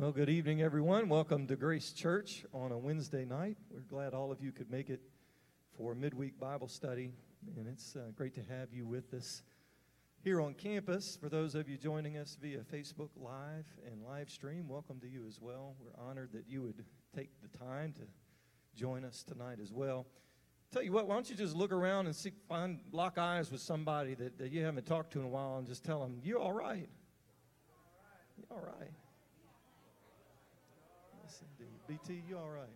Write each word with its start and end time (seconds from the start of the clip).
Well, 0.00 0.12
good 0.12 0.30
evening, 0.30 0.62
everyone. 0.62 1.10
Welcome 1.10 1.46
to 1.48 1.56
Grace 1.56 1.92
Church 1.92 2.46
on 2.54 2.72
a 2.72 2.78
Wednesday 2.78 3.26
night. 3.26 3.58
We're 3.70 3.80
glad 3.80 4.14
all 4.14 4.32
of 4.32 4.40
you 4.40 4.50
could 4.50 4.70
make 4.70 4.88
it 4.88 5.02
for 5.76 5.94
midweek 5.94 6.40
Bible 6.40 6.68
study, 6.68 7.12
and 7.58 7.68
it's 7.68 7.96
uh, 7.96 8.10
great 8.16 8.34
to 8.36 8.40
have 8.48 8.72
you 8.72 8.86
with 8.86 9.12
us 9.12 9.42
here 10.24 10.40
on 10.40 10.54
campus. 10.54 11.18
For 11.20 11.28
those 11.28 11.54
of 11.54 11.68
you 11.68 11.76
joining 11.76 12.16
us 12.16 12.38
via 12.40 12.60
Facebook 12.60 13.10
Live 13.14 13.66
and 13.86 14.02
live 14.02 14.30
stream, 14.30 14.68
welcome 14.68 15.00
to 15.00 15.06
you 15.06 15.26
as 15.28 15.38
well. 15.38 15.74
We're 15.78 16.02
honored 16.02 16.30
that 16.32 16.48
you 16.48 16.62
would 16.62 16.82
take 17.14 17.28
the 17.42 17.58
time 17.58 17.92
to 17.92 18.02
join 18.74 19.04
us 19.04 19.22
tonight 19.22 19.58
as 19.62 19.70
well. 19.70 20.06
Tell 20.72 20.82
you 20.82 20.92
what, 20.92 21.08
why 21.08 21.14
don't 21.16 21.28
you 21.28 21.36
just 21.36 21.54
look 21.54 21.72
around 21.72 22.06
and 22.06 22.16
see, 22.16 22.32
find 22.48 22.80
lock 22.90 23.18
eyes 23.18 23.52
with 23.52 23.60
somebody 23.60 24.14
that, 24.14 24.38
that 24.38 24.50
you 24.50 24.64
haven't 24.64 24.86
talked 24.86 25.12
to 25.12 25.18
in 25.18 25.26
a 25.26 25.28
while 25.28 25.58
and 25.58 25.66
just 25.66 25.84
tell 25.84 26.00
them, 26.00 26.20
you're 26.22 26.40
all 26.40 26.52
right? 26.52 26.88
You're 28.38 28.58
all 28.58 28.64
right? 28.64 28.92
Indeed. 31.58 31.78
BT, 31.86 32.22
you 32.28 32.38
all 32.38 32.48
right? 32.48 32.68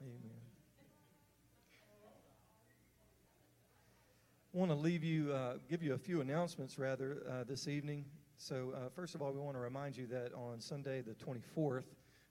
Amen. 0.00 0.38
I 4.54 4.58
want 4.58 4.70
to 4.70 4.76
leave 4.76 5.04
you, 5.04 5.32
uh, 5.32 5.54
give 5.68 5.82
you 5.82 5.94
a 5.94 5.98
few 5.98 6.20
announcements 6.20 6.78
rather 6.78 7.22
uh, 7.28 7.44
this 7.44 7.68
evening. 7.68 8.04
So, 8.36 8.72
uh, 8.74 8.88
first 8.94 9.14
of 9.14 9.22
all, 9.22 9.32
we 9.32 9.40
want 9.40 9.56
to 9.56 9.60
remind 9.60 9.96
you 9.96 10.06
that 10.06 10.32
on 10.34 10.60
Sunday, 10.60 11.00
the 11.02 11.14
24th, 11.14 11.84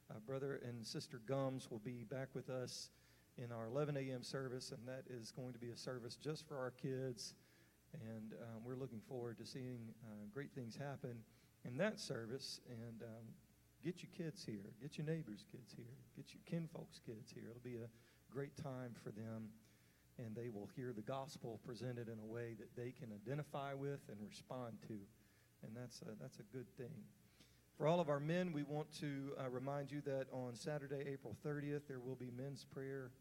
uh, 0.10 0.14
Brother 0.26 0.60
and 0.66 0.86
Sister 0.86 1.22
Gums 1.28 1.70
will 1.70 1.80
be 1.80 2.04
back 2.10 2.30
with 2.34 2.50
us 2.50 2.90
in 3.38 3.52
our 3.52 3.68
11 3.68 3.98
a.m. 3.98 4.24
service, 4.24 4.72
and 4.72 4.80
that 4.88 5.04
is 5.10 5.32
going 5.32 5.54
to 5.54 5.60
be 5.60 5.70
a 5.70 5.78
service 5.78 6.16
just 6.16 6.48
for 6.48 6.58
our 6.58 6.72
kids. 6.72 7.34
And 7.94 8.34
um, 8.42 8.64
we're 8.64 8.76
looking 8.76 9.02
forward 9.08 9.38
to 9.38 9.46
seeing 9.46 9.80
uh, 10.06 10.26
great 10.34 10.52
things 10.54 10.76
happen 10.76 11.18
in 11.66 11.78
that 11.78 12.00
service. 12.00 12.62
And 12.70 13.04
um, 13.04 13.26
get 13.84 14.04
your 14.04 14.12
kids 14.18 14.44
here, 14.46 14.74
get 14.82 14.98
your 14.98 15.06
neighbors' 15.06 15.46
kids 15.52 15.74
here, 15.76 15.98
get 16.16 16.34
your 16.34 16.42
kinfolks' 16.46 17.00
kids 17.06 17.32
here. 17.34 17.46
It'll 17.50 17.62
be 17.64 17.78
a 17.78 17.90
great 18.32 18.56
time 18.58 18.96
for 19.04 19.12
them, 19.12 19.50
and 20.18 20.36
they 20.36 20.50
will 20.50 20.70
hear 20.76 20.94
the 20.94 21.02
gospel 21.02 21.60
presented 21.66 22.08
in 22.08 22.20
a 22.20 22.26
way 22.26 22.56
that 22.60 22.76
they 22.76 22.92
can 22.92 23.10
identify 23.14 23.74
with 23.74 24.00
and 24.10 24.18
respond 24.28 24.78
to. 24.88 24.98
And 25.64 25.76
that's 25.76 26.02
a, 26.02 26.16
that's 26.22 26.40
a 26.40 26.44
good 26.56 26.68
thing. 26.78 27.04
For 27.78 27.88
all 27.88 28.00
of 28.00 28.10
our 28.10 28.20
men, 28.20 28.54
we 28.54 28.64
want 28.64 28.92
to 29.02 29.34
uh, 29.40 29.50
remind 29.50 29.92
you 29.92 30.02
that 30.02 30.26
on 30.32 30.56
Saturday, 30.56 31.04
April 31.08 31.36
30th, 31.46 31.82
there 31.88 32.00
will 32.00 32.16
be 32.16 32.32
men's 32.36 32.66
prayer 32.66 33.12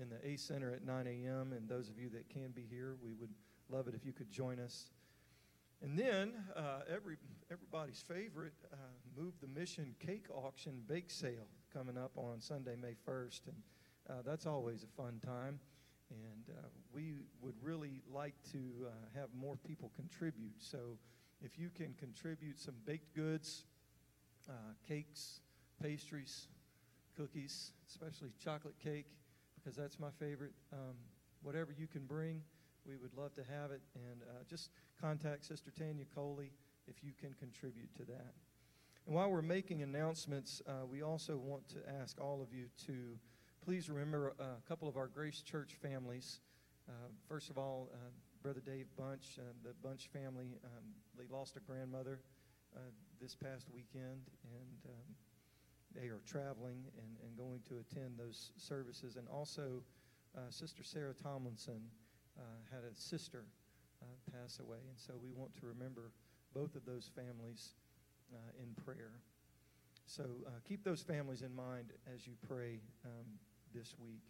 in 0.00 0.08
the 0.08 0.24
A 0.24 0.36
Center 0.36 0.72
at 0.72 0.84
9 0.84 1.06
a.m. 1.06 1.52
And 1.52 1.68
those 1.68 1.88
of 1.88 1.98
you 1.98 2.08
that 2.10 2.28
can 2.28 2.52
be 2.52 2.64
here, 2.70 2.96
we 3.02 3.12
would 3.14 3.30
love 3.68 3.88
it 3.88 3.94
if 3.94 4.04
you 4.04 4.12
could 4.12 4.30
join 4.30 4.60
us. 4.60 4.90
And 5.82 5.98
then, 5.98 6.32
uh, 6.56 6.80
every, 6.88 7.16
everybody's 7.50 8.02
favorite, 8.06 8.54
uh, 8.72 8.76
Move 9.16 9.34
the 9.40 9.48
Mission 9.48 9.94
Cake 9.98 10.26
Auction 10.30 10.82
Bake 10.86 11.10
Sale 11.10 11.46
coming 11.72 11.96
up 11.98 12.12
on 12.16 12.40
Sunday, 12.40 12.74
May 12.80 12.94
1st. 13.06 13.40
And 13.46 13.56
uh, 14.08 14.22
that's 14.24 14.46
always 14.46 14.82
a 14.82 15.02
fun 15.02 15.20
time. 15.24 15.60
And 16.10 16.56
uh, 16.56 16.68
we 16.92 17.14
would 17.40 17.54
really 17.62 18.02
like 18.12 18.34
to 18.52 18.86
uh, 18.86 18.90
have 19.18 19.28
more 19.38 19.56
people 19.66 19.90
contribute. 19.94 20.54
So 20.58 20.98
if 21.42 21.58
you 21.58 21.70
can 21.70 21.94
contribute 21.98 22.58
some 22.58 22.74
baked 22.86 23.14
goods, 23.14 23.64
uh, 24.48 24.52
cakes, 24.86 25.40
pastries, 25.82 26.48
cookies, 27.16 27.72
especially 27.88 28.30
chocolate 28.42 28.78
cake, 28.82 29.06
because 29.54 29.76
that's 29.76 29.98
my 29.98 30.10
favorite. 30.18 30.52
Um, 30.72 30.96
whatever 31.42 31.72
you 31.76 31.86
can 31.86 32.04
bring, 32.04 32.42
we 32.86 32.96
would 32.96 33.14
love 33.14 33.34
to 33.34 33.42
have 33.44 33.70
it. 33.70 33.82
And 33.94 34.22
uh, 34.22 34.44
just 34.48 34.70
contact 35.00 35.44
Sister 35.44 35.70
Tanya 35.70 36.04
Coley 36.14 36.52
if 36.86 37.02
you 37.02 37.12
can 37.18 37.34
contribute 37.34 37.94
to 37.96 38.04
that. 38.04 38.34
And 39.06 39.14
while 39.14 39.30
we're 39.30 39.42
making 39.42 39.82
announcements, 39.82 40.62
uh, 40.66 40.86
we 40.90 41.02
also 41.02 41.36
want 41.36 41.68
to 41.68 41.78
ask 42.00 42.20
all 42.20 42.40
of 42.42 42.52
you 42.52 42.66
to 42.86 43.18
please 43.64 43.88
remember 43.88 44.34
a 44.38 44.68
couple 44.68 44.88
of 44.88 44.96
our 44.96 45.08
Grace 45.08 45.42
Church 45.42 45.76
families. 45.80 46.40
Uh, 46.88 46.92
first 47.28 47.50
of 47.50 47.58
all, 47.58 47.88
uh, 47.92 47.96
Brother 48.42 48.60
Dave 48.60 48.86
Bunch, 48.96 49.38
uh, 49.38 49.42
the 49.62 49.72
Bunch 49.82 50.08
family, 50.12 50.58
um, 50.64 50.84
they 51.16 51.24
lost 51.34 51.56
a 51.56 51.60
grandmother 51.60 52.20
uh, 52.76 52.80
this 53.20 53.34
past 53.34 53.68
weekend, 53.72 54.20
and 54.42 54.90
um, 54.90 55.14
they 55.94 56.08
are 56.08 56.20
traveling 56.26 56.84
and, 56.98 57.16
and 57.24 57.36
going 57.38 57.60
to 57.68 57.78
attend 57.78 58.18
those 58.18 58.52
services. 58.56 59.16
And 59.16 59.26
also, 59.28 59.82
uh, 60.36 60.50
Sister 60.50 60.82
Sarah 60.82 61.14
Tomlinson 61.14 61.80
uh, 61.80 62.03
had 62.70 62.82
a 62.84 62.94
sister 62.94 63.44
uh, 64.02 64.06
pass 64.32 64.60
away, 64.60 64.78
and 64.88 64.98
so 64.98 65.14
we 65.22 65.30
want 65.30 65.54
to 65.60 65.66
remember 65.66 66.10
both 66.54 66.74
of 66.76 66.84
those 66.84 67.10
families 67.14 67.74
uh, 68.32 68.62
in 68.62 68.74
prayer. 68.84 69.12
So 70.06 70.24
keep 70.68 70.84
those 70.84 71.02
families 71.02 71.42
in 71.42 71.54
mind 71.54 71.92
as 72.14 72.26
you 72.26 72.34
pray 72.46 72.80
um, 73.04 73.26
this 73.74 73.94
week. 73.98 74.22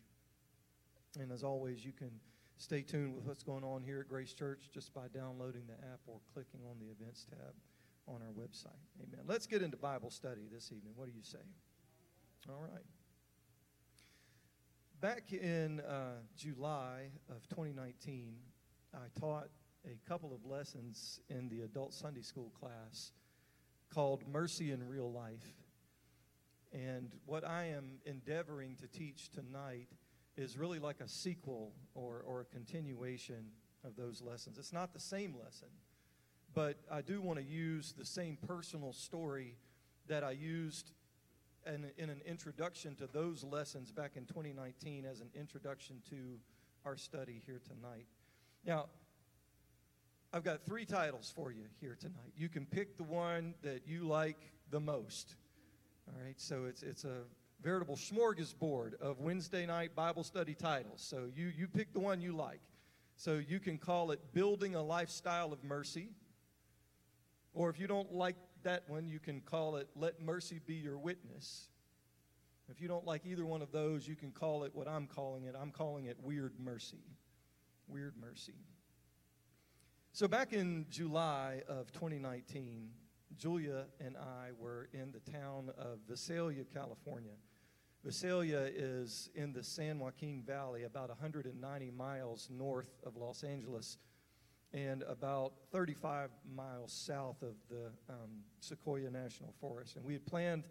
And 1.20 1.32
as 1.32 1.42
always, 1.42 1.84
you 1.84 1.92
can 1.92 2.10
stay 2.56 2.82
tuned 2.82 3.14
with 3.14 3.24
what's 3.24 3.42
going 3.42 3.64
on 3.64 3.82
here 3.82 4.00
at 4.00 4.08
Grace 4.08 4.32
Church 4.32 4.68
just 4.72 4.94
by 4.94 5.08
downloading 5.12 5.62
the 5.66 5.74
app 5.86 6.00
or 6.06 6.20
clicking 6.32 6.60
on 6.70 6.76
the 6.78 6.86
events 6.86 7.26
tab 7.28 7.54
on 8.06 8.20
our 8.22 8.32
website. 8.32 8.82
Amen. 9.02 9.24
Let's 9.26 9.46
get 9.46 9.62
into 9.62 9.76
Bible 9.76 10.10
study 10.10 10.42
this 10.52 10.70
evening. 10.72 10.92
What 10.96 11.06
do 11.06 11.12
you 11.16 11.22
say? 11.22 11.38
All 12.48 12.60
right. 12.60 12.84
Back 15.04 15.34
in 15.34 15.80
uh, 15.80 16.14
July 16.34 17.10
of 17.28 17.46
2019, 17.50 18.36
I 18.94 19.20
taught 19.20 19.48
a 19.84 20.08
couple 20.08 20.32
of 20.32 20.50
lessons 20.50 21.20
in 21.28 21.50
the 21.50 21.60
adult 21.60 21.92
Sunday 21.92 22.22
school 22.22 22.50
class 22.58 23.12
called 23.92 24.26
Mercy 24.26 24.72
in 24.72 24.88
Real 24.88 25.12
Life. 25.12 25.44
And 26.72 27.12
what 27.26 27.46
I 27.46 27.64
am 27.64 27.98
endeavoring 28.06 28.76
to 28.76 28.86
teach 28.86 29.28
tonight 29.28 29.88
is 30.38 30.56
really 30.56 30.78
like 30.78 31.02
a 31.02 31.08
sequel 31.08 31.74
or, 31.94 32.24
or 32.26 32.40
a 32.40 32.46
continuation 32.46 33.50
of 33.84 33.96
those 33.96 34.22
lessons. 34.22 34.56
It's 34.56 34.72
not 34.72 34.94
the 34.94 35.00
same 35.00 35.34
lesson, 35.34 35.68
but 36.54 36.78
I 36.90 37.02
do 37.02 37.20
want 37.20 37.38
to 37.38 37.44
use 37.44 37.92
the 37.92 38.06
same 38.06 38.38
personal 38.46 38.94
story 38.94 39.58
that 40.06 40.24
I 40.24 40.30
used 40.30 40.92
in, 41.66 41.90
in 41.98 42.10
an 42.10 42.20
introduction 42.26 42.94
to 42.96 43.06
those 43.06 43.44
lessons 43.44 43.90
back 43.90 44.12
in 44.16 44.24
2019 44.26 45.04
as 45.04 45.20
an 45.20 45.28
introduction 45.34 46.02
to 46.10 46.38
our 46.84 46.96
study 46.96 47.42
here 47.46 47.60
tonight. 47.66 48.06
Now, 48.66 48.86
I've 50.32 50.44
got 50.44 50.64
three 50.64 50.84
titles 50.84 51.32
for 51.34 51.52
you 51.52 51.64
here 51.80 51.96
tonight. 51.98 52.32
You 52.36 52.48
can 52.48 52.66
pick 52.66 52.96
the 52.96 53.04
one 53.04 53.54
that 53.62 53.82
you 53.86 54.04
like 54.04 54.50
the 54.70 54.80
most. 54.80 55.36
All 56.08 56.22
right, 56.22 56.38
so 56.40 56.64
it's, 56.64 56.82
it's 56.82 57.04
a 57.04 57.22
veritable 57.62 57.96
smorgasbord 57.96 59.00
of 59.00 59.20
Wednesday 59.20 59.64
night 59.64 59.94
Bible 59.94 60.24
study 60.24 60.54
titles. 60.54 61.00
So 61.00 61.30
you, 61.34 61.52
you 61.56 61.68
pick 61.68 61.92
the 61.92 62.00
one 62.00 62.20
you 62.20 62.36
like. 62.36 62.60
So 63.16 63.34
you 63.34 63.60
can 63.60 63.78
call 63.78 64.10
it 64.10 64.20
Building 64.34 64.74
a 64.74 64.82
Lifestyle 64.82 65.52
of 65.52 65.62
Mercy. 65.62 66.08
Or 67.54 67.70
if 67.70 67.78
you 67.78 67.86
don't 67.86 68.12
like 68.12 68.36
that 68.64 68.82
one, 68.88 69.08
you 69.08 69.18
can 69.18 69.40
call 69.40 69.76
it 69.76 69.88
Let 69.94 70.20
Mercy 70.20 70.60
Be 70.66 70.74
Your 70.74 70.98
Witness. 70.98 71.68
If 72.68 72.80
you 72.80 72.88
don't 72.88 73.06
like 73.06 73.26
either 73.26 73.44
one 73.46 73.62
of 73.62 73.72
those, 73.72 74.08
you 74.08 74.16
can 74.16 74.30
call 74.30 74.64
it 74.64 74.74
what 74.74 74.88
I'm 74.88 75.06
calling 75.06 75.44
it. 75.44 75.54
I'm 75.60 75.70
calling 75.70 76.06
it 76.06 76.16
Weird 76.22 76.54
Mercy. 76.58 77.04
Weird 77.86 78.14
Mercy. 78.20 78.54
So 80.12 80.26
back 80.26 80.52
in 80.52 80.86
July 80.90 81.62
of 81.68 81.92
2019, 81.92 82.88
Julia 83.36 83.84
and 84.00 84.16
I 84.16 84.50
were 84.58 84.88
in 84.92 85.12
the 85.12 85.30
town 85.30 85.70
of 85.76 85.98
Visalia, 86.08 86.64
California. 86.64 87.32
Visalia 88.04 88.70
is 88.74 89.30
in 89.34 89.52
the 89.52 89.62
San 89.62 89.98
Joaquin 89.98 90.42
Valley, 90.42 90.84
about 90.84 91.08
190 91.08 91.90
miles 91.90 92.48
north 92.50 92.98
of 93.04 93.16
Los 93.16 93.42
Angeles 93.42 93.98
and 94.74 95.04
about 95.04 95.52
35 95.70 96.30
miles 96.52 96.92
south 96.92 97.40
of 97.42 97.54
the 97.70 97.86
um, 98.10 98.42
Sequoia 98.58 99.08
National 99.08 99.54
Forest. 99.60 99.94
And 99.96 100.04
we 100.04 100.14
had 100.14 100.26
planned 100.26 100.64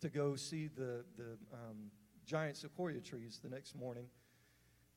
to 0.00 0.08
go 0.08 0.34
see 0.34 0.68
the, 0.68 1.04
the 1.18 1.36
um, 1.52 1.90
giant 2.24 2.56
sequoia 2.56 3.00
trees 3.00 3.38
the 3.42 3.50
next 3.50 3.76
morning. 3.76 4.06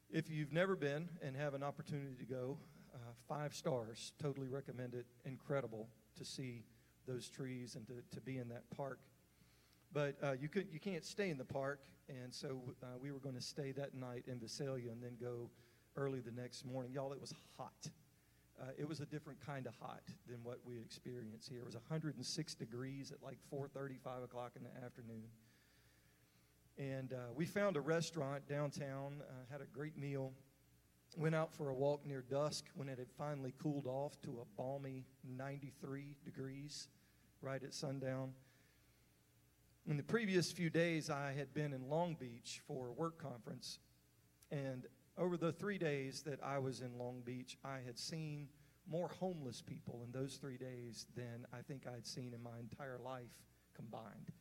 If 0.09 0.29
you've 0.29 0.53
never 0.53 0.77
been 0.77 1.09
and 1.21 1.35
have 1.35 1.53
an 1.53 1.61
opportunity 1.61 2.15
to 2.17 2.25
go, 2.25 2.57
uh, 2.95 2.97
five 3.27 3.53
stars, 3.53 4.13
totally 4.21 4.47
recommend 4.47 4.93
it. 4.93 5.07
Incredible 5.25 5.89
to 6.17 6.23
see 6.23 6.63
those 7.05 7.27
trees 7.27 7.75
and 7.75 7.85
to, 7.87 7.95
to 8.15 8.21
be 8.21 8.37
in 8.37 8.47
that 8.47 8.63
park. 8.77 8.99
But 9.91 10.15
uh, 10.23 10.33
you, 10.39 10.47
could, 10.47 10.67
you 10.71 10.79
can't 10.79 11.03
stay 11.03 11.29
in 11.29 11.37
the 11.37 11.43
park, 11.43 11.81
and 12.07 12.33
so 12.33 12.61
uh, 12.81 12.85
we 12.99 13.11
were 13.11 13.19
going 13.19 13.35
to 13.35 13.41
stay 13.41 13.73
that 13.73 13.93
night 13.93 14.23
in 14.27 14.39
Visalia 14.39 14.91
and 14.91 15.03
then 15.03 15.17
go 15.19 15.49
early 15.97 16.21
the 16.21 16.31
next 16.31 16.65
morning. 16.65 16.93
Y'all, 16.93 17.11
it 17.11 17.19
was 17.19 17.33
hot 17.57 17.89
uh, 18.63 18.71
it 18.77 18.87
was 18.87 19.01
a 19.01 19.05
different 19.05 19.39
kind 19.45 19.67
of 19.67 19.75
hot 19.75 20.03
than 20.27 20.37
what 20.43 20.59
we 20.65 20.79
experienced 20.79 21.49
here. 21.49 21.59
It 21.59 21.65
was 21.65 21.75
106 21.75 22.55
degrees 22.55 23.11
at 23.11 23.21
like 23.21 23.37
4:30, 23.51 23.99
5 23.99 24.23
o'clock 24.23 24.53
in 24.55 24.63
the 24.63 24.85
afternoon. 24.85 25.27
And 26.77 27.13
uh, 27.13 27.33
we 27.35 27.45
found 27.45 27.75
a 27.77 27.81
restaurant 27.81 28.47
downtown, 28.47 29.21
uh, 29.21 29.33
had 29.51 29.61
a 29.61 29.65
great 29.65 29.97
meal, 29.97 30.33
went 31.17 31.35
out 31.35 31.53
for 31.53 31.69
a 31.69 31.73
walk 31.73 32.05
near 32.05 32.21
dusk 32.21 32.65
when 32.75 32.89
it 32.89 32.97
had 32.97 33.11
finally 33.11 33.53
cooled 33.61 33.85
off 33.85 34.19
to 34.21 34.39
a 34.41 34.45
balmy 34.57 35.05
93 35.23 36.15
degrees 36.23 36.87
right 37.41 37.61
at 37.61 37.73
sundown. 37.73 38.31
In 39.85 39.97
the 39.97 40.03
previous 40.03 40.51
few 40.51 40.69
days, 40.69 41.09
I 41.09 41.33
had 41.33 41.53
been 41.53 41.73
in 41.73 41.89
Long 41.89 42.15
Beach 42.15 42.61
for 42.65 42.87
a 42.87 42.91
work 42.93 43.21
conference. 43.21 43.79
And 44.49 44.87
over 45.17 45.37
the 45.37 45.51
three 45.51 45.77
days 45.77 46.23
that 46.23 46.39
I 46.43 46.59
was 46.59 46.81
in 46.81 46.97
Long 46.97 47.21
Beach, 47.23 47.57
I 47.63 47.79
had 47.85 47.97
seen 47.97 48.47
more 48.89 49.07
homeless 49.07 49.61
people 49.61 50.01
in 50.05 50.11
those 50.11 50.35
three 50.35 50.57
days 50.57 51.05
than 51.15 51.45
I 51.53 51.61
think 51.61 51.87
I'd 51.87 52.05
seen 52.05 52.33
in 52.33 52.41
my 52.41 52.59
entire 52.59 52.97
life 53.03 53.31
combined. 53.75 54.31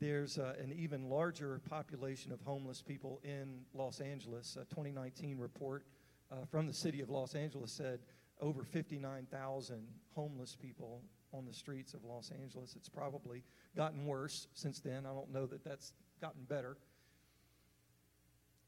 There's 0.00 0.38
uh, 0.38 0.54
an 0.62 0.72
even 0.72 1.08
larger 1.08 1.60
population 1.68 2.32
of 2.32 2.40
homeless 2.42 2.82
people 2.82 3.20
in 3.24 3.60
Los 3.72 4.00
Angeles. 4.00 4.56
A 4.60 4.64
2019 4.66 5.38
report 5.38 5.86
uh, 6.30 6.44
from 6.50 6.66
the 6.66 6.72
city 6.72 7.00
of 7.00 7.10
Los 7.10 7.34
Angeles 7.34 7.72
said 7.72 8.00
over 8.40 8.64
59,000 8.64 9.86
homeless 10.14 10.56
people 10.60 11.00
on 11.32 11.46
the 11.46 11.52
streets 11.52 11.94
of 11.94 12.04
Los 12.04 12.30
Angeles. 12.42 12.74
It's 12.76 12.88
probably 12.88 13.42
gotten 13.76 14.06
worse 14.06 14.48
since 14.54 14.80
then. 14.80 15.06
I 15.06 15.14
don't 15.14 15.32
know 15.32 15.46
that 15.46 15.64
that's 15.64 15.92
gotten 16.20 16.44
better. 16.44 16.76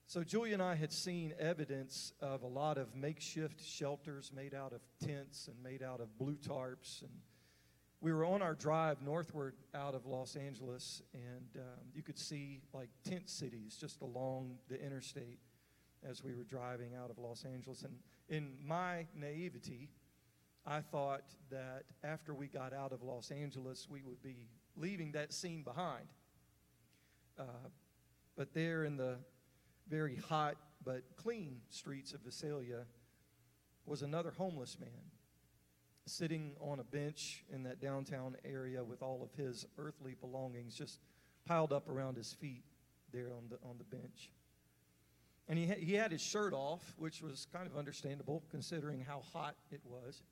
So, 0.08 0.22
Julia 0.22 0.54
and 0.54 0.62
I 0.62 0.76
had 0.76 0.92
seen 0.92 1.34
evidence 1.36 2.12
of 2.20 2.42
a 2.42 2.46
lot 2.46 2.78
of 2.78 2.94
makeshift 2.94 3.60
shelters 3.60 4.30
made 4.32 4.54
out 4.54 4.72
of 4.72 4.80
tents 5.04 5.48
and 5.48 5.60
made 5.60 5.82
out 5.82 6.00
of 6.00 6.16
blue 6.16 6.36
tarps. 6.36 7.02
And 7.02 7.10
we 8.00 8.12
were 8.12 8.24
on 8.24 8.40
our 8.40 8.54
drive 8.54 9.02
northward 9.02 9.56
out 9.74 9.96
of 9.96 10.06
Los 10.06 10.36
Angeles, 10.36 11.02
and 11.12 11.56
um, 11.56 11.86
you 11.92 12.04
could 12.04 12.20
see 12.20 12.60
like 12.72 12.88
tent 13.02 13.28
cities 13.28 13.76
just 13.80 14.00
along 14.00 14.58
the 14.68 14.80
interstate 14.80 15.40
as 16.08 16.22
we 16.22 16.36
were 16.36 16.44
driving 16.44 16.94
out 16.94 17.10
of 17.10 17.18
Los 17.18 17.44
Angeles. 17.44 17.82
And 17.82 17.96
in 18.28 18.52
my 18.64 19.06
naivety, 19.12 19.88
I 20.64 20.82
thought 20.82 21.24
that 21.50 21.82
after 22.04 22.32
we 22.32 22.46
got 22.46 22.72
out 22.72 22.92
of 22.92 23.02
Los 23.02 23.32
Angeles, 23.32 23.88
we 23.90 24.02
would 24.02 24.22
be 24.22 24.46
leaving 24.76 25.10
that 25.12 25.32
scene 25.32 25.64
behind. 25.64 26.06
Uh, 27.36 27.70
but 28.36 28.54
there 28.54 28.84
in 28.84 28.96
the 28.96 29.16
very 29.88 30.16
hot 30.16 30.56
but 30.84 31.02
clean 31.16 31.60
streets 31.68 32.12
of 32.12 32.20
Visalia 32.20 32.84
was 33.86 34.02
another 34.02 34.32
homeless 34.36 34.78
man 34.80 35.10
sitting 36.06 36.52
on 36.60 36.78
a 36.78 36.84
bench 36.84 37.44
in 37.52 37.64
that 37.64 37.80
downtown 37.80 38.36
area 38.44 38.82
with 38.82 39.02
all 39.02 39.22
of 39.22 39.32
his 39.36 39.66
earthly 39.78 40.14
belongings 40.20 40.74
just 40.74 41.00
piled 41.46 41.72
up 41.72 41.88
around 41.88 42.16
his 42.16 42.32
feet 42.32 42.62
there 43.12 43.32
on 43.36 43.44
the, 43.50 43.56
on 43.68 43.76
the 43.78 43.84
bench. 43.84 44.30
And 45.48 45.58
he, 45.58 45.66
ha- 45.66 45.78
he 45.78 45.94
had 45.94 46.12
his 46.12 46.20
shirt 46.20 46.52
off, 46.52 46.94
which 46.96 47.22
was 47.22 47.46
kind 47.52 47.66
of 47.66 47.76
understandable 47.76 48.42
considering 48.50 49.00
how 49.00 49.22
hot 49.32 49.56
it 49.70 49.80
was. 49.84 50.22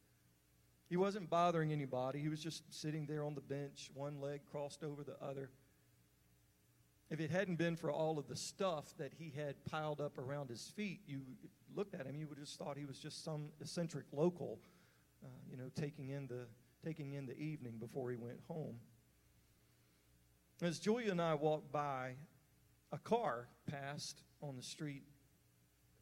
He 0.89 0.97
wasn't 0.97 1.31
bothering 1.31 1.73
anybody. 1.73 2.21
He 2.21 2.29
was 2.29 2.41
just 2.41 2.62
sitting 2.73 3.06
there 3.06 3.25
on 3.25 3.35
the 3.35 3.41
bench, 3.41 3.91
one 3.95 4.21
leg 4.21 4.41
crossed 4.51 4.85
over 4.85 5.03
the 5.03 5.17
other. 5.25 5.51
If 7.11 7.21
it 7.21 7.31
hadn't 7.31 7.56
been 7.56 7.77
for 7.77 7.91
all 7.93 8.19
of 8.19 8.29
the 8.29 8.37
stuff 8.37 8.95
that 8.99 9.12
he 9.19 9.33
had 9.37 9.62
piled 9.65 10.01
up 10.01 10.19
around 10.19 10.49
his 10.49 10.73
feet, 10.75 11.01
you 11.06 11.21
looked 11.75 11.95
at 11.95 12.06
him, 12.06 12.17
you 12.17 12.27
would 12.27 12.39
have 12.39 12.47
just 12.47 12.59
thought 12.59 12.77
he 12.77 12.87
was 12.87 12.99
just 12.99 13.25
some 13.25 13.51
eccentric 13.61 14.06
local, 14.12 14.59
uh, 15.25 15.29
you 15.51 15.56
know, 15.56 15.71
taking 15.75 16.11
in 16.11 16.27
the 16.27 16.47
taking 16.85 17.15
in 17.15 17.27
the 17.27 17.37
evening 17.39 17.75
before 17.79 18.11
he 18.11 18.17
went 18.17 18.39
home. 18.47 18.77
As 20.62 20.79
Julia 20.79 21.11
and 21.11 21.21
I 21.21 21.35
walked 21.35 21.73
by, 21.73 22.15
a 22.93 22.99
car 22.99 23.49
passed 23.67 24.23
on 24.43 24.56
the 24.56 24.62
street, 24.62 25.03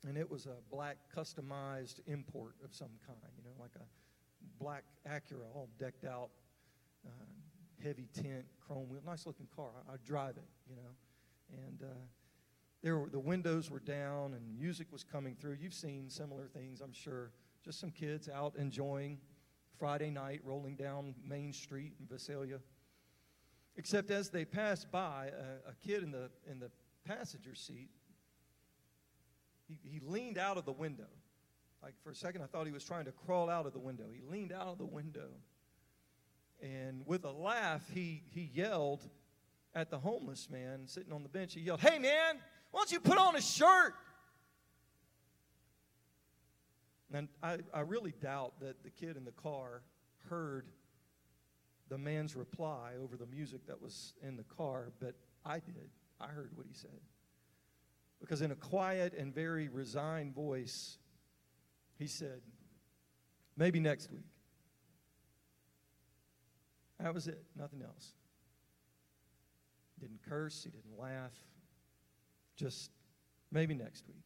and 0.07 0.19
it 0.19 0.29
was 0.29 0.47
a 0.47 0.57
black 0.71 0.97
customized 1.15 2.01
import 2.07 2.55
of 2.65 2.75
some 2.75 2.91
kind, 3.07 3.19
you 3.37 3.45
know, 3.45 3.55
like 3.59 3.71
a 3.77 4.63
black 4.63 4.85
Acura, 5.09 5.47
all 5.55 5.69
decked 5.79 6.05
out, 6.05 6.31
uh, 7.07 7.11
heavy 7.83 8.09
tint, 8.15 8.45
chrome 8.67 8.89
wheel, 8.89 9.01
nice 9.05 9.27
looking 9.27 9.49
car. 9.55 9.71
I, 9.89 9.93
would 9.93 10.05
drive 10.05 10.37
it, 10.37 10.49
you 10.69 10.77
know, 10.77 11.63
and 11.67 11.83
uh, 11.83 11.95
there 12.83 12.99
were, 12.99 13.09
the 13.09 13.21
windows 13.21 13.71
were 13.71 13.81
down 13.81 14.35
and 14.35 14.59
music 14.59 14.89
was 14.91 15.05
coming 15.05 15.37
through. 15.41 15.57
You've 15.61 15.75
seen 15.75 16.09
similar 16.09 16.49
things, 16.49 16.81
I'm 16.81 16.93
sure. 16.93 17.33
Just 17.65 17.79
some 17.79 17.91
kids 17.91 18.29
out 18.29 18.55
enjoying 18.57 19.19
Friday 19.79 20.11
night, 20.11 20.41
rolling 20.45 20.77
down 20.77 21.15
Main 21.27 21.53
Street 21.53 21.93
in 22.01 22.07
Visalia. 22.07 22.59
Except 23.77 24.11
as 24.11 24.31
they 24.31 24.45
passed 24.45 24.91
by, 24.91 25.31
a, 25.67 25.71
a 25.71 25.75
kid 25.87 26.03
in 26.03 26.11
the 26.11 26.31
in 26.51 26.59
the 26.59 26.71
passenger 27.05 27.55
seat, 27.55 27.89
he, 29.67 29.79
he 29.83 30.01
leaned 30.05 30.39
out 30.39 30.59
of 30.59 30.65
the 30.65 30.73
window 30.73 31.09
like 31.83 31.95
for 32.03 32.11
a 32.11 32.15
second, 32.15 32.43
I 32.43 32.47
thought 32.47 32.67
he 32.67 32.73
was 32.73 32.85
trying 32.85 33.07
to 33.07 33.13
crawl 33.13 33.51
out 33.51 33.67
of 33.67 33.73
the 33.73 33.81
window. 33.81 34.05
He 34.13 34.21
leaned 34.31 34.53
out 34.53 34.69
of 34.69 34.79
the 34.79 34.87
window. 34.87 35.31
And 36.63 37.03
with 37.07 37.25
a 37.25 37.33
laugh, 37.33 37.83
he, 37.93 38.23
he 38.31 38.49
yelled 38.55 39.03
at 39.75 39.91
the 39.91 39.99
homeless 39.99 40.49
man 40.49 40.87
sitting 40.87 41.13
on 41.13 41.25
the 41.25 41.29
bench. 41.29 41.55
He 41.55 41.61
yelled, 41.61 41.81
Hey, 41.81 41.99
man, 41.99 42.37
why 42.71 42.81
don't 42.81 42.93
you 42.93 43.01
put 43.01 43.19
on 43.19 43.35
a 43.35 43.43
shirt? 43.43 43.95
And 47.13 47.29
I, 47.43 47.59
I 47.75 47.81
really 47.81 48.15
doubt 48.23 48.61
that 48.61 48.83
the 48.83 48.91
kid 48.91 49.17
in 49.17 49.25
the 49.25 49.33
car 49.33 49.83
heard 50.31 50.67
the 51.89 51.99
man's 51.99 52.35
reply 52.35 52.93
over 53.03 53.17
the 53.17 53.27
music 53.27 53.67
that 53.67 53.83
was 53.83 54.15
in 54.23 54.37
the 54.37 54.45
car, 54.45 54.93
but 54.99 55.15
I 55.45 55.59
did. 55.59 55.91
I 56.21 56.29
heard 56.29 56.53
what 56.55 56.67
he 56.67 56.73
said. 56.73 57.01
Because 58.21 58.41
in 58.41 58.51
a 58.51 58.57
quiet 58.57 59.13
and 59.13 59.35
very 59.35 59.69
resigned 59.69 60.35
voice, 60.35 60.97
he 61.99 62.07
said, 62.07 62.41
maybe 63.57 63.81
next 63.81 64.11
week. 64.11 64.32
That 67.03 67.13
was 67.13 67.27
it, 67.27 67.43
nothing 67.59 67.83
else. 67.83 68.13
Didn't 70.01 70.21
curse, 70.29 70.65
he 70.65 70.71
didn't 70.71 70.99
laugh. 70.99 71.33
Just 72.57 72.91
maybe 73.51 73.75
next 73.75 74.07
week. 74.07 74.25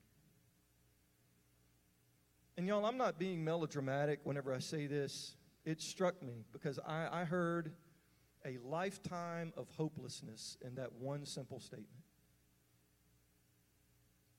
And 2.56 2.67
y'all, 2.67 2.84
I'm 2.87 2.96
not 2.96 3.19
being 3.19 3.44
melodramatic 3.44 4.20
whenever 4.25 4.55
I 4.55 4.58
say 4.58 4.87
this. 4.87 5.37
It 5.64 5.81
struck 5.81 6.23
me 6.23 6.44
because 6.52 6.78
I, 6.87 7.08
I 7.20 7.25
heard 7.25 7.73
a 8.44 8.58
lifetime 8.64 9.52
of 9.56 9.69
hopelessness 9.76 10.56
in 10.64 10.75
that 10.76 10.93
one 10.93 11.26
simple 11.26 11.61
statement. 11.61 11.88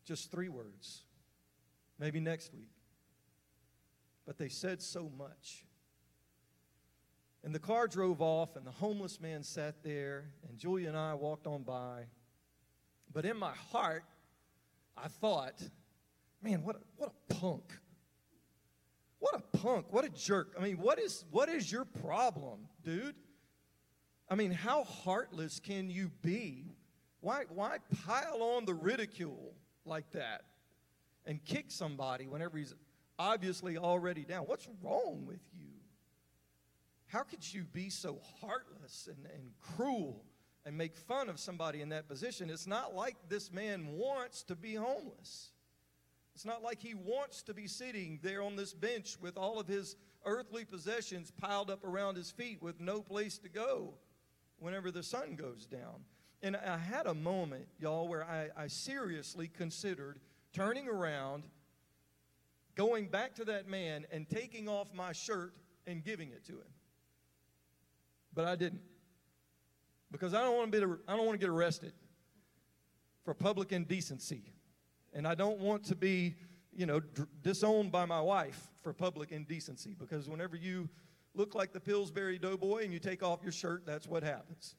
Just 0.05 0.31
three 0.31 0.49
words. 0.49 1.03
Maybe 1.99 2.19
next 2.19 2.53
week 2.53 2.69
but 4.27 4.37
they 4.37 4.49
said 4.49 4.81
so 4.81 5.09
much. 5.17 5.63
And 7.47 7.55
the 7.55 7.59
car 7.59 7.87
drove 7.87 8.21
off, 8.21 8.57
and 8.57 8.67
the 8.67 8.71
homeless 8.71 9.21
man 9.21 9.41
sat 9.41 9.81
there, 9.81 10.25
and 10.49 10.57
Julia 10.57 10.89
and 10.89 10.97
I 10.97 11.13
walked 11.13 11.47
on 11.47 11.63
by. 11.63 12.03
But 13.13 13.23
in 13.23 13.37
my 13.37 13.53
heart, 13.71 14.03
I 14.97 15.07
thought, 15.07 15.63
man, 16.43 16.61
what 16.61 16.75
a, 16.75 16.79
what 16.97 17.09
a 17.09 17.33
punk. 17.33 17.71
What 19.19 19.33
a 19.33 19.57
punk. 19.59 19.85
What 19.93 20.03
a 20.03 20.09
jerk. 20.09 20.55
I 20.59 20.61
mean, 20.61 20.77
what 20.79 20.99
is, 20.99 21.23
what 21.31 21.47
is 21.47 21.71
your 21.71 21.85
problem, 21.85 22.67
dude? 22.83 23.15
I 24.29 24.35
mean, 24.35 24.51
how 24.51 24.83
heartless 24.83 25.61
can 25.61 25.89
you 25.89 26.11
be? 26.21 26.75
Why, 27.21 27.45
why 27.47 27.77
pile 28.05 28.43
on 28.43 28.65
the 28.65 28.73
ridicule 28.73 29.53
like 29.85 30.11
that 30.11 30.41
and 31.25 31.41
kick 31.45 31.67
somebody 31.69 32.27
whenever 32.27 32.57
he's 32.57 32.75
obviously 33.17 33.77
already 33.77 34.25
down. 34.25 34.43
What's 34.43 34.67
wrong 34.83 35.23
with 35.25 35.39
you? 35.53 35.76
How 37.07 37.23
could 37.23 37.53
you 37.53 37.63
be 37.63 37.89
so 37.89 38.19
heartless 38.41 39.07
and, 39.07 39.25
and 39.33 39.51
cruel 39.75 40.25
and 40.65 40.77
make 40.77 40.95
fun 40.95 41.29
of 41.29 41.39
somebody 41.39 41.81
in 41.81 41.89
that 41.89 42.07
position? 42.07 42.49
It's 42.49 42.67
not 42.67 42.93
like 42.93 43.15
this 43.29 43.51
man 43.51 43.87
wants 43.93 44.43
to 44.43 44.55
be 44.55 44.75
homeless. 44.75 45.51
It's 46.35 46.45
not 46.45 46.61
like 46.61 46.81
he 46.81 46.93
wants 46.93 47.41
to 47.43 47.53
be 47.53 47.67
sitting 47.67 48.19
there 48.21 48.43
on 48.43 48.55
this 48.55 48.73
bench 48.73 49.17
with 49.21 49.37
all 49.37 49.59
of 49.59 49.67
his 49.67 49.95
earthly 50.25 50.65
possessions 50.65 51.31
piled 51.31 51.71
up 51.71 51.83
around 51.83 52.15
his 52.15 52.29
feet 52.29 52.61
with 52.61 52.79
no 52.79 53.01
place 53.01 53.37
to 53.39 53.49
go 53.49 53.93
whenever 54.59 54.91
the 54.91 55.01
sun 55.01 55.35
goes 55.35 55.65
down. 55.65 56.03
And 56.43 56.55
I 56.55 56.77
had 56.77 57.07
a 57.07 57.13
moment, 57.13 57.67
y'all, 57.79 58.07
where 58.07 58.23
I, 58.23 58.49
I 58.55 58.67
seriously 58.67 59.47
considered 59.47 60.19
turning 60.53 60.87
around 60.87 61.43
going 62.75 63.07
back 63.07 63.33
to 63.35 63.45
that 63.45 63.67
man 63.67 64.05
and 64.11 64.29
taking 64.29 64.69
off 64.69 64.93
my 64.93 65.13
shirt 65.13 65.53
and 65.87 66.03
giving 66.03 66.29
it 66.29 66.45
to 66.45 66.53
him. 66.53 66.67
But 68.37 68.45
I 68.45 68.55
didn't. 68.55 68.81
Because 70.11 70.35
I 70.35 70.41
don't 70.41 70.55
want 70.55 70.71
to 70.71 70.79
be 70.79 70.93
I 71.07 71.17
don't 71.17 71.25
want 71.25 71.39
to 71.39 71.43
get 71.43 71.49
arrested 71.49 71.91
for 73.25 73.33
public 73.33 73.71
indecency. 73.71 74.53
And 75.11 75.27
I 75.27 75.33
don't 75.33 75.57
want 75.57 75.83
to 75.85 75.95
be, 75.95 76.35
you 76.71 76.85
know, 76.85 76.99
dr- 76.99 77.27
disowned 77.41 77.91
by 77.91 78.05
my 78.05 78.21
wife 78.21 78.67
for 78.83 78.93
public 78.93 79.31
indecency 79.31 79.95
because 79.97 80.29
whenever 80.29 80.55
you 80.55 80.87
look 81.33 81.55
like 81.55 81.73
the 81.73 81.79
Pillsbury 81.79 82.37
Doughboy 82.37 82.83
and 82.83 82.93
you 82.93 82.99
take 82.99 83.23
off 83.23 83.39
your 83.41 83.51
shirt, 83.51 83.87
that's 83.87 84.05
what 84.05 84.21
happens. 84.21 84.75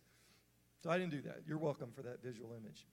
So 0.81 0.89
I 0.89 0.97
didn't 0.97 1.11
do 1.11 1.23
that. 1.23 1.41
You're 1.45 1.59
welcome 1.59 1.91
for 1.93 2.03
that 2.03 2.23
visual 2.23 2.53
image. 2.53 2.87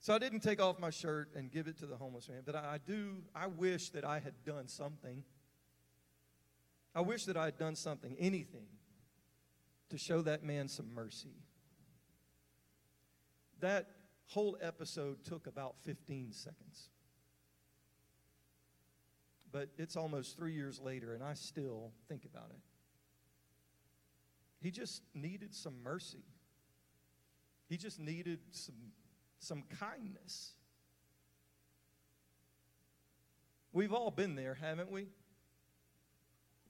So 0.00 0.14
I 0.14 0.18
didn't 0.18 0.40
take 0.40 0.62
off 0.62 0.78
my 0.78 0.90
shirt 0.90 1.28
and 1.36 1.50
give 1.50 1.66
it 1.68 1.76
to 1.80 1.86
the 1.86 1.96
homeless 1.96 2.30
man, 2.30 2.40
but 2.46 2.54
I 2.54 2.78
do, 2.86 3.16
I 3.34 3.48
wish 3.48 3.90
that 3.90 4.06
I 4.06 4.18
had 4.18 4.32
done 4.46 4.66
something. 4.66 5.24
I 6.94 7.00
wish 7.00 7.24
that 7.26 7.36
I 7.36 7.46
had 7.46 7.58
done 7.58 7.76
something, 7.76 8.16
anything, 8.18 8.66
to 9.90 9.98
show 9.98 10.22
that 10.22 10.42
man 10.42 10.68
some 10.68 10.94
mercy. 10.94 11.34
That 13.60 13.86
whole 14.26 14.56
episode 14.60 15.24
took 15.24 15.46
about 15.46 15.76
15 15.84 16.32
seconds. 16.32 16.90
But 19.50 19.70
it's 19.78 19.96
almost 19.96 20.36
three 20.36 20.52
years 20.52 20.78
later, 20.78 21.14
and 21.14 21.22
I 21.22 21.34
still 21.34 21.92
think 22.08 22.24
about 22.24 22.50
it. 22.50 22.60
He 24.60 24.70
just 24.70 25.02
needed 25.14 25.54
some 25.54 25.82
mercy. 25.82 26.24
He 27.68 27.76
just 27.76 27.98
needed 27.98 28.40
some, 28.50 28.74
some 29.38 29.62
kindness. 29.78 30.52
We've 33.72 33.92
all 33.92 34.10
been 34.10 34.34
there, 34.34 34.54
haven't 34.54 34.90
we? 34.90 35.06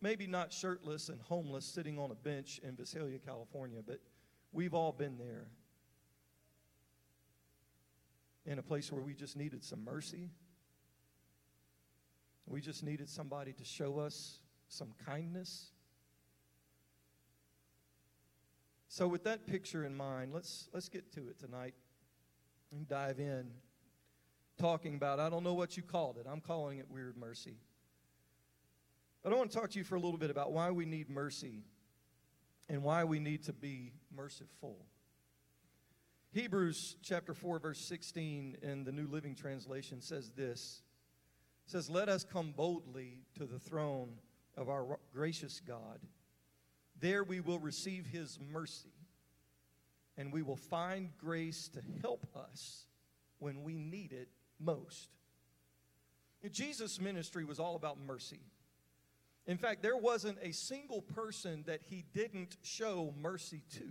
Maybe 0.00 0.26
not 0.26 0.52
shirtless 0.52 1.08
and 1.08 1.20
homeless 1.20 1.64
sitting 1.64 1.98
on 1.98 2.10
a 2.10 2.14
bench 2.14 2.60
in 2.62 2.76
Visalia, 2.76 3.18
California, 3.18 3.80
but 3.84 4.00
we've 4.52 4.74
all 4.74 4.92
been 4.92 5.18
there. 5.18 5.48
In 8.46 8.58
a 8.58 8.62
place 8.62 8.90
where 8.92 9.02
we 9.02 9.12
just 9.12 9.36
needed 9.36 9.62
some 9.62 9.84
mercy. 9.84 10.30
We 12.46 12.60
just 12.60 12.82
needed 12.82 13.08
somebody 13.08 13.52
to 13.52 13.64
show 13.64 13.98
us 13.98 14.40
some 14.68 14.94
kindness. 15.04 15.72
So, 18.88 19.06
with 19.06 19.24
that 19.24 19.46
picture 19.46 19.84
in 19.84 19.94
mind, 19.94 20.32
let's, 20.32 20.68
let's 20.72 20.88
get 20.88 21.12
to 21.12 21.28
it 21.28 21.38
tonight 21.38 21.74
and 22.72 22.88
dive 22.88 23.20
in. 23.20 23.50
Talking 24.58 24.94
about, 24.94 25.20
I 25.20 25.28
don't 25.28 25.44
know 25.44 25.54
what 25.54 25.76
you 25.76 25.82
called 25.82 26.16
it, 26.16 26.26
I'm 26.28 26.40
calling 26.40 26.78
it 26.78 26.90
weird 26.90 27.16
mercy. 27.16 27.58
But 29.28 29.34
I 29.34 29.36
want 29.40 29.50
to 29.50 29.58
talk 29.58 29.68
to 29.72 29.78
you 29.78 29.84
for 29.84 29.96
a 29.96 30.00
little 30.00 30.16
bit 30.16 30.30
about 30.30 30.52
why 30.52 30.70
we 30.70 30.86
need 30.86 31.10
mercy 31.10 31.62
and 32.70 32.82
why 32.82 33.04
we 33.04 33.18
need 33.18 33.42
to 33.42 33.52
be 33.52 33.92
merciful. 34.10 34.86
Hebrews 36.32 36.96
chapter 37.02 37.34
4 37.34 37.58
verse 37.58 37.78
16 37.78 38.56
in 38.62 38.84
the 38.84 38.90
New 38.90 39.06
Living 39.06 39.34
Translation 39.34 40.00
says 40.00 40.30
this. 40.30 40.82
It 41.66 41.72
says, 41.72 41.90
"Let 41.90 42.08
us 42.08 42.24
come 42.24 42.52
boldly 42.52 43.26
to 43.34 43.44
the 43.44 43.58
throne 43.58 44.18
of 44.56 44.70
our 44.70 44.98
gracious 45.12 45.60
God." 45.60 46.00
There 46.98 47.22
we 47.22 47.40
will 47.40 47.58
receive 47.58 48.06
his 48.06 48.40
mercy, 48.40 48.94
and 50.16 50.32
we 50.32 50.40
will 50.40 50.56
find 50.56 51.14
grace 51.18 51.68
to 51.74 51.82
help 52.00 52.34
us 52.34 52.86
when 53.40 53.62
we 53.62 53.76
need 53.76 54.14
it 54.14 54.30
most. 54.58 55.10
Jesus' 56.50 56.98
ministry 56.98 57.44
was 57.44 57.60
all 57.60 57.76
about 57.76 57.98
mercy. 57.98 58.40
In 59.48 59.58
fact, 59.58 59.82
there 59.82 59.96
wasn't 59.96 60.38
a 60.42 60.52
single 60.52 61.02
person 61.02 61.64
that 61.66 61.80
he 61.82 62.04
didn't 62.12 62.56
show 62.62 63.12
mercy 63.20 63.64
to. 63.72 63.90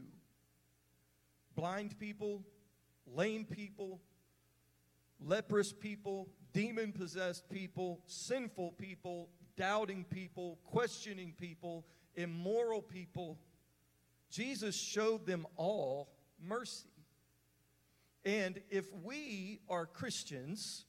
Blind 1.55 1.99
people, 1.99 2.43
lame 3.05 3.43
people, 3.43 3.99
leprous 5.19 5.73
people, 5.73 6.29
demon 6.53 6.93
possessed 6.93 7.49
people, 7.49 7.99
sinful 8.05 8.73
people, 8.73 9.29
doubting 9.57 10.05
people, 10.05 10.59
questioning 10.63 11.33
people, 11.37 11.85
immoral 12.15 12.81
people, 12.81 13.39
Jesus 14.29 14.75
showed 14.75 15.25
them 15.25 15.47
all 15.55 16.09
mercy. 16.39 16.89
And 18.25 18.59
if 18.69 18.85
we 19.03 19.61
are 19.69 19.85
Christians, 19.85 20.85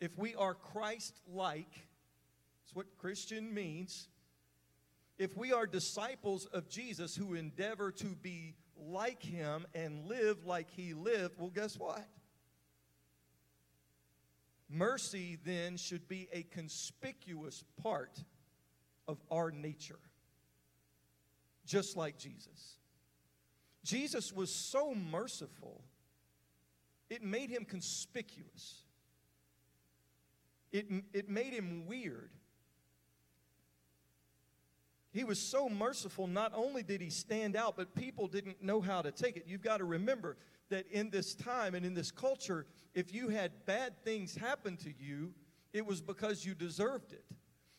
if 0.00 0.16
we 0.16 0.34
are 0.34 0.54
Christ 0.54 1.20
like, 1.26 1.88
that's 2.64 2.74
what 2.74 2.96
Christian 2.96 3.52
means. 3.52 4.08
If 5.18 5.36
we 5.36 5.52
are 5.52 5.66
disciples 5.66 6.46
of 6.46 6.68
Jesus 6.68 7.14
who 7.14 7.34
endeavor 7.34 7.92
to 7.92 8.06
be 8.06 8.54
like 8.78 9.22
him 9.22 9.66
and 9.74 10.06
live 10.06 10.46
like 10.46 10.70
he 10.70 10.94
lived, 10.94 11.34
well, 11.38 11.50
guess 11.50 11.78
what? 11.78 12.08
Mercy 14.70 15.38
then 15.44 15.76
should 15.76 16.08
be 16.08 16.26
a 16.32 16.42
conspicuous 16.42 17.62
part 17.82 18.18
of 19.06 19.20
our 19.30 19.50
nature, 19.50 20.00
just 21.66 21.98
like 21.98 22.16
Jesus. 22.16 22.78
Jesus 23.84 24.32
was 24.32 24.52
so 24.52 24.94
merciful, 24.94 25.84
it 27.10 27.22
made 27.22 27.50
him 27.50 27.66
conspicuous. 27.66 28.80
It, 30.72 30.86
it 31.12 31.28
made 31.28 31.52
him 31.52 31.86
weird. 31.86 32.32
He 35.14 35.22
was 35.22 35.38
so 35.38 35.68
merciful, 35.68 36.26
not 36.26 36.50
only 36.56 36.82
did 36.82 37.00
he 37.00 37.08
stand 37.08 37.54
out, 37.54 37.76
but 37.76 37.94
people 37.94 38.26
didn't 38.26 38.60
know 38.60 38.80
how 38.80 39.00
to 39.00 39.12
take 39.12 39.36
it. 39.36 39.44
You've 39.46 39.62
got 39.62 39.76
to 39.76 39.84
remember 39.84 40.36
that 40.70 40.88
in 40.90 41.08
this 41.08 41.36
time 41.36 41.76
and 41.76 41.86
in 41.86 41.94
this 41.94 42.10
culture, 42.10 42.66
if 42.94 43.14
you 43.14 43.28
had 43.28 43.52
bad 43.64 44.02
things 44.02 44.34
happen 44.34 44.76
to 44.78 44.92
you, 44.98 45.32
it 45.72 45.86
was 45.86 46.00
because 46.00 46.44
you 46.44 46.52
deserved 46.52 47.12
it. 47.12 47.24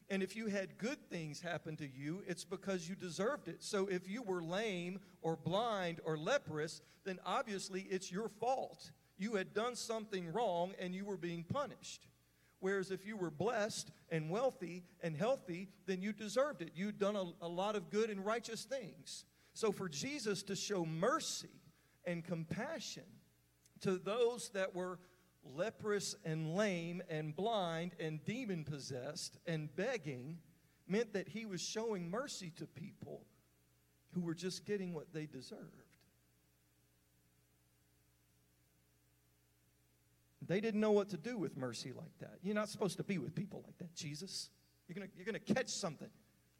And 0.09 0.23
if 0.23 0.37
you 0.37 0.47
had 0.47 0.77
good 0.77 1.09
things 1.09 1.41
happen 1.41 1.75
to 1.75 1.85
you, 1.85 2.23
it's 2.25 2.45
because 2.45 2.87
you 2.87 2.95
deserved 2.95 3.49
it. 3.49 3.61
So 3.61 3.87
if 3.87 4.07
you 4.07 4.21
were 4.21 4.41
lame 4.41 4.99
or 5.21 5.35
blind 5.35 5.99
or 6.05 6.17
leprous, 6.17 6.81
then 7.03 7.19
obviously 7.25 7.81
it's 7.89 8.09
your 8.09 8.29
fault. 8.29 8.91
You 9.17 9.35
had 9.35 9.53
done 9.53 9.75
something 9.75 10.31
wrong 10.31 10.71
and 10.79 10.95
you 10.95 11.03
were 11.03 11.17
being 11.17 11.43
punished. 11.43 12.07
Whereas 12.65 12.89
if 12.89 13.05
you 13.05 13.15
were 13.15 13.29
blessed 13.29 13.91
and 14.10 14.27
wealthy 14.27 14.86
and 15.01 15.15
healthy, 15.15 15.69
then 15.86 16.01
you 16.01 16.12
deserved 16.12 16.63
it. 16.63 16.72
You'd 16.74 16.98
done 16.98 17.15
a, 17.15 17.25
a 17.43 17.48
lot 17.48 17.75
of 17.75 17.91
good 17.91 18.10
and 18.10 18.25
righteous 18.25 18.63
things. 18.63 19.24
So 19.53 19.72
for 19.72 19.88
Jesus 19.88 20.41
to 20.41 20.55
show 20.55 20.84
mercy 20.84 21.62
and 22.05 22.25
compassion 22.25 23.03
to 23.81 24.00
those 24.00 24.50
that 24.55 24.74
were 24.74 24.98
leprous 25.43 26.15
and 26.25 26.55
lame 26.55 27.03
and 27.07 27.36
blind 27.36 27.91
and 28.00 28.25
demon 28.25 28.63
possessed 28.63 29.38
and 29.45 29.69
begging 29.75 30.39
meant 30.88 31.13
that 31.13 31.27
he 31.27 31.45
was 31.45 31.62
showing 31.62 32.10
mercy 32.10 32.51
to 32.57 32.65
people 32.65 33.27
who 34.15 34.22
were 34.22 34.34
just 34.34 34.65
getting 34.65 34.91
what 34.91 35.13
they 35.13 35.27
deserved. 35.27 35.84
They 40.47 40.61
didn't 40.61 40.79
know 40.79 40.91
what 40.91 41.09
to 41.09 41.17
do 41.17 41.37
with 41.37 41.57
mercy 41.57 41.91
like 41.91 42.17
that. 42.19 42.37
You're 42.43 42.55
not 42.55 42.69
supposed 42.69 42.97
to 42.97 43.03
be 43.03 43.17
with 43.17 43.33
people 43.33 43.63
like 43.65 43.77
that, 43.79 43.95
Jesus. 43.95 44.49
You're 44.87 44.95
going 44.95 45.09
you're 45.15 45.25
going 45.25 45.39
to 45.39 45.53
catch 45.53 45.69
something. 45.69 46.09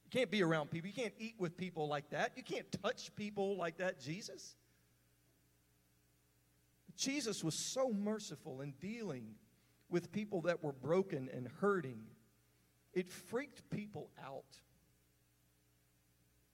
You 0.06 0.10
can't 0.20 0.32
be 0.32 0.44
around 0.44 0.72
people. 0.72 0.90
You 0.90 0.96
can't 0.96 1.14
eat 1.20 1.36
with 1.38 1.58
people 1.58 1.88
like 1.88 2.10
that. 2.10 2.32
You 2.36 2.44
can't 2.44 2.66
touch 2.84 3.14
people 3.16 3.58
like 3.58 3.78
that, 3.78 4.00
Jesus. 4.00 4.56
Jesus 6.98 7.44
was 7.44 7.56
so 7.56 7.92
merciful 7.92 8.62
in 8.62 8.72
dealing 8.80 9.36
with 9.90 10.12
people 10.12 10.42
that 10.42 10.64
were 10.64 10.72
broken 10.72 11.30
and 11.34 11.50
hurting. 11.60 12.02
It 12.94 13.10
freaked 13.10 13.70
people 13.70 14.10
out. 14.24 14.46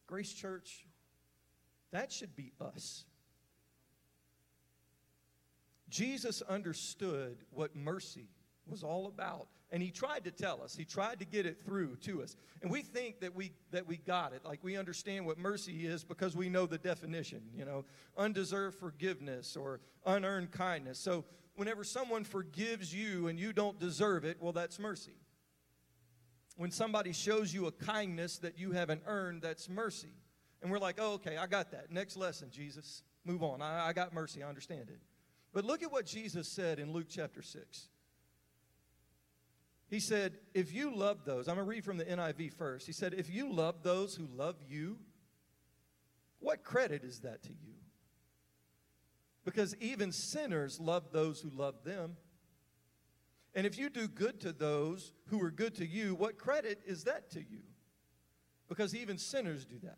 Grace 0.07 0.33
Church, 0.33 0.85
that 1.91 2.11
should 2.11 2.35
be 2.35 2.51
us. 2.59 3.05
Jesus 5.91 6.41
understood 6.41 7.37
what 7.51 7.75
mercy 7.75 8.29
was 8.65 8.83
all 8.83 9.07
about. 9.07 9.47
And 9.73 9.81
he 9.81 9.91
tried 9.91 10.23
to 10.25 10.31
tell 10.31 10.61
us. 10.61 10.75
He 10.75 10.83
tried 10.83 11.19
to 11.19 11.25
get 11.25 11.45
it 11.45 11.59
through 11.59 11.97
to 11.97 12.23
us. 12.23 12.35
And 12.61 12.71
we 12.71 12.81
think 12.81 13.21
that 13.21 13.35
we 13.35 13.51
that 13.71 13.87
we 13.87 13.97
got 13.97 14.33
it. 14.33 14.43
Like 14.43 14.63
we 14.63 14.75
understand 14.75 15.25
what 15.25 15.37
mercy 15.37 15.85
is 15.85 16.03
because 16.03 16.35
we 16.35 16.49
know 16.49 16.65
the 16.65 16.77
definition, 16.77 17.41
you 17.55 17.63
know, 17.63 17.85
undeserved 18.17 18.77
forgiveness 18.77 19.55
or 19.55 19.79
unearned 20.05 20.51
kindness. 20.51 20.99
So 20.99 21.23
whenever 21.55 21.83
someone 21.83 22.23
forgives 22.23 22.93
you 22.93 23.27
and 23.27 23.39
you 23.39 23.53
don't 23.53 23.79
deserve 23.79 24.25
it, 24.25 24.37
well 24.41 24.51
that's 24.51 24.77
mercy. 24.77 25.15
When 26.57 26.71
somebody 26.71 27.13
shows 27.13 27.53
you 27.53 27.67
a 27.67 27.71
kindness 27.71 28.37
that 28.39 28.59
you 28.59 28.71
haven't 28.71 29.03
earned, 29.05 29.41
that's 29.41 29.69
mercy. 29.69 30.13
And 30.61 30.69
we're 30.69 30.79
like, 30.79 30.97
oh, 30.99 31.13
okay, 31.13 31.37
I 31.37 31.47
got 31.47 31.71
that. 31.71 31.91
Next 31.91 32.17
lesson, 32.17 32.49
Jesus. 32.51 33.03
Move 33.25 33.41
on. 33.41 33.61
I, 33.61 33.87
I 33.87 33.93
got 33.93 34.13
mercy. 34.13 34.43
I 34.43 34.49
understand 34.49 34.89
it. 34.89 34.99
But 35.53 35.65
look 35.65 35.83
at 35.83 35.91
what 35.91 36.05
Jesus 36.05 36.47
said 36.47 36.79
in 36.79 36.93
Luke 36.93 37.07
chapter 37.09 37.41
6. 37.41 37.89
He 39.89 39.99
said, 39.99 40.37
If 40.53 40.73
you 40.73 40.95
love 40.95 41.25
those, 41.25 41.47
I'm 41.47 41.55
going 41.55 41.65
to 41.65 41.69
read 41.69 41.83
from 41.83 41.97
the 41.97 42.05
NIV 42.05 42.53
first. 42.53 42.87
He 42.87 42.93
said, 42.93 43.13
If 43.13 43.29
you 43.29 43.51
love 43.51 43.83
those 43.83 44.15
who 44.15 44.27
love 44.33 44.55
you, 44.65 44.97
what 46.39 46.63
credit 46.63 47.03
is 47.03 47.19
that 47.19 47.43
to 47.43 47.49
you? 47.49 47.73
Because 49.43 49.75
even 49.81 50.11
sinners 50.11 50.79
love 50.79 51.11
those 51.11 51.41
who 51.41 51.49
love 51.49 51.83
them. 51.83 52.15
And 53.53 53.67
if 53.67 53.77
you 53.77 53.89
do 53.89 54.07
good 54.07 54.39
to 54.41 54.53
those 54.53 55.13
who 55.27 55.41
are 55.43 55.51
good 55.51 55.75
to 55.75 55.85
you, 55.85 56.15
what 56.15 56.37
credit 56.37 56.79
is 56.85 57.03
that 57.03 57.29
to 57.31 57.39
you? 57.39 57.63
Because 58.69 58.95
even 58.95 59.17
sinners 59.17 59.65
do 59.65 59.75
that. 59.83 59.97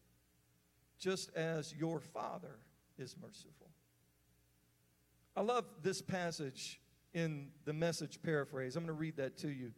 just 1.01 1.35
as 1.35 1.73
your 1.77 1.99
Father 1.99 2.59
is 2.97 3.17
merciful. 3.21 3.67
I 5.35 5.41
love 5.41 5.65
this 5.81 6.01
passage 6.01 6.79
in 7.13 7.49
the 7.65 7.73
message 7.73 8.21
paraphrase. 8.23 8.77
I'm 8.77 8.85
going 8.85 8.95
to 8.95 8.99
read 8.99 9.17
that 9.17 9.37
to 9.39 9.49
you. 9.49 9.73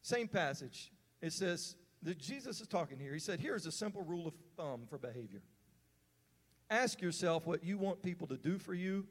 Same 0.00 0.28
passage. 0.28 0.90
It 1.20 1.34
says, 1.34 1.76
that 2.04 2.18
Jesus 2.18 2.60
is 2.60 2.68
talking 2.68 2.98
here. 2.98 3.12
He 3.12 3.18
said, 3.18 3.40
Here's 3.40 3.66
a 3.66 3.72
simple 3.72 4.02
rule 4.02 4.28
of 4.28 4.34
thumb 4.56 4.82
for 4.88 4.98
behavior 4.98 5.42
ask 6.70 7.00
yourself 7.00 7.46
what 7.46 7.62
you 7.62 7.76
want 7.78 8.02
people 8.02 8.26
to 8.26 8.36
do 8.36 8.58
for 8.58 8.74
you, 8.74 9.06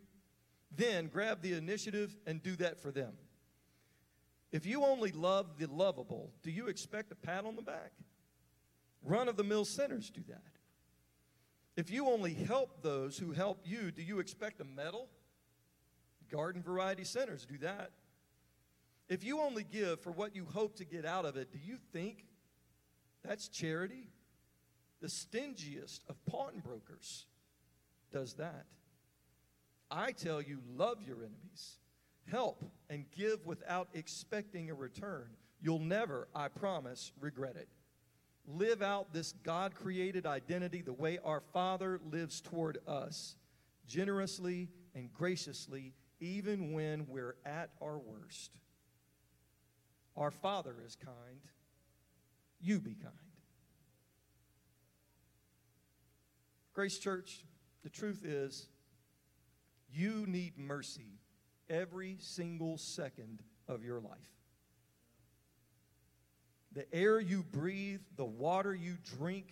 then 0.75 1.07
grab 1.07 1.41
the 1.41 1.53
initiative 1.53 2.15
and 2.25 2.41
do 2.41 2.55
that 2.57 2.79
for 2.79 2.91
them. 2.91 3.13
If 4.51 4.65
you 4.65 4.83
only 4.83 5.11
love 5.11 5.57
the 5.57 5.67
lovable, 5.67 6.31
do 6.41 6.51
you 6.51 6.67
expect 6.67 7.11
a 7.11 7.15
pat 7.15 7.45
on 7.45 7.55
the 7.55 7.61
back? 7.61 7.91
Run 9.03 9.29
of 9.29 9.37
the 9.37 9.43
mill 9.43 9.65
sinners 9.65 10.09
do 10.09 10.21
that. 10.27 10.52
If 11.75 11.89
you 11.89 12.07
only 12.07 12.33
help 12.33 12.83
those 12.83 13.17
who 13.17 13.31
help 13.31 13.61
you, 13.65 13.91
do 13.91 14.03
you 14.03 14.19
expect 14.19 14.61
a 14.61 14.63
medal? 14.63 15.09
Garden 16.31 16.61
variety 16.61 17.03
sinners 17.03 17.45
do 17.45 17.57
that. 17.59 17.91
If 19.09 19.23
you 19.23 19.41
only 19.41 19.63
give 19.63 19.99
for 19.99 20.11
what 20.11 20.35
you 20.35 20.45
hope 20.45 20.75
to 20.77 20.85
get 20.85 21.05
out 21.05 21.25
of 21.25 21.35
it, 21.35 21.51
do 21.51 21.59
you 21.63 21.77
think 21.91 22.25
that's 23.23 23.47
charity? 23.47 24.09
The 25.01 25.07
stingiest 25.07 26.01
of 26.07 26.23
pawnbrokers 26.25 27.25
does 28.11 28.35
that. 28.35 28.65
I 29.91 30.11
tell 30.11 30.41
you, 30.41 30.59
love 30.75 30.97
your 31.05 31.17
enemies, 31.17 31.77
help 32.31 32.63
and 32.89 33.05
give 33.11 33.45
without 33.45 33.89
expecting 33.93 34.69
a 34.69 34.73
return. 34.73 35.27
You'll 35.61 35.79
never, 35.79 36.27
I 36.33 36.47
promise, 36.47 37.11
regret 37.19 37.55
it. 37.55 37.67
Live 38.45 38.81
out 38.81 39.13
this 39.13 39.33
God 39.43 39.73
created 39.73 40.25
identity 40.25 40.81
the 40.81 40.93
way 40.93 41.17
our 41.23 41.41
Father 41.53 41.99
lives 42.11 42.41
toward 42.41 42.77
us, 42.87 43.35
generously 43.87 44.69
and 44.93 45.11
graciously, 45.13 45.93
even 46.19 46.73
when 46.73 47.07
we're 47.07 47.35
at 47.45 47.69
our 47.81 47.97
worst. 47.97 48.51
Our 50.17 50.31
Father 50.31 50.75
is 50.85 50.95
kind. 50.95 51.41
You 52.59 52.79
be 52.79 52.95
kind. 52.95 53.13
Grace 56.73 56.97
Church, 56.97 57.45
the 57.83 57.89
truth 57.89 58.23
is, 58.25 58.67
you 59.91 60.25
need 60.27 60.57
mercy 60.57 61.19
every 61.69 62.17
single 62.19 62.77
second 62.77 63.41
of 63.67 63.83
your 63.83 63.99
life. 63.99 64.42
The 66.73 66.91
air 66.93 67.19
you 67.19 67.43
breathe, 67.43 68.01
the 68.15 68.25
water 68.25 68.73
you 68.73 68.97
drink, 69.17 69.47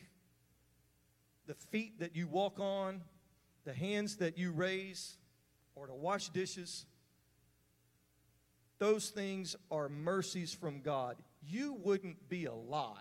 the 1.48 1.54
feet 1.54 2.00
that 2.00 2.16
you 2.16 2.28
walk 2.28 2.60
on, 2.60 3.02
the 3.64 3.74
hands 3.74 4.18
that 4.18 4.38
you 4.38 4.52
raise, 4.52 5.18
or 5.76 5.88
to 5.88 5.94
wash 5.94 6.30
dishes, 6.30 6.86
those 8.80 9.10
things 9.10 9.56
are 9.70 9.90
mercies 9.90 10.54
from 10.54 10.82
God. 10.82 11.18
You 11.48 11.74
wouldn't 11.84 12.28
be 12.30 12.46
alive. 12.46 12.96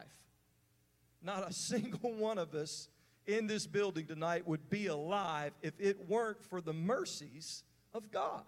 Not 1.22 1.48
a 1.48 1.52
single 1.54 2.12
one 2.12 2.36
of 2.36 2.54
us 2.54 2.88
in 3.26 3.46
this 3.46 3.66
building 3.66 4.06
tonight 4.06 4.46
would 4.46 4.68
be 4.68 4.88
alive 4.88 5.52
if 5.62 5.72
it 5.78 6.08
weren't 6.08 6.42
for 6.44 6.60
the 6.60 6.72
mercies 6.72 7.62
of 7.94 8.10
God. 8.10 8.44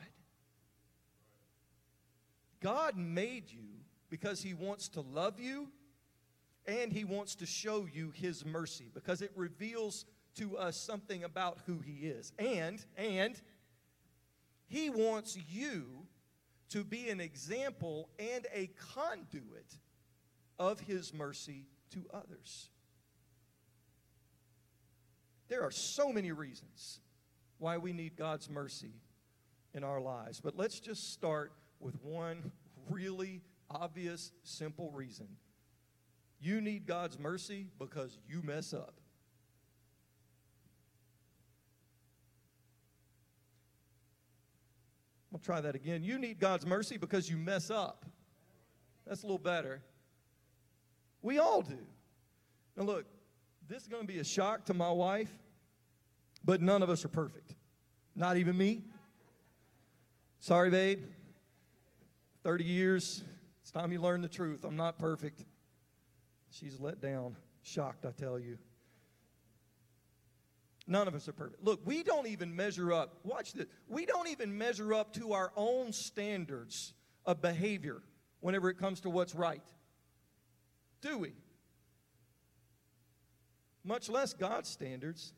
God 2.60 2.96
made 2.96 3.50
you 3.50 3.81
because 4.12 4.42
He 4.42 4.52
wants 4.52 4.88
to 4.90 5.00
love 5.00 5.40
you 5.40 5.68
and 6.66 6.92
He 6.92 7.02
wants 7.02 7.34
to 7.36 7.46
show 7.46 7.88
you 7.90 8.12
His 8.14 8.44
mercy 8.44 8.90
because 8.92 9.22
it 9.22 9.32
reveals 9.34 10.04
to 10.36 10.58
us 10.58 10.76
something 10.76 11.24
about 11.24 11.60
who 11.64 11.78
He 11.78 12.06
is. 12.06 12.30
And, 12.38 12.84
and, 12.98 13.40
He 14.68 14.90
wants 14.90 15.38
you 15.50 15.86
to 16.68 16.84
be 16.84 17.08
an 17.08 17.20
example 17.20 18.10
and 18.18 18.46
a 18.54 18.68
conduit 18.94 19.78
of 20.58 20.78
His 20.80 21.14
mercy 21.14 21.64
to 21.92 22.04
others. 22.12 22.68
There 25.48 25.62
are 25.62 25.70
so 25.70 26.12
many 26.12 26.32
reasons 26.32 27.00
why 27.56 27.78
we 27.78 27.94
need 27.94 28.16
God's 28.16 28.50
mercy 28.50 28.92
in 29.72 29.84
our 29.84 30.02
lives, 30.02 30.38
but 30.38 30.54
let's 30.54 30.80
just 30.80 31.14
start 31.14 31.52
with 31.80 31.94
one 32.02 32.52
really 32.90 33.40
obvious, 33.74 34.32
simple 34.42 34.90
reason. 34.90 35.28
You 36.40 36.60
need 36.60 36.86
God's 36.86 37.18
mercy 37.18 37.66
because 37.78 38.18
you 38.28 38.42
mess 38.42 38.72
up. 38.74 38.94
I'll 45.32 45.38
try 45.38 45.60
that 45.60 45.74
again. 45.74 46.02
You 46.02 46.18
need 46.18 46.38
God's 46.38 46.66
mercy 46.66 46.96
because 46.98 47.30
you 47.30 47.36
mess 47.36 47.70
up. 47.70 48.04
That's 49.06 49.22
a 49.22 49.26
little 49.26 49.38
better. 49.38 49.82
We 51.22 51.38
all 51.38 51.62
do. 51.62 51.78
Now, 52.76 52.84
look, 52.84 53.06
this 53.68 53.82
is 53.82 53.88
going 53.88 54.02
to 54.02 54.12
be 54.12 54.18
a 54.18 54.24
shock 54.24 54.64
to 54.66 54.74
my 54.74 54.90
wife, 54.90 55.32
but 56.44 56.60
none 56.60 56.82
of 56.82 56.90
us 56.90 57.04
are 57.04 57.08
perfect. 57.08 57.54
Not 58.14 58.36
even 58.36 58.58
me. 58.58 58.82
Sorry, 60.40 60.70
babe. 60.70 61.04
30 62.42 62.64
years. 62.64 63.22
Time 63.72 63.92
you 63.92 64.00
learn 64.00 64.20
the 64.20 64.28
truth. 64.28 64.64
I'm 64.64 64.76
not 64.76 64.98
perfect. 64.98 65.44
She's 66.50 66.78
let 66.78 67.00
down. 67.00 67.36
Shocked, 67.62 68.04
I 68.04 68.10
tell 68.10 68.38
you. 68.38 68.58
None 70.86 71.08
of 71.08 71.14
us 71.14 71.28
are 71.28 71.32
perfect. 71.32 71.62
Look, 71.62 71.80
we 71.84 72.02
don't 72.02 72.26
even 72.26 72.54
measure 72.54 72.92
up. 72.92 73.20
Watch 73.22 73.52
this. 73.52 73.66
We 73.88 74.04
don't 74.04 74.28
even 74.28 74.56
measure 74.56 74.92
up 74.92 75.14
to 75.14 75.32
our 75.32 75.52
own 75.56 75.92
standards 75.92 76.92
of 77.24 77.40
behavior 77.40 78.02
whenever 78.40 78.68
it 78.68 78.78
comes 78.78 79.00
to 79.02 79.10
what's 79.10 79.34
right. 79.34 79.62
Do 81.00 81.18
we? 81.18 81.32
Much 83.84 84.08
less 84.08 84.32
God's 84.32 84.68
standards. 84.68 85.32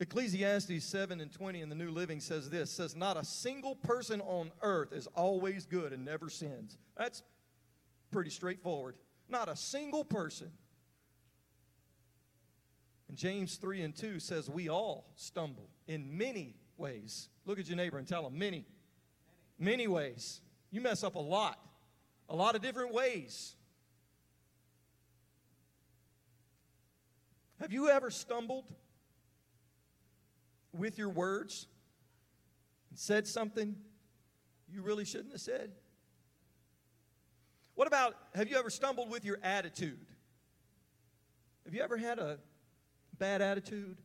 Ecclesiastes 0.00 0.84
7 0.84 1.20
and 1.20 1.32
20 1.32 1.60
in 1.60 1.68
the 1.68 1.74
New 1.74 1.90
Living 1.90 2.20
says 2.20 2.50
this 2.50 2.70
says, 2.70 2.96
Not 2.96 3.16
a 3.16 3.24
single 3.24 3.76
person 3.76 4.20
on 4.22 4.50
earth 4.60 4.92
is 4.92 5.06
always 5.14 5.66
good 5.66 5.92
and 5.92 6.04
never 6.04 6.28
sins. 6.28 6.76
That's 6.96 7.22
pretty 8.14 8.30
straightforward. 8.30 8.94
Not 9.28 9.48
a 9.48 9.56
single 9.56 10.04
person. 10.04 10.52
And 13.08 13.18
James 13.18 13.56
3 13.56 13.82
and 13.82 13.94
2 13.94 14.20
says, 14.20 14.48
We 14.48 14.68
all 14.68 15.12
stumble 15.16 15.68
in 15.88 16.16
many 16.16 16.54
ways. 16.76 17.28
Look 17.44 17.58
at 17.58 17.66
your 17.66 17.76
neighbor 17.76 17.98
and 17.98 18.06
tell 18.06 18.24
him, 18.24 18.38
Many. 18.38 18.66
Many 19.58 19.88
ways. 19.88 20.40
You 20.70 20.80
mess 20.80 21.02
up 21.02 21.16
a 21.16 21.20
lot, 21.20 21.58
a 22.28 22.36
lot 22.36 22.54
of 22.54 22.62
different 22.62 22.94
ways. 22.94 23.56
Have 27.60 27.72
you 27.72 27.88
ever 27.88 28.10
stumbled 28.10 28.72
with 30.72 30.98
your 30.98 31.08
words 31.08 31.66
and 32.90 32.98
said 32.98 33.26
something 33.26 33.74
you 34.68 34.82
really 34.82 35.04
shouldn't 35.04 35.32
have 35.32 35.40
said? 35.40 35.72
What 37.74 37.88
about 37.88 38.14
have 38.34 38.48
you 38.48 38.56
ever 38.56 38.70
stumbled 38.70 39.10
with 39.10 39.24
your 39.24 39.38
attitude? 39.42 40.06
Have 41.64 41.74
you 41.74 41.82
ever 41.82 41.96
had 41.96 42.18
a 42.18 42.38
bad 43.18 43.42
attitude? 43.42 43.98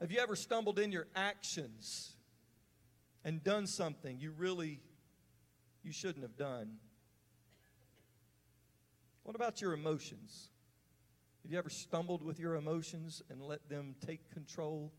Have 0.00 0.10
you 0.10 0.20
ever 0.20 0.36
stumbled 0.36 0.78
in 0.78 0.92
your 0.92 1.06
actions 1.14 2.12
and 3.24 3.42
done 3.42 3.66
something 3.66 4.18
you 4.20 4.32
really 4.32 4.80
you 5.82 5.92
shouldn't 5.92 6.22
have 6.22 6.36
done? 6.36 6.76
What 9.22 9.36
about 9.36 9.60
your 9.60 9.72
emotions? 9.72 10.48
Have 11.42 11.52
you 11.52 11.58
ever 11.58 11.70
stumbled 11.70 12.22
with 12.22 12.40
your 12.40 12.54
emotions 12.54 13.22
and 13.28 13.42
let 13.42 13.68
them 13.68 13.96
take 14.06 14.32
control? 14.32 14.92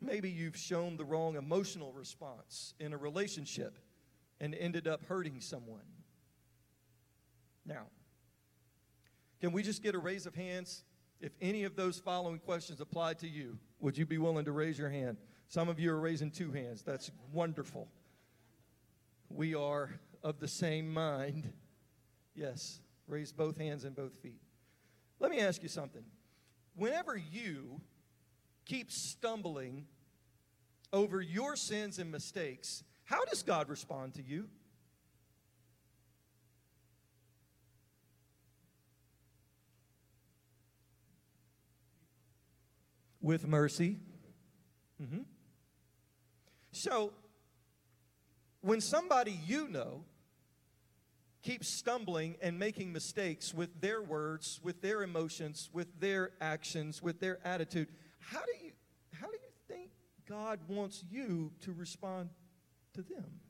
Maybe 0.00 0.30
you've 0.30 0.56
shown 0.56 0.96
the 0.96 1.04
wrong 1.04 1.36
emotional 1.36 1.92
response 1.92 2.74
in 2.78 2.92
a 2.92 2.96
relationship 2.96 3.78
and 4.44 4.54
ended 4.54 4.86
up 4.86 5.02
hurting 5.06 5.40
someone. 5.40 5.86
Now, 7.64 7.86
can 9.40 9.52
we 9.52 9.62
just 9.62 9.82
get 9.82 9.94
a 9.94 9.98
raise 9.98 10.26
of 10.26 10.34
hands? 10.34 10.84
If 11.18 11.32
any 11.40 11.64
of 11.64 11.76
those 11.76 11.98
following 11.98 12.38
questions 12.40 12.78
apply 12.82 13.14
to 13.14 13.26
you, 13.26 13.58
would 13.80 13.96
you 13.96 14.04
be 14.04 14.18
willing 14.18 14.44
to 14.44 14.52
raise 14.52 14.78
your 14.78 14.90
hand? 14.90 15.16
Some 15.48 15.70
of 15.70 15.80
you 15.80 15.90
are 15.92 15.98
raising 15.98 16.30
two 16.30 16.52
hands. 16.52 16.82
That's 16.82 17.10
wonderful. 17.32 17.88
We 19.30 19.54
are 19.54 19.88
of 20.22 20.40
the 20.40 20.48
same 20.48 20.92
mind. 20.92 21.50
Yes, 22.34 22.80
raise 23.08 23.32
both 23.32 23.56
hands 23.56 23.84
and 23.84 23.96
both 23.96 24.14
feet. 24.16 24.42
Let 25.20 25.30
me 25.30 25.40
ask 25.40 25.62
you 25.62 25.70
something. 25.70 26.04
Whenever 26.76 27.16
you 27.16 27.80
keep 28.66 28.92
stumbling 28.92 29.86
over 30.92 31.22
your 31.22 31.56
sins 31.56 31.98
and 31.98 32.12
mistakes, 32.12 32.84
how 33.04 33.24
does 33.26 33.42
God 33.42 33.68
respond 33.68 34.14
to 34.14 34.22
you? 34.22 34.48
With 43.20 43.46
mercy. 43.46 43.98
Mm-hmm. 45.02 45.22
So, 46.72 47.12
when 48.60 48.80
somebody 48.80 49.38
you 49.46 49.68
know 49.68 50.04
keeps 51.42 51.68
stumbling 51.68 52.36
and 52.40 52.58
making 52.58 52.92
mistakes 52.92 53.52
with 53.52 53.80
their 53.80 54.02
words, 54.02 54.60
with 54.62 54.80
their 54.82 55.02
emotions, 55.02 55.70
with 55.72 56.00
their 56.00 56.32
actions, 56.40 57.02
with 57.02 57.20
their 57.20 57.38
attitude, 57.46 57.88
how 58.18 58.40
do 58.40 58.64
you 58.64 58.72
how 59.12 59.26
do 59.26 59.34
you 59.34 59.52
think 59.68 59.90
God 60.28 60.60
wants 60.68 61.04
you 61.10 61.52
to 61.62 61.72
respond 61.72 62.30
to 62.94 63.02
them? 63.02 63.40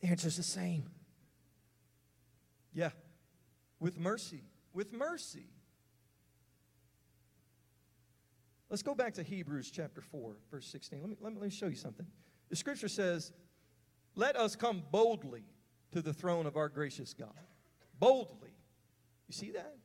The 0.00 0.08
answer's 0.08 0.36
the 0.36 0.42
same. 0.42 0.84
Yeah. 2.72 2.90
With 3.80 3.98
mercy. 3.98 4.44
With 4.72 4.92
mercy. 4.92 5.50
Let's 8.70 8.82
go 8.82 8.94
back 8.94 9.14
to 9.14 9.22
Hebrews 9.22 9.70
chapter 9.70 10.00
4, 10.00 10.36
verse 10.50 10.66
16. 10.66 11.00
Let 11.00 11.08
me, 11.08 11.16
let 11.20 11.32
me, 11.32 11.40
let 11.40 11.44
me 11.46 11.50
show 11.50 11.66
you 11.66 11.74
something. 11.74 12.06
The 12.50 12.56
scripture 12.56 12.88
says, 12.88 13.32
Let 14.14 14.36
us 14.36 14.56
come 14.56 14.82
boldly 14.90 15.44
to 15.92 16.02
the 16.02 16.12
throne 16.12 16.46
of 16.46 16.56
our 16.56 16.68
gracious 16.68 17.14
God. 17.14 17.32
Boldly. 17.98 18.54
You 19.26 19.32
see 19.32 19.50
that? 19.52 19.76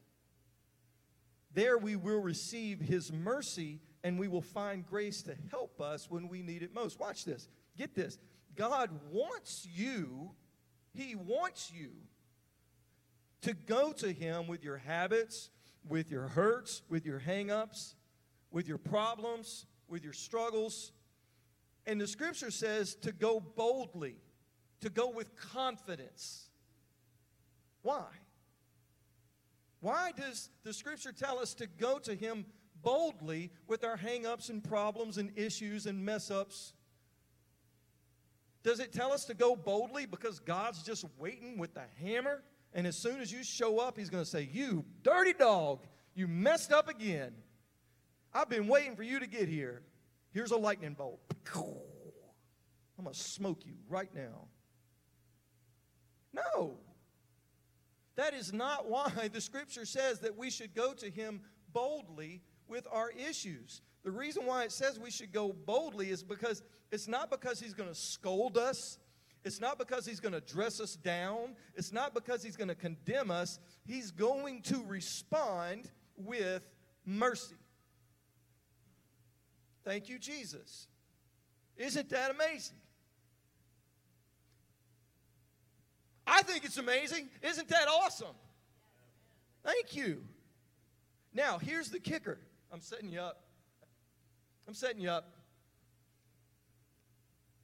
There 1.53 1.77
we 1.77 1.95
will 1.95 2.19
receive 2.19 2.79
his 2.79 3.11
mercy 3.11 3.79
and 4.03 4.19
we 4.19 4.27
will 4.27 4.41
find 4.41 4.85
grace 4.85 5.21
to 5.23 5.35
help 5.49 5.79
us 5.79 6.09
when 6.09 6.27
we 6.27 6.41
need 6.41 6.61
it 6.61 6.73
most. 6.73 6.99
Watch 6.99 7.25
this. 7.25 7.47
Get 7.77 7.95
this. 7.95 8.17
God 8.55 8.89
wants 9.11 9.67
you, 9.73 10.31
he 10.93 11.15
wants 11.15 11.71
you 11.73 11.89
to 13.41 13.53
go 13.53 13.91
to 13.93 14.11
him 14.11 14.47
with 14.47 14.63
your 14.63 14.77
habits, 14.77 15.49
with 15.87 16.11
your 16.11 16.27
hurts, 16.27 16.81
with 16.89 17.05
your 17.05 17.19
hangups, 17.19 17.95
with 18.51 18.67
your 18.67 18.77
problems, 18.77 19.65
with 19.87 20.03
your 20.03 20.13
struggles. 20.13 20.91
And 21.85 21.99
the 21.99 22.07
scripture 22.07 22.51
says 22.51 22.95
to 22.95 23.11
go 23.11 23.39
boldly, 23.39 24.15
to 24.81 24.89
go 24.89 25.09
with 25.09 25.35
confidence. 25.35 26.49
Why? 27.81 28.05
Why 29.81 30.11
does 30.15 30.49
the 30.63 30.71
scripture 30.71 31.11
tell 31.11 31.39
us 31.39 31.53
to 31.55 31.67
go 31.67 31.99
to 31.99 32.15
him 32.15 32.45
boldly 32.83 33.51
with 33.67 33.83
our 33.83 33.97
hangups 33.97 34.49
and 34.49 34.63
problems 34.63 35.17
and 35.17 35.31
issues 35.35 35.85
and 35.85 36.03
mess 36.03 36.29
ups? 36.29 36.73
Does 38.63 38.79
it 38.79 38.93
tell 38.93 39.11
us 39.11 39.25
to 39.25 39.33
go 39.33 39.55
boldly 39.55 40.05
because 40.05 40.39
God's 40.39 40.83
just 40.83 41.05
waiting 41.17 41.57
with 41.57 41.73
the 41.73 41.83
hammer? 41.99 42.43
And 42.73 42.87
as 42.87 42.97
soon 42.97 43.19
as 43.19 43.31
you 43.31 43.43
show 43.43 43.79
up, 43.79 43.97
he's 43.97 44.09
going 44.09 44.23
to 44.23 44.29
say, 44.29 44.49
You 44.51 44.85
dirty 45.03 45.33
dog, 45.33 45.79
you 46.15 46.27
messed 46.27 46.71
up 46.71 46.89
again. 46.89 47.33
I've 48.33 48.49
been 48.49 48.67
waiting 48.67 48.95
for 48.95 49.03
you 49.03 49.19
to 49.19 49.27
get 49.27 49.47
here. 49.47 49.83
Here's 50.31 50.51
a 50.51 50.57
lightning 50.57 50.93
bolt. 50.93 51.19
I'm 52.97 53.03
going 53.03 53.13
to 53.13 53.19
smoke 53.19 53.65
you 53.65 53.73
right 53.89 54.13
now. 54.15 54.47
No. 56.33 56.77
That 58.15 58.33
is 58.33 58.53
not 58.53 58.89
why 58.89 59.29
the 59.33 59.41
scripture 59.41 59.85
says 59.85 60.19
that 60.19 60.37
we 60.37 60.49
should 60.49 60.73
go 60.73 60.93
to 60.93 61.09
him 61.09 61.41
boldly 61.73 62.41
with 62.73 62.87
our 62.91 63.11
issues. 63.11 63.81
The 64.03 64.09
reason 64.09 64.47
why 64.47 64.63
it 64.63 64.71
says 64.71 64.99
we 64.99 65.11
should 65.11 65.31
go 65.31 65.53
boldly 65.53 66.09
is 66.09 66.23
because 66.23 66.63
it's 66.91 67.07
not 67.07 67.29
because 67.29 67.59
he's 67.59 67.75
going 67.75 67.87
to 67.87 67.95
scold 67.95 68.57
us. 68.57 68.97
It's 69.45 69.61
not 69.61 69.77
because 69.77 70.07
he's 70.07 70.19
going 70.19 70.33
to 70.33 70.41
dress 70.41 70.81
us 70.81 70.95
down. 70.95 71.55
It's 71.75 71.93
not 71.93 72.15
because 72.15 72.41
he's 72.41 72.57
going 72.57 72.69
to 72.69 72.75
condemn 72.75 73.29
us. 73.29 73.59
He's 73.85 74.09
going 74.09 74.63
to 74.63 74.83
respond 74.87 75.87
with 76.17 76.67
mercy. 77.05 77.55
Thank 79.85 80.09
you, 80.09 80.17
Jesus. 80.17 80.87
Isn't 81.77 82.09
that 82.09 82.31
amazing? 82.31 82.77
I 86.25 86.41
think 86.41 86.65
it's 86.65 86.77
amazing. 86.79 87.29
Isn't 87.43 87.67
that 87.67 87.87
awesome? 87.87 88.35
Thank 89.63 89.95
you. 89.95 90.23
Now, 91.35 91.59
here's 91.59 91.89
the 91.89 91.99
kicker. 91.99 92.39
I'm 92.73 92.81
setting 92.81 93.11
you 93.11 93.19
up. 93.19 93.43
I'm 94.67 94.73
setting 94.73 94.99
you 94.99 95.11
up. 95.11 95.31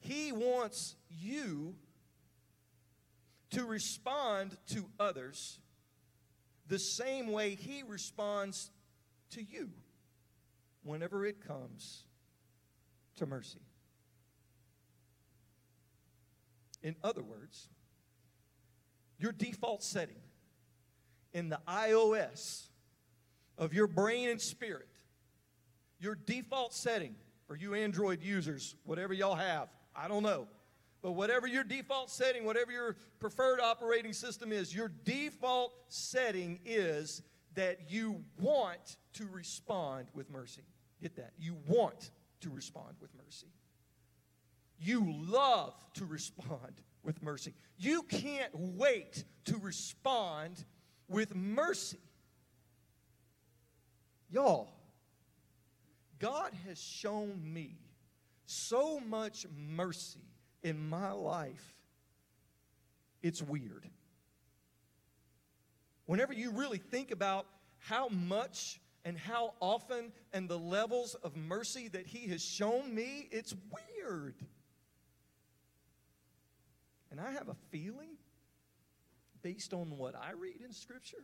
He 0.02 0.32
wants 0.32 0.96
you 1.10 1.74
to 3.50 3.66
respond 3.66 4.56
to 4.68 4.86
others 5.00 5.60
the 6.68 6.78
same 6.78 7.32
way 7.32 7.56
He 7.56 7.82
responds 7.82 8.70
to 9.32 9.42
you 9.42 9.72
whenever 10.84 11.26
it 11.26 11.46
comes 11.46 12.04
to 13.16 13.26
mercy. 13.26 13.62
In 16.84 16.96
other 17.04 17.24
words, 17.24 17.68
your 19.18 19.32
default 19.32 19.84
setting 19.84 20.22
in 21.34 21.50
the 21.50 21.60
iOS 21.68 22.68
of 23.58 23.74
your 23.74 23.88
brain 23.88 24.30
and 24.30 24.40
spirit, 24.40 24.88
your 26.00 26.16
default 26.16 26.74
setting 26.74 27.16
for 27.48 27.56
you 27.56 27.74
Android 27.74 28.22
users, 28.22 28.76
whatever 28.84 29.14
y'all 29.14 29.36
have, 29.36 29.70
I 29.96 30.08
don't 30.08 30.24
know. 30.24 30.48
But 31.02 31.14
whatever 31.14 31.48
your 31.48 31.64
default 31.64 32.10
setting, 32.10 32.46
whatever 32.46 32.72
your 32.72 32.98
preferred 33.20 33.60
operating 33.60 34.14
system 34.14 34.52
is, 34.52 34.76
your 34.76 34.92
default 35.06 35.74
setting 35.88 36.60
is 36.66 37.22
that 37.56 37.90
you 37.90 38.24
want 38.40 38.98
to 39.14 39.28
respond 39.28 40.08
with 40.14 40.30
mercy. 40.30 40.64
Get 41.02 41.16
that. 41.16 41.32
You 41.38 41.56
want 41.68 42.12
to 42.42 42.50
respond 42.50 42.96
with 43.00 43.12
mercy. 43.26 43.48
You 44.78 45.14
love 45.18 45.74
to 45.96 46.06
respond 46.06 46.82
with 47.04 47.22
mercy. 47.24 47.54
You 47.78 48.04
can't 48.04 48.52
wait 48.54 49.24
to 49.46 49.58
respond 49.58 50.64
with 51.08 51.34
mercy. 51.34 51.98
Y'all, 54.30 54.79
God 56.20 56.52
has 56.68 56.80
shown 56.82 57.42
me 57.42 57.78
so 58.46 59.00
much 59.00 59.46
mercy 59.56 60.20
in 60.64 60.90
my 60.90 61.12
life, 61.12 61.76
it's 63.22 63.42
weird. 63.42 63.88
Whenever 66.06 66.34
you 66.34 66.52
really 66.52 66.80
think 66.80 67.12
about 67.12 67.46
how 67.78 68.10
much 68.10 68.82
and 69.06 69.18
how 69.18 69.54
often 69.62 70.12
and 70.34 70.50
the 70.50 70.58
levels 70.58 71.16
of 71.16 71.36
mercy 71.38 71.88
that 71.90 72.06
He 72.06 72.28
has 72.28 72.44
shown 72.44 72.94
me, 72.94 73.28
it's 73.32 73.56
weird. 73.72 74.36
And 77.12 77.20
I 77.20 77.32
have 77.32 77.48
a 77.48 77.56
feeling, 77.72 78.18
based 79.42 79.74
on 79.74 79.98
what 79.98 80.16
I 80.16 80.32
read 80.32 80.62
in 80.66 80.74
Scripture, 80.74 81.24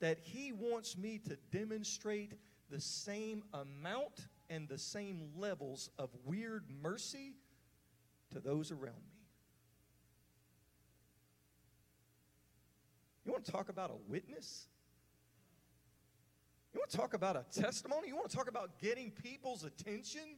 that 0.00 0.18
He 0.22 0.52
wants 0.52 0.96
me 0.96 1.20
to 1.28 1.36
demonstrate 1.50 2.32
the 2.70 2.80
same 2.80 3.42
amount 3.52 4.28
and 4.48 4.68
the 4.68 4.78
same 4.78 5.30
levels 5.36 5.90
of 5.98 6.10
weird 6.24 6.64
mercy 6.82 7.34
to 8.30 8.40
those 8.40 8.70
around 8.70 8.94
me. 8.94 9.20
You 13.24 13.32
want 13.32 13.44
to 13.44 13.52
talk 13.52 13.68
about 13.68 13.90
a 13.90 14.10
witness? 14.10 14.66
You 16.72 16.80
want 16.80 16.90
to 16.90 16.96
talk 16.96 17.14
about 17.14 17.36
a 17.36 17.44
testimony? 17.60 18.08
You 18.08 18.16
want 18.16 18.30
to 18.30 18.36
talk 18.36 18.48
about 18.48 18.78
getting 18.80 19.10
people's 19.10 19.64
attention? 19.64 20.36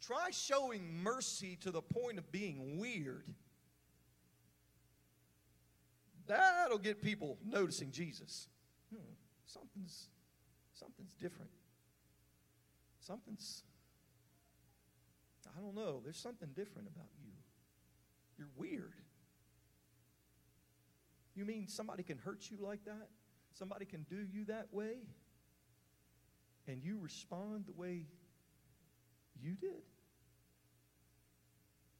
Try 0.00 0.30
showing 0.30 1.02
mercy 1.02 1.58
to 1.62 1.70
the 1.70 1.82
point 1.82 2.18
of 2.18 2.30
being 2.30 2.78
weird. 2.78 3.24
That'll 6.26 6.78
get 6.78 7.02
people 7.02 7.38
noticing 7.44 7.90
Jesus. 7.90 8.48
Hmm, 8.94 9.00
something's 9.46 10.08
something's 10.78 11.14
different. 11.14 11.50
Something's 13.00 13.62
I 15.56 15.60
don't 15.60 15.74
know, 15.74 16.00
there's 16.04 16.18
something 16.18 16.50
different 16.54 16.88
about 16.94 17.08
you. 17.20 17.32
You're 18.38 18.50
weird. 18.56 18.94
You 21.34 21.44
mean 21.44 21.66
somebody 21.66 22.02
can 22.02 22.18
hurt 22.18 22.50
you 22.50 22.58
like 22.60 22.84
that? 22.84 23.08
Somebody 23.54 23.84
can 23.84 24.04
do 24.08 24.26
you 24.30 24.44
that 24.46 24.66
way? 24.70 24.98
And 26.66 26.82
you 26.84 26.98
respond 27.00 27.64
the 27.66 27.72
way 27.72 28.04
You 29.40 29.54
did? 29.54 29.82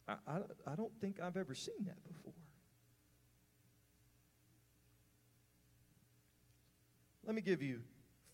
I, 0.07 0.15
I, 0.27 0.39
I 0.73 0.75
don't 0.75 0.93
think 1.01 1.21
I've 1.21 1.37
ever 1.37 1.55
seen 1.55 1.85
that 1.87 2.03
before. 2.05 2.33
Let 7.25 7.35
me 7.35 7.43
give 7.43 7.63
you 7.63 7.81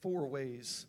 four 0.04 0.26
ways 0.26 0.86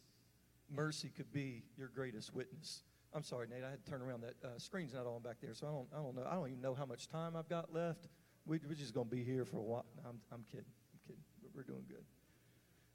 mercy 0.70 1.10
could 1.16 1.32
be 1.32 1.64
your 1.78 1.88
greatest 1.88 2.36
witness. 2.36 2.84
I'm 3.14 3.24
sorry, 3.24 3.48
Nate. 3.48 3.64
I 3.64 3.70
had 3.70 3.86
to 3.86 3.90
turn 3.90 4.02
around. 4.02 4.24
That 4.24 4.36
uh, 4.44 4.50
screen's 4.58 4.94
not 4.94 5.08
on 5.08 5.22
back 5.22 5.38
there, 5.42 5.54
so 5.54 5.68
I 5.68 5.70
don't. 5.70 5.88
I 5.94 6.04
don't 6.04 6.16
know. 6.18 6.28
I 6.30 6.34
don't 6.36 6.50
even 6.50 6.62
know 6.62 6.76
how 6.76 6.86
much 6.86 7.08
time 7.08 7.38
I've 7.38 7.48
got 7.48 7.74
left. 7.74 8.10
We, 8.46 8.58
are 8.58 8.76
just 8.78 8.94
to 8.94 9.06
be 9.06 9.24
here 9.24 9.46
for 9.46 9.58
a 9.58 9.64
while. 9.64 9.86
No, 10.04 10.10
I'm, 10.10 10.20
I'm 10.34 10.44
kidding. 10.52 10.66
I'm 10.94 11.00
kidding. 11.08 11.24
We're 11.56 11.64
doing 11.64 11.86
good. 11.88 12.04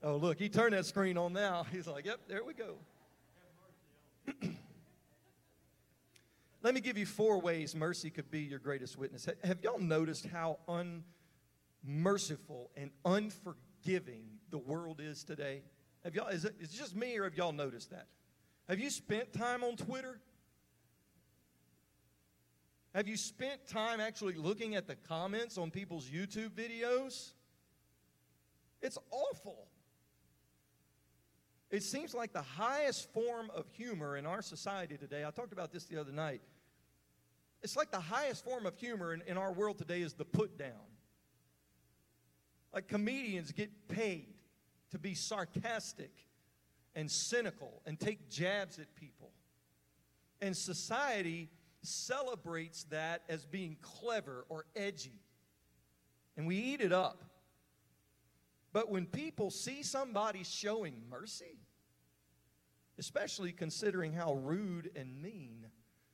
Oh, 0.03 0.17
look, 0.17 0.39
he 0.39 0.51
turned 0.51 0.75
that 0.75 0.85
screen 0.85 1.17
on 1.17 1.33
now. 1.33 1.65
He's 1.73 1.87
like, 1.87 2.05
"Yep, 2.05 2.21
there 2.29 2.45
we 2.45 2.53
go." 2.53 2.77
Let 6.63 6.75
me 6.75 6.83
give 6.83 6.99
you 6.99 7.07
four 7.07 7.41
ways 7.41 7.75
mercy 7.75 8.11
could 8.11 8.31
be 8.31 8.41
your 8.41 8.59
greatest 8.59 8.99
witness. 8.99 9.27
Have 9.43 9.63
y'all 9.63 9.79
noticed 9.79 10.27
how 10.27 10.59
unmerciful 11.83 12.71
and 12.77 12.91
unforgiving 13.07 14.25
the 14.51 14.59
world 14.59 15.01
is 15.03 15.25
today? 15.25 15.63
Have 16.05 16.15
y'all, 16.15 16.29
is 16.29 16.45
it, 16.45 16.55
is 16.61 16.73
it 16.73 16.77
just 16.77 16.97
me 16.97 17.17
or 17.19 17.25
have 17.25 17.35
y'all 17.35 17.53
noticed 17.53 17.91
that? 17.91 18.07
Have 18.69 18.79
you 18.79 18.91
spent 18.91 19.33
time 19.33 19.63
on 19.63 19.77
Twitter? 19.77 20.21
Have 22.95 23.07
you 23.07 23.17
spent 23.17 23.67
time 23.69 24.01
actually 24.01 24.35
looking 24.35 24.75
at 24.75 24.87
the 24.87 24.97
comments 24.97 25.59
on 25.59 25.71
people's 25.71 26.07
YouTube 26.07 26.51
videos? 26.51 27.33
It's 28.83 28.99
awful. 29.11 29.69
It 31.71 31.83
seems 31.83 32.15
like 32.15 32.33
the 32.33 32.43
highest 32.43 33.13
form 33.13 33.51
of 33.55 33.69
humor 33.69 34.17
in 34.17 34.27
our 34.27 34.43
society 34.43 34.97
today, 34.97 35.25
I 35.25 35.31
talked 35.31 35.53
about 35.53 35.73
this 35.73 35.85
the 35.85 36.01
other 36.01 36.11
night. 36.11 36.41
It's 37.63 37.77
like 37.77 37.91
the 37.91 38.01
highest 38.01 38.45
form 38.45 38.67
of 38.67 38.77
humor 38.77 39.13
in, 39.13 39.23
in 39.27 39.37
our 39.37 39.53
world 39.53 39.79
today 39.79 40.01
is 40.01 40.15
the 40.15 40.25
put 40.25 40.59
down. 40.59 40.89
Like 42.73 42.89
comedians 42.89 43.53
get 43.53 43.71
paid 43.89 44.35
to 44.91 44.99
be 44.99 45.15
sarcastic 45.15 46.13
and 46.95 47.11
cynical 47.11 47.83
and 47.87 47.99
take 47.99 48.29
jabs 48.29 48.79
at 48.79 48.95
people. 48.95 49.31
And 50.41 50.57
society 50.57 51.49
celebrates 51.83 52.85
that 52.85 53.23
as 53.29 53.47
being 53.47 53.77
clever 53.81 54.45
or 54.49 54.67
edgy. 54.75 55.21
And 56.37 56.47
we 56.47 56.57
eat 56.57 56.81
it 56.81 56.93
up. 56.93 57.25
But 58.73 58.91
when 58.91 59.07
people 59.07 59.51
see 59.51 59.83
somebody 59.83 60.45
showing 60.45 61.03
mercy, 61.11 61.59
especially 62.99 63.53
considering 63.53 64.13
how 64.13 64.35
rude 64.35 64.91
and 64.95 65.21
mean 65.21 65.67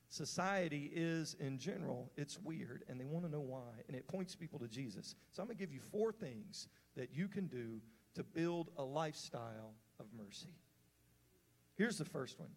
society 0.09 0.91
is 0.95 1.37
in 1.41 1.59
general, 1.59 2.11
it's 2.17 2.39
weird 2.39 2.85
and 2.89 2.99
they 2.99 3.05
want 3.05 3.25
to 3.25 3.31
know 3.31 3.41
why. 3.41 3.83
And 3.89 3.97
it 3.97 4.09
points 4.09 4.35
people 4.35 4.59
to 4.61 4.69
Jesus. 4.69 5.15
So 5.33 5.43
I'm 5.43 5.49
going 5.49 5.59
to 5.59 5.62
give 5.62 5.73
you 5.73 5.81
four 5.81 6.12
things 6.12 6.69
that 6.97 7.11
you 7.12 7.29
can 7.29 7.47
do 7.47 7.81
to 8.16 8.24
build 8.24 8.70
a 8.76 8.83
lifestyle 8.83 9.74
of 10.00 10.07
mercy. 10.16 10.55
Here's 11.76 11.98
the 11.98 12.05
first 12.05 12.38
one. 12.40 12.50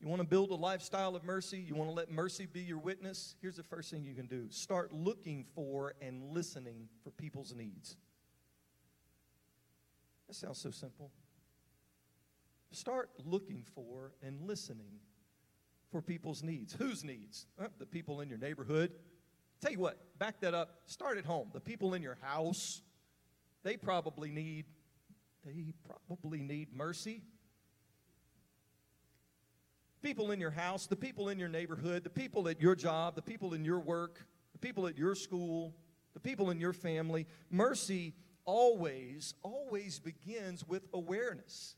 You 0.00 0.08
want 0.08 0.22
to 0.22 0.26
build 0.26 0.50
a 0.50 0.54
lifestyle 0.54 1.14
of 1.14 1.24
mercy? 1.24 1.58
You 1.58 1.74
want 1.74 1.90
to 1.90 1.94
let 1.94 2.10
mercy 2.10 2.46
be 2.46 2.60
your 2.60 2.78
witness? 2.78 3.34
Here's 3.42 3.56
the 3.56 3.62
first 3.62 3.90
thing 3.90 4.04
you 4.04 4.14
can 4.14 4.26
do 4.26 4.48
start 4.50 4.92
looking 4.92 5.44
for 5.54 5.94
and 6.00 6.22
listening 6.30 6.88
for 7.02 7.10
people's 7.10 7.54
needs. 7.54 7.96
That 10.28 10.34
sounds 10.34 10.58
so 10.58 10.70
simple. 10.70 11.10
Start 12.70 13.10
looking 13.24 13.64
for 13.74 14.12
and 14.22 14.40
listening 14.42 15.00
for 15.90 16.00
people's 16.00 16.42
needs. 16.42 16.72
Whose 16.74 17.02
needs? 17.02 17.46
Uh, 17.58 17.66
the 17.78 17.86
people 17.86 18.20
in 18.20 18.28
your 18.28 18.38
neighborhood. 18.38 18.92
Tell 19.60 19.72
you 19.72 19.80
what, 19.80 19.98
back 20.18 20.40
that 20.40 20.54
up. 20.54 20.80
Start 20.86 21.18
at 21.18 21.24
home. 21.24 21.50
The 21.52 21.60
people 21.60 21.94
in 21.94 22.02
your 22.02 22.16
house, 22.22 22.80
they 23.62 23.76
probably 23.76 24.30
need 24.30 24.66
they 25.44 25.72
probably 26.08 26.42
need 26.42 26.68
mercy. 26.74 27.22
People 30.02 30.30
in 30.30 30.40
your 30.40 30.50
house, 30.50 30.86
the 30.86 30.96
people 30.96 31.28
in 31.28 31.38
your 31.38 31.48
neighborhood, 31.48 32.04
the 32.04 32.10
people 32.10 32.48
at 32.48 32.60
your 32.60 32.74
job, 32.74 33.14
the 33.14 33.22
people 33.22 33.54
in 33.54 33.64
your 33.64 33.80
work, 33.80 34.26
the 34.52 34.58
people 34.58 34.86
at 34.86 34.96
your 34.96 35.14
school, 35.14 35.74
the 36.14 36.20
people 36.20 36.50
in 36.50 36.60
your 36.60 36.72
family. 36.72 37.26
Mercy 37.50 38.14
always, 38.44 39.34
always 39.42 39.98
begins 39.98 40.66
with 40.66 40.82
awareness. 40.94 41.76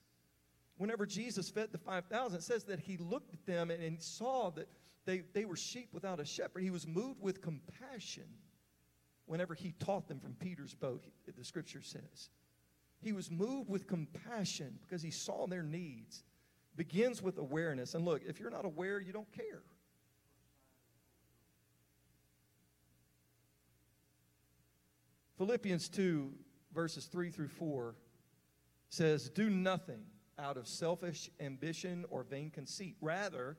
Whenever 0.76 1.04
Jesus 1.04 1.50
fed 1.50 1.68
the 1.72 1.78
5,000, 1.78 2.38
it 2.38 2.42
says 2.42 2.64
that 2.64 2.80
he 2.80 2.96
looked 2.96 3.34
at 3.34 3.44
them 3.46 3.70
and, 3.70 3.82
and 3.82 4.00
saw 4.00 4.50
that 4.50 4.68
they, 5.04 5.22
they 5.34 5.44
were 5.44 5.56
sheep 5.56 5.88
without 5.92 6.20
a 6.20 6.24
shepherd. 6.24 6.62
He 6.62 6.70
was 6.70 6.86
moved 6.86 7.20
with 7.20 7.42
compassion 7.42 8.24
whenever 9.26 9.54
he 9.54 9.72
taught 9.78 10.08
them 10.08 10.18
from 10.18 10.34
Peter's 10.34 10.74
boat, 10.74 11.04
the 11.36 11.44
scripture 11.44 11.82
says. 11.82 12.30
He 13.00 13.12
was 13.12 13.30
moved 13.30 13.68
with 13.68 13.86
compassion 13.86 14.78
because 14.82 15.02
he 15.02 15.10
saw 15.10 15.46
their 15.46 15.62
needs. 15.62 16.24
Begins 16.76 17.20
with 17.20 17.38
awareness. 17.38 17.94
And 17.94 18.04
look, 18.04 18.22
if 18.26 18.38
you're 18.38 18.50
not 18.50 18.64
aware, 18.64 19.00
you 19.00 19.12
don't 19.12 19.30
care. 19.32 19.62
Philippians 25.36 25.88
2 25.88 26.32
verses 26.72 27.06
3 27.06 27.30
through 27.30 27.48
4 27.48 27.94
says, 28.88 29.28
Do 29.28 29.50
nothing 29.50 30.04
out 30.38 30.56
of 30.56 30.66
selfish 30.66 31.30
ambition 31.40 32.04
or 32.10 32.22
vain 32.22 32.50
conceit. 32.50 32.96
Rather, 33.00 33.56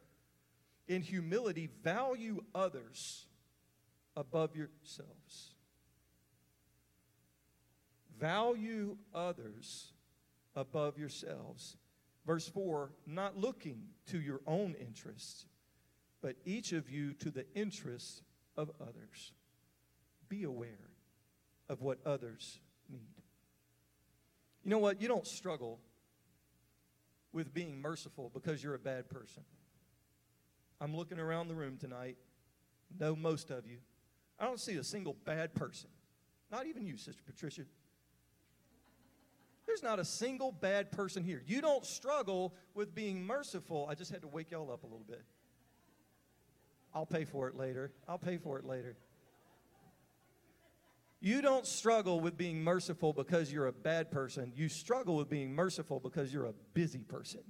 in 0.88 1.02
humility, 1.02 1.70
value 1.84 2.42
others 2.54 3.28
above 4.16 4.56
yourselves. 4.56 5.53
Value 8.24 8.96
others 9.14 9.92
above 10.56 10.98
yourselves. 10.98 11.76
Verse 12.26 12.48
4 12.48 12.90
not 13.06 13.38
looking 13.38 13.82
to 14.08 14.22
your 14.22 14.40
own 14.48 14.76
interests, 14.80 15.46
but 16.22 16.38
each 16.46 16.72
of 16.72 16.90
you 16.90 17.12
to 17.16 17.32
the 17.32 17.46
interests 17.54 18.22
of 18.56 18.72
others. 18.80 19.34
Be 20.30 20.44
aware 20.44 20.88
of 21.68 21.82
what 21.82 22.00
others 22.06 22.62
need. 22.90 23.22
You 24.64 24.70
know 24.70 24.80
what? 24.80 25.02
You 25.02 25.10
don't 25.10 25.28
struggle 25.28 25.82
with 27.34 27.54
being 27.54 27.82
merciful 27.82 28.32
because 28.34 28.64
you're 28.64 28.76
a 28.76 28.80
bad 28.80 29.10
person. 29.10 29.44
I'm 30.80 30.96
looking 30.96 31.20
around 31.20 31.50
the 31.50 31.56
room 31.56 31.76
tonight, 31.76 32.16
know 32.98 33.18
most 33.18 33.52
of 33.52 33.68
you. 33.68 33.80
I 34.40 34.46
don't 34.46 34.62
see 34.62 34.78
a 34.78 34.84
single 34.84 35.18
bad 35.26 35.54
person. 35.54 35.90
Not 36.50 36.68
even 36.68 36.86
you, 36.86 36.96
Sister 36.96 37.22
Patricia. 37.26 37.64
There's 39.74 39.82
not 39.82 39.98
a 39.98 40.06
single 40.06 40.52
bad 40.52 40.92
person 40.92 41.24
here. 41.24 41.42
You 41.48 41.60
don't 41.60 41.84
struggle 41.84 42.54
with 42.76 42.94
being 42.94 43.26
merciful. 43.26 43.88
I 43.90 43.96
just 43.96 44.12
had 44.12 44.22
to 44.22 44.28
wake 44.28 44.52
y'all 44.52 44.72
up 44.72 44.84
a 44.84 44.86
little 44.86 45.04
bit. 45.08 45.24
I'll 46.94 47.08
pay 47.08 47.26
for 47.26 47.48
it 47.48 47.56
later. 47.56 47.92
I'll 48.08 48.20
pay 48.20 48.38
for 48.38 48.60
it 48.60 48.66
later. 48.66 48.96
You 51.22 51.42
don't 51.42 51.66
struggle 51.66 52.20
with 52.20 52.38
being 52.38 52.64
merciful 52.64 53.14
because 53.14 53.52
you're 53.52 53.66
a 53.66 53.74
bad 53.74 54.12
person. 54.12 54.54
You 54.56 54.70
struggle 54.70 55.16
with 55.16 55.28
being 55.28 55.56
merciful 55.56 56.00
because 56.00 56.32
you're 56.32 56.46
a 56.46 56.54
busy 56.76 57.02
person. 57.02 57.42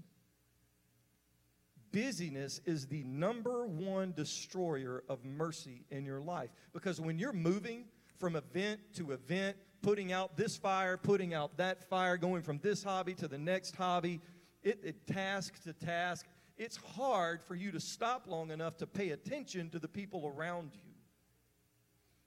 Busyness 1.92 2.62
is 2.66 2.88
the 2.88 3.04
number 3.04 3.68
one 3.68 4.14
destroyer 4.16 5.04
of 5.10 5.26
mercy 5.26 5.84
in 5.92 6.06
your 6.06 6.22
life. 6.22 6.52
Because 6.72 7.02
when 7.02 7.20
you're 7.20 7.34
moving 7.34 7.84
from 8.18 8.38
event 8.38 8.80
to 8.94 9.12
event, 9.12 9.58
putting 9.84 10.12
out 10.12 10.36
this 10.36 10.58
fire, 10.58 10.98
putting 10.98 11.36
out 11.36 11.58
that 11.58 11.88
fire, 11.88 12.18
going 12.18 12.42
from 12.42 12.58
this 12.64 12.84
hobby 12.84 13.14
to 13.16 13.28
the 13.28 13.38
next 13.38 13.76
hobby, 13.76 14.20
it, 14.64 14.80
it 14.84 15.06
task 15.06 15.62
to 15.64 15.74
task, 15.74 16.26
it's 16.58 16.78
hard 16.78 17.44
for 17.44 17.54
you 17.54 17.72
to 17.72 17.80
stop 17.80 18.26
long 18.28 18.50
enough 18.50 18.78
to 18.78 18.88
pay 18.88 19.10
attention 19.10 19.70
to 19.70 19.80
the 19.80 19.88
people 19.88 20.34
around 20.36 20.72
you. 20.74 20.94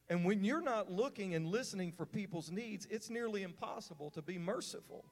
And 0.09 0.25
when 0.25 0.45
you're 0.45 0.61
not 0.61 0.92
looking 0.92 1.35
and 1.35 1.49
listening 1.49 1.90
for 1.90 2.07
people's 2.07 2.51
needs, 2.51 2.87
it's 2.90 3.11
nearly 3.11 3.42
impossible 3.42 4.11
to 4.11 4.23
be 4.23 4.38
merciful. 4.38 5.05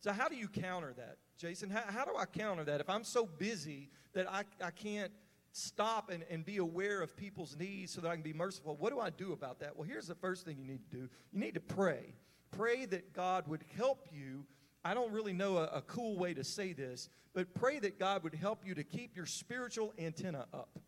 So, 0.00 0.12
how 0.12 0.28
do 0.28 0.36
you 0.36 0.48
counter 0.48 0.92
that, 0.96 1.16
Jason? 1.38 1.70
How, 1.70 1.82
how 1.86 2.04
do 2.04 2.12
I 2.16 2.26
counter 2.26 2.64
that? 2.64 2.80
If 2.80 2.90
I'm 2.90 3.04
so 3.04 3.26
busy 3.26 3.88
that 4.12 4.30
I, 4.30 4.44
I 4.62 4.70
can't 4.70 5.12
stop 5.52 6.10
and, 6.10 6.24
and 6.30 6.44
be 6.44 6.58
aware 6.58 7.00
of 7.00 7.16
people's 7.16 7.56
needs 7.56 7.92
so 7.92 8.00
that 8.00 8.08
I 8.08 8.14
can 8.14 8.22
be 8.22 8.32
merciful, 8.32 8.76
what 8.76 8.92
do 8.92 9.00
I 9.00 9.10
do 9.10 9.32
about 9.32 9.60
that? 9.60 9.76
Well, 9.76 9.88
here's 9.88 10.06
the 10.06 10.14
first 10.14 10.44
thing 10.44 10.58
you 10.58 10.64
need 10.64 10.82
to 10.90 10.96
do 10.96 11.08
you 11.32 11.40
need 11.40 11.54
to 11.54 11.60
pray. 11.60 12.14
Pray 12.50 12.86
that 12.86 13.12
God 13.12 13.46
would 13.48 13.64
help 13.76 14.06
you. 14.10 14.44
I 14.84 14.94
don't 14.94 15.12
really 15.12 15.32
know 15.32 15.58
a, 15.58 15.64
a 15.64 15.82
cool 15.82 16.16
way 16.16 16.34
to 16.34 16.44
say 16.44 16.72
this, 16.72 17.08
but 17.34 17.52
pray 17.54 17.78
that 17.80 17.98
God 17.98 18.22
would 18.24 18.34
help 18.34 18.64
you 18.64 18.74
to 18.74 18.84
keep 18.84 19.16
your 19.16 19.26
spiritual 19.26 19.92
antenna 19.98 20.46
up. 20.52 20.78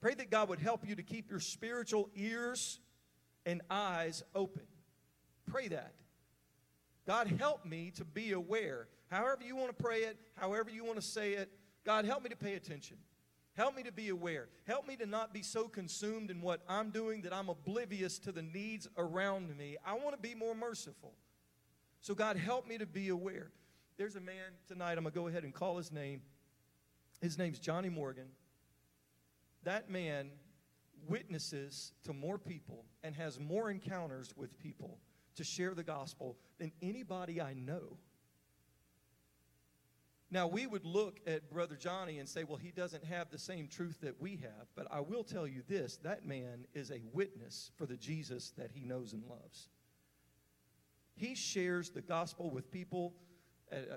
Pray 0.00 0.14
that 0.14 0.30
God 0.30 0.48
would 0.48 0.60
help 0.60 0.88
you 0.88 0.94
to 0.94 1.02
keep 1.02 1.30
your 1.30 1.40
spiritual 1.40 2.08
ears 2.14 2.80
and 3.44 3.60
eyes 3.70 4.22
open. 4.34 4.62
Pray 5.46 5.68
that. 5.68 5.94
God, 7.06 7.26
help 7.38 7.66
me 7.66 7.92
to 7.96 8.04
be 8.04 8.32
aware. 8.32 8.88
However, 9.10 9.42
you 9.44 9.56
want 9.56 9.76
to 9.76 9.82
pray 9.82 10.02
it, 10.02 10.16
however, 10.36 10.70
you 10.70 10.84
want 10.84 10.96
to 10.96 11.06
say 11.06 11.32
it, 11.32 11.50
God, 11.84 12.04
help 12.04 12.22
me 12.22 12.30
to 12.30 12.36
pay 12.36 12.54
attention. 12.54 12.96
Help 13.56 13.76
me 13.76 13.82
to 13.82 13.92
be 13.92 14.08
aware. 14.08 14.48
Help 14.66 14.86
me 14.86 14.96
to 14.96 15.06
not 15.06 15.34
be 15.34 15.42
so 15.42 15.68
consumed 15.68 16.30
in 16.30 16.40
what 16.40 16.60
I'm 16.68 16.90
doing 16.90 17.22
that 17.22 17.34
I'm 17.34 17.48
oblivious 17.48 18.18
to 18.20 18.32
the 18.32 18.42
needs 18.42 18.88
around 18.96 19.56
me. 19.56 19.76
I 19.84 19.94
want 19.94 20.12
to 20.12 20.20
be 20.20 20.34
more 20.34 20.54
merciful. 20.54 21.14
So, 22.00 22.14
God, 22.14 22.36
help 22.36 22.66
me 22.66 22.78
to 22.78 22.86
be 22.86 23.08
aware. 23.08 23.50
There's 23.98 24.16
a 24.16 24.20
man 24.20 24.52
tonight, 24.66 24.92
I'm 24.92 25.04
going 25.04 25.12
to 25.12 25.20
go 25.20 25.28
ahead 25.28 25.44
and 25.44 25.52
call 25.52 25.76
his 25.76 25.92
name. 25.92 26.22
His 27.20 27.36
name's 27.36 27.58
Johnny 27.58 27.90
Morgan. 27.90 28.28
That 29.64 29.90
man 29.90 30.30
witnesses 31.06 31.92
to 32.04 32.12
more 32.12 32.38
people 32.38 32.84
and 33.02 33.14
has 33.16 33.38
more 33.38 33.70
encounters 33.70 34.32
with 34.36 34.58
people 34.58 34.98
to 35.36 35.44
share 35.44 35.74
the 35.74 35.82
gospel 35.82 36.38
than 36.58 36.72
anybody 36.80 37.40
I 37.40 37.54
know. 37.54 37.98
Now, 40.32 40.46
we 40.46 40.66
would 40.66 40.84
look 40.84 41.18
at 41.26 41.50
Brother 41.50 41.74
Johnny 41.74 42.18
and 42.18 42.28
say, 42.28 42.44
well, 42.44 42.56
he 42.56 42.70
doesn't 42.70 43.04
have 43.04 43.30
the 43.30 43.38
same 43.38 43.66
truth 43.66 43.98
that 44.02 44.20
we 44.20 44.36
have. 44.36 44.68
But 44.76 44.86
I 44.90 45.00
will 45.00 45.24
tell 45.24 45.46
you 45.46 45.62
this 45.68 45.96
that 46.04 46.24
man 46.24 46.66
is 46.72 46.90
a 46.92 47.00
witness 47.12 47.72
for 47.76 47.86
the 47.86 47.96
Jesus 47.96 48.52
that 48.56 48.70
he 48.72 48.84
knows 48.84 49.12
and 49.12 49.24
loves. 49.28 49.68
He 51.16 51.34
shares 51.34 51.90
the 51.90 52.00
gospel 52.00 52.48
with 52.48 52.70
people 52.70 53.12
uh, 53.72 53.96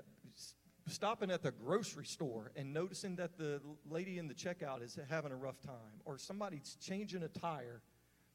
stopping 0.88 1.30
at 1.30 1.42
the 1.42 1.52
grocery 1.52 2.04
store 2.04 2.50
and 2.56 2.74
noticing 2.74 3.16
that 3.16 3.38
the 3.38 3.60
lady 3.88 4.18
in 4.18 4.26
the 4.26 4.34
checkout 4.34 4.82
is 4.82 4.98
having 5.08 5.32
a 5.32 5.36
rough 5.36 5.60
time, 5.60 6.00
or 6.04 6.18
somebody's 6.18 6.76
changing 6.80 7.22
a 7.22 7.28
tire. 7.28 7.80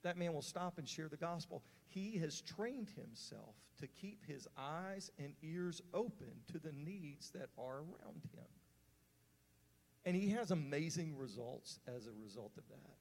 That 0.03 0.17
man 0.17 0.33
will 0.33 0.41
stop 0.41 0.77
and 0.77 0.87
share 0.87 1.09
the 1.09 1.17
gospel. 1.17 1.63
He 1.89 2.17
has 2.19 2.41
trained 2.41 2.89
himself 2.95 3.55
to 3.79 3.87
keep 3.87 4.25
his 4.25 4.47
eyes 4.57 5.11
and 5.17 5.33
ears 5.41 5.81
open 5.93 6.31
to 6.51 6.59
the 6.59 6.71
needs 6.71 7.31
that 7.31 7.49
are 7.57 7.77
around 7.77 8.23
him. 8.33 8.45
And 10.05 10.15
he 10.15 10.29
has 10.29 10.51
amazing 10.51 11.17
results 11.17 11.79
as 11.87 12.05
a 12.05 12.11
result 12.23 12.53
of 12.57 12.67
that. 12.69 12.95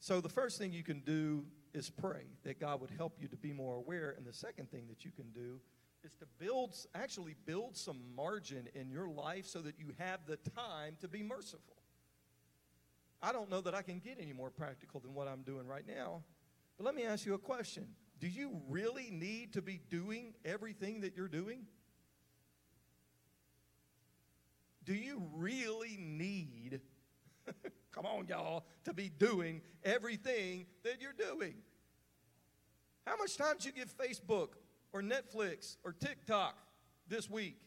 So, 0.00 0.20
the 0.20 0.28
first 0.28 0.58
thing 0.58 0.72
you 0.72 0.82
can 0.82 1.00
do 1.00 1.44
is 1.72 1.88
pray 1.88 2.24
that 2.42 2.58
God 2.58 2.80
would 2.80 2.90
help 2.90 3.16
you 3.20 3.28
to 3.28 3.36
be 3.36 3.52
more 3.52 3.76
aware. 3.76 4.14
And 4.16 4.26
the 4.26 4.32
second 4.32 4.70
thing 4.70 4.86
that 4.88 5.04
you 5.04 5.12
can 5.12 5.30
do 5.30 5.60
is 6.04 6.12
to 6.18 6.26
build, 6.38 6.74
actually 6.94 7.36
build 7.46 7.76
some 7.76 8.00
margin 8.16 8.68
in 8.74 8.90
your 8.90 9.08
life 9.08 9.46
so 9.46 9.60
that 9.60 9.78
you 9.78 9.92
have 9.98 10.20
the 10.26 10.36
time 10.36 10.96
to 11.00 11.08
be 11.08 11.22
merciful. 11.22 11.76
I 13.22 13.30
don't 13.30 13.48
know 13.48 13.60
that 13.60 13.74
I 13.74 13.82
can 13.82 14.00
get 14.00 14.18
any 14.20 14.32
more 14.32 14.50
practical 14.50 14.98
than 14.98 15.14
what 15.14 15.28
I'm 15.28 15.42
doing 15.42 15.68
right 15.68 15.86
now. 15.86 16.22
But 16.82 16.86
let 16.86 16.94
me 16.96 17.04
ask 17.04 17.24
you 17.24 17.34
a 17.34 17.38
question 17.38 17.86
Do 18.18 18.26
you 18.26 18.60
really 18.68 19.08
need 19.12 19.52
to 19.52 19.62
be 19.62 19.80
doing 19.88 20.34
everything 20.44 21.02
that 21.02 21.16
you're 21.16 21.28
doing? 21.28 21.66
Do 24.84 24.92
you 24.92 25.22
really 25.32 25.96
need, 25.96 26.80
come 27.92 28.04
on, 28.04 28.26
y'all, 28.26 28.64
to 28.82 28.92
be 28.92 29.08
doing 29.08 29.60
everything 29.84 30.66
that 30.82 31.00
you're 31.00 31.12
doing? 31.12 31.54
How 33.06 33.16
much 33.16 33.36
time 33.36 33.58
did 33.58 33.66
you 33.66 33.72
give 33.72 33.96
Facebook 33.96 34.54
or 34.92 35.02
Netflix 35.02 35.76
or 35.84 35.92
TikTok 35.92 36.56
this 37.06 37.30
week? 37.30 37.60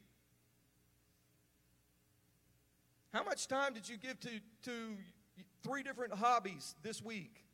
How 3.13 3.23
much 3.23 3.47
time 3.47 3.73
did 3.73 3.87
you 3.87 3.95
give 3.95 4.19
to, 4.19 4.29
to 4.63 4.71
three 5.63 5.83
different 5.83 6.13
hobbies 6.13 6.75
this 6.83 7.01
week? 7.01 7.44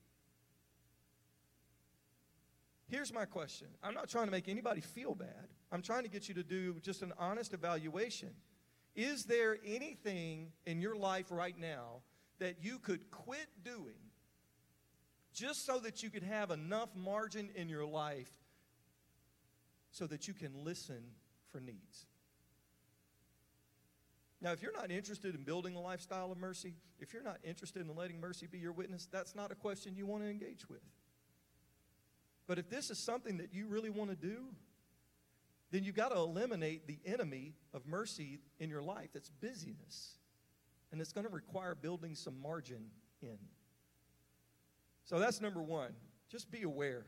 Here's 2.91 3.13
my 3.13 3.23
question 3.23 3.67
I'm 3.81 3.93
not 3.93 4.09
trying 4.09 4.25
to 4.25 4.31
make 4.31 4.49
anybody 4.49 4.81
feel 4.81 5.15
bad. 5.15 5.47
I'm 5.71 5.81
trying 5.81 6.03
to 6.03 6.09
get 6.09 6.27
you 6.27 6.35
to 6.35 6.43
do 6.43 6.75
just 6.81 7.01
an 7.01 7.13
honest 7.17 7.53
evaluation. 7.53 8.31
Is 8.93 9.23
there 9.23 9.57
anything 9.65 10.51
in 10.65 10.81
your 10.81 10.97
life 10.97 11.27
right 11.29 11.57
now 11.57 12.01
that 12.39 12.57
you 12.61 12.77
could 12.79 13.09
quit 13.09 13.47
doing 13.63 13.95
just 15.33 15.65
so 15.65 15.79
that 15.79 16.03
you 16.03 16.09
could 16.09 16.23
have 16.23 16.51
enough 16.51 16.89
margin 16.93 17.49
in 17.55 17.69
your 17.69 17.85
life 17.85 18.29
so 19.91 20.05
that 20.07 20.27
you 20.27 20.33
can 20.33 20.65
listen 20.65 21.01
for 21.49 21.61
needs? 21.61 22.07
Now, 24.41 24.51
if 24.51 24.61
you're 24.61 24.73
not 24.73 24.91
interested 24.91 25.33
in 25.33 25.43
building 25.43 25.75
a 25.75 25.79
lifestyle 25.79 26.29
of 26.29 26.37
mercy, 26.37 26.73
if 26.99 27.13
you're 27.13 27.23
not 27.23 27.37
interested 27.45 27.87
in 27.87 27.95
letting 27.95 28.19
mercy 28.19 28.47
be 28.47 28.57
your 28.57 28.73
witness, 28.73 29.07
that's 29.09 29.33
not 29.33 29.49
a 29.49 29.55
question 29.55 29.95
you 29.95 30.05
want 30.05 30.23
to 30.23 30.29
engage 30.29 30.67
with. 30.67 30.81
But 32.51 32.59
if 32.59 32.69
this 32.69 32.89
is 32.89 32.99
something 32.99 33.37
that 33.37 33.53
you 33.53 33.65
really 33.65 33.89
want 33.89 34.09
to 34.09 34.15
do, 34.17 34.39
then 35.71 35.85
you've 35.85 35.95
got 35.95 36.09
to 36.09 36.17
eliminate 36.17 36.85
the 36.85 36.99
enemy 37.05 37.53
of 37.73 37.87
mercy 37.87 38.39
in 38.59 38.69
your 38.69 38.81
life 38.81 39.07
that's 39.13 39.29
busyness. 39.29 40.17
And 40.91 40.99
it's 40.99 41.13
going 41.13 41.25
to 41.25 41.31
require 41.31 41.75
building 41.75 42.13
some 42.13 42.37
margin 42.41 42.87
in. 43.21 43.37
So 45.05 45.17
that's 45.17 45.39
number 45.39 45.61
one. 45.61 45.93
Just 46.29 46.51
be 46.51 46.63
aware. 46.63 47.05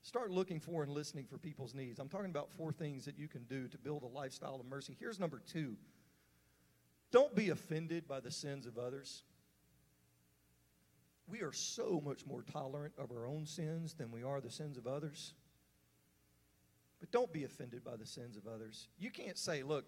Start 0.00 0.30
looking 0.30 0.60
for 0.60 0.82
and 0.82 0.90
listening 0.90 1.26
for 1.26 1.36
people's 1.36 1.74
needs. 1.74 1.98
I'm 1.98 2.08
talking 2.08 2.30
about 2.30 2.50
four 2.50 2.72
things 2.72 3.04
that 3.04 3.18
you 3.18 3.28
can 3.28 3.42
do 3.42 3.68
to 3.68 3.76
build 3.76 4.02
a 4.02 4.06
lifestyle 4.06 4.58
of 4.58 4.64
mercy. 4.64 4.96
Here's 4.98 5.20
number 5.20 5.42
two 5.46 5.76
don't 7.12 7.34
be 7.34 7.50
offended 7.50 8.08
by 8.08 8.20
the 8.20 8.30
sins 8.30 8.64
of 8.64 8.78
others 8.78 9.24
we 11.30 11.42
are 11.42 11.52
so 11.52 12.02
much 12.04 12.26
more 12.26 12.42
tolerant 12.42 12.94
of 12.98 13.10
our 13.12 13.26
own 13.26 13.46
sins 13.46 13.94
than 13.94 14.10
we 14.10 14.22
are 14.22 14.40
the 14.40 14.50
sins 14.50 14.76
of 14.76 14.86
others. 14.86 15.34
But 16.98 17.10
don't 17.10 17.32
be 17.32 17.44
offended 17.44 17.84
by 17.84 17.96
the 17.96 18.06
sins 18.06 18.36
of 18.36 18.46
others. 18.46 18.88
You 18.98 19.10
can't 19.10 19.38
say, 19.38 19.62
look, 19.62 19.86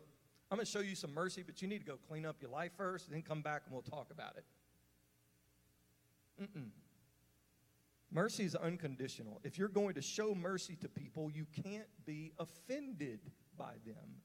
I'm 0.51 0.57
going 0.57 0.67
to 0.67 0.71
show 0.71 0.81
you 0.81 0.95
some 0.95 1.13
mercy, 1.15 1.43
but 1.43 1.61
you 1.63 1.69
need 1.69 1.81
to 1.81 1.87
go 1.87 1.99
clean 2.09 2.25
up 2.25 2.37
your 2.41 2.51
life 2.51 2.73
first, 2.77 3.11
then 3.11 3.23
come 3.23 3.43
back 3.43 3.63
and 3.65 3.73
we'll 3.73 3.83
talk 3.83 4.11
about 4.11 4.37
it. 4.37 4.45
Mm-mm. 6.43 6.69
Mercy 8.11 8.45
is 8.45 8.55
unconditional. 8.55 9.41
If 9.45 9.59
you're 9.59 9.69
going 9.69 9.95
to 9.95 10.03
show 10.03 10.35
mercy 10.35 10.77
to 10.83 10.89
people, 10.89 11.31
you 11.31 11.47
can't 11.65 11.89
be 12.05 12.33
offended 12.39 13.21
by 13.57 13.73
them. 13.87 14.21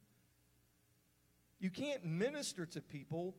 You 1.60 1.70
can't 1.70 2.04
minister 2.04 2.66
to 2.66 2.82
people 2.82 3.36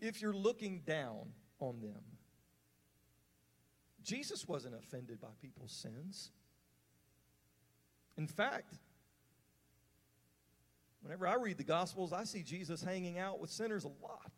if 0.00 0.20
you're 0.20 0.34
looking 0.34 0.80
down 0.86 1.32
on 1.58 1.80
them. 1.80 2.02
Jesus 4.04 4.48
wasn't 4.48 4.74
offended 4.74 5.20
by 5.20 5.28
people's 5.40 5.72
sins. 5.72 6.30
In 8.16 8.26
fact, 8.26 8.74
whenever 11.02 11.26
I 11.26 11.34
read 11.36 11.58
the 11.58 11.64
Gospels, 11.64 12.12
I 12.12 12.24
see 12.24 12.42
Jesus 12.42 12.82
hanging 12.82 13.18
out 13.18 13.40
with 13.40 13.50
sinners 13.50 13.84
a 13.84 13.88
lot. 13.88 14.32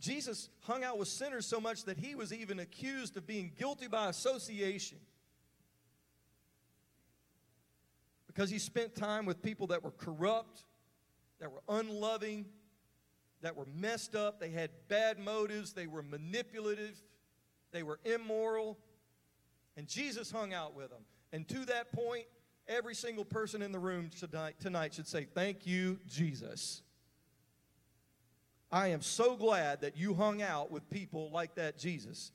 Jesus 0.00 0.50
hung 0.60 0.84
out 0.84 0.98
with 0.98 1.08
sinners 1.08 1.46
so 1.46 1.60
much 1.60 1.84
that 1.84 1.96
he 1.96 2.14
was 2.14 2.32
even 2.32 2.58
accused 2.58 3.16
of 3.16 3.26
being 3.26 3.52
guilty 3.58 3.88
by 3.88 4.10
association. 4.10 4.98
Because 8.26 8.50
he 8.50 8.58
spent 8.58 8.94
time 8.94 9.24
with 9.24 9.40
people 9.42 9.68
that 9.68 9.82
were 9.82 9.92
corrupt, 9.92 10.64
that 11.40 11.50
were 11.50 11.62
unloving, 11.68 12.44
that 13.44 13.54
were 13.54 13.66
messed 13.76 14.16
up, 14.16 14.40
they 14.40 14.48
had 14.48 14.70
bad 14.88 15.18
motives, 15.18 15.74
they 15.74 15.86
were 15.86 16.02
manipulative, 16.02 16.96
they 17.72 17.82
were 17.82 18.00
immoral. 18.04 18.78
And 19.76 19.86
Jesus 19.86 20.30
hung 20.30 20.54
out 20.54 20.74
with 20.74 20.88
them. 20.88 21.02
And 21.30 21.46
to 21.48 21.66
that 21.66 21.92
point, 21.92 22.24
every 22.66 22.94
single 22.94 23.24
person 23.24 23.60
in 23.60 23.70
the 23.70 23.78
room 23.78 24.08
tonight, 24.18 24.54
tonight 24.60 24.94
should 24.94 25.06
say, 25.06 25.26
Thank 25.34 25.66
you, 25.66 25.98
Jesus. 26.06 26.80
I 28.72 28.88
am 28.88 29.02
so 29.02 29.36
glad 29.36 29.82
that 29.82 29.94
you 29.94 30.14
hung 30.14 30.40
out 30.40 30.70
with 30.70 30.88
people 30.88 31.30
like 31.30 31.54
that, 31.56 31.78
Jesus. 31.78 32.32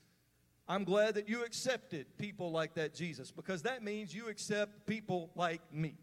I'm 0.68 0.84
glad 0.84 1.16
that 1.16 1.28
you 1.28 1.44
accepted 1.44 2.06
people 2.18 2.52
like 2.52 2.74
that, 2.74 2.94
Jesus, 2.94 3.32
because 3.32 3.62
that 3.62 3.82
means 3.82 4.14
you 4.14 4.28
accept 4.28 4.86
people 4.86 5.32
like 5.34 5.60
me. 5.72 5.96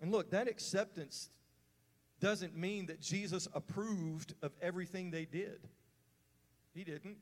And 0.00 0.12
look, 0.12 0.30
that 0.30 0.48
acceptance 0.48 1.30
doesn't 2.20 2.56
mean 2.56 2.86
that 2.86 3.00
Jesus 3.00 3.48
approved 3.52 4.34
of 4.42 4.52
everything 4.60 5.10
they 5.10 5.24
did. 5.24 5.68
He 6.74 6.84
didn't. 6.84 7.16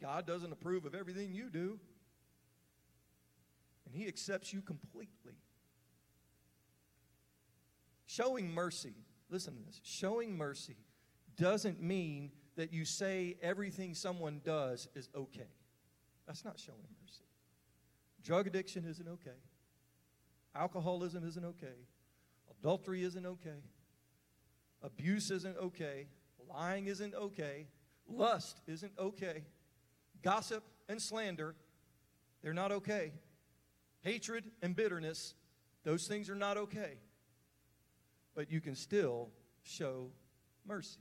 God 0.00 0.26
doesn't 0.26 0.52
approve 0.52 0.84
of 0.84 0.94
everything 0.94 1.32
you 1.32 1.50
do. 1.50 1.78
And 3.86 3.94
He 3.94 4.06
accepts 4.06 4.52
you 4.52 4.60
completely. 4.60 5.34
Showing 8.06 8.52
mercy, 8.52 8.94
listen 9.30 9.54
to 9.54 9.62
this 9.66 9.80
showing 9.82 10.36
mercy 10.36 10.76
doesn't 11.36 11.80
mean 11.80 12.32
that 12.56 12.72
you 12.72 12.84
say 12.84 13.36
everything 13.42 13.94
someone 13.94 14.40
does 14.44 14.88
is 14.94 15.08
okay. 15.14 15.48
That's 16.26 16.44
not 16.44 16.58
showing 16.58 16.86
mercy. 17.02 17.24
Drug 18.22 18.46
addiction 18.46 18.84
isn't 18.84 19.08
okay. 19.08 19.36
Alcoholism 20.58 21.26
isn't 21.26 21.44
okay. 21.44 21.86
Adultery 22.58 23.04
isn't 23.04 23.24
okay. 23.24 23.62
Abuse 24.82 25.30
isn't 25.30 25.56
okay. 25.56 26.08
Lying 26.50 26.86
isn't 26.86 27.14
okay. 27.14 27.68
Lust 28.08 28.60
isn't 28.66 28.92
okay. 28.98 29.44
Gossip 30.22 30.64
and 30.88 31.00
slander 31.00 31.54
They're 32.42 32.52
not 32.52 32.72
okay. 32.72 33.12
Hatred 34.00 34.44
and 34.62 34.74
bitterness, 34.74 35.34
those 35.84 36.06
things 36.06 36.30
are 36.30 36.36
not 36.36 36.56
okay. 36.56 36.98
But 38.34 38.50
you 38.50 38.60
can 38.60 38.74
still 38.74 39.30
show 39.62 40.10
mercy. 40.66 41.00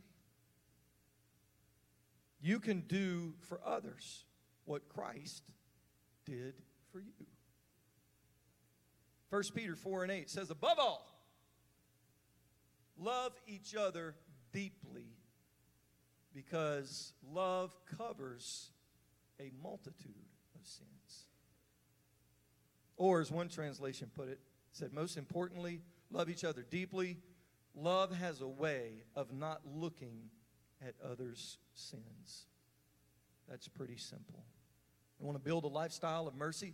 You 2.41 2.60
can 2.60 2.82
do 2.82 3.34
for 3.47 3.60
others 3.66 4.26
what 4.66 4.89
Christ 4.89 5.43
did 6.26 6.55
for 6.91 6.99
you. 6.99 7.26
1 9.30 9.43
Peter 9.53 9.75
4 9.75 10.03
and 10.03 10.11
8 10.11 10.30
says, 10.30 10.49
Above 10.49 10.80
all, 10.80 11.05
love 12.97 13.34
each 13.45 13.75
other 13.75 14.15
deeply 14.53 15.17
because 16.34 17.13
love 17.34 17.75
covers 17.97 18.71
a 19.39 19.51
multitude 19.61 20.13
of 20.55 20.65
sins. 20.65 21.25
Or, 22.95 23.21
as 23.21 23.32
one 23.32 23.49
translation 23.49 24.09
put 24.15 24.30
it, 24.30 24.39
said, 24.71 24.93
most 24.93 25.17
importantly, 25.17 25.82
love 26.09 26.30
each 26.30 26.43
other 26.43 26.65
deeply. 26.67 27.17
Love 27.75 28.15
has 28.15 28.41
a 28.41 28.47
way 28.47 29.03
of 29.15 29.34
not 29.34 29.61
looking 29.65 30.30
at 30.86 30.95
others' 31.03 31.57
sins. 31.73 32.45
That's 33.49 33.67
pretty 33.67 33.97
simple. 33.97 34.45
You 35.19 35.25
want 35.25 35.38
to 35.38 35.43
build 35.43 35.63
a 35.63 35.67
lifestyle 35.67 36.28
of 36.28 36.36
mercy 36.36 36.73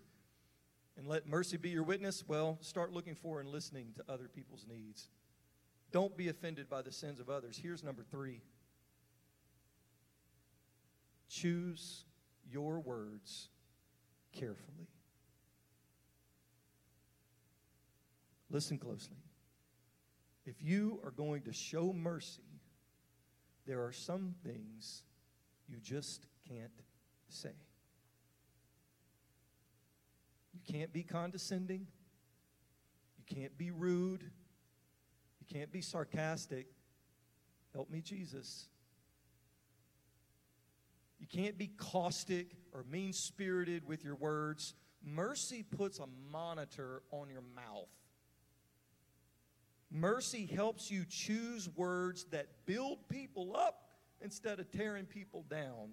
and 0.97 1.07
let 1.07 1.27
mercy 1.27 1.57
be 1.57 1.69
your 1.69 1.83
witness? 1.83 2.23
Well, 2.27 2.57
start 2.61 2.91
looking 2.91 3.15
for 3.15 3.39
and 3.39 3.49
listening 3.49 3.93
to 3.95 4.11
other 4.11 4.27
people's 4.27 4.65
needs. 4.69 5.09
Don't 5.91 6.15
be 6.17 6.29
offended 6.29 6.69
by 6.69 6.81
the 6.81 6.91
sins 6.91 7.19
of 7.19 7.29
others. 7.29 7.59
Here's 7.61 7.83
number 7.83 8.03
three 8.03 8.41
choose 11.29 12.05
your 12.49 12.79
words 12.79 13.49
carefully. 14.31 14.87
Listen 18.49 18.77
closely. 18.77 19.17
If 20.45 20.61
you 20.61 20.99
are 21.03 21.11
going 21.11 21.41
to 21.43 21.53
show 21.53 21.91
mercy, 21.93 22.43
there 23.65 23.83
are 23.83 23.91
some 23.91 24.35
things 24.43 25.03
you 25.67 25.77
just 25.81 26.27
can't 26.47 26.83
say. 27.29 27.53
You 30.53 30.59
can't 30.71 30.93
be 30.93 31.03
condescending. 31.03 31.87
You 33.17 33.35
can't 33.35 33.57
be 33.57 33.71
rude. 33.71 34.23
You 35.39 35.57
can't 35.57 35.71
be 35.71 35.81
sarcastic. 35.81 36.67
Help 37.73 37.89
me, 37.89 38.01
Jesus. 38.01 38.67
You 41.19 41.27
can't 41.27 41.57
be 41.57 41.67
caustic 41.77 42.47
or 42.73 42.83
mean 42.89 43.13
spirited 43.13 43.87
with 43.87 44.03
your 44.03 44.15
words. 44.15 44.73
Mercy 45.03 45.63
puts 45.63 45.99
a 45.99 46.05
monitor 46.31 47.01
on 47.11 47.29
your 47.29 47.43
mouth. 47.55 47.89
Mercy 49.89 50.45
helps 50.45 50.89
you 50.89 51.05
choose 51.07 51.69
words 51.75 52.25
that 52.31 52.47
build 52.65 53.07
people 53.09 53.55
up 53.55 53.89
instead 54.21 54.59
of 54.59 54.71
tearing 54.71 55.05
people 55.05 55.45
down. 55.49 55.91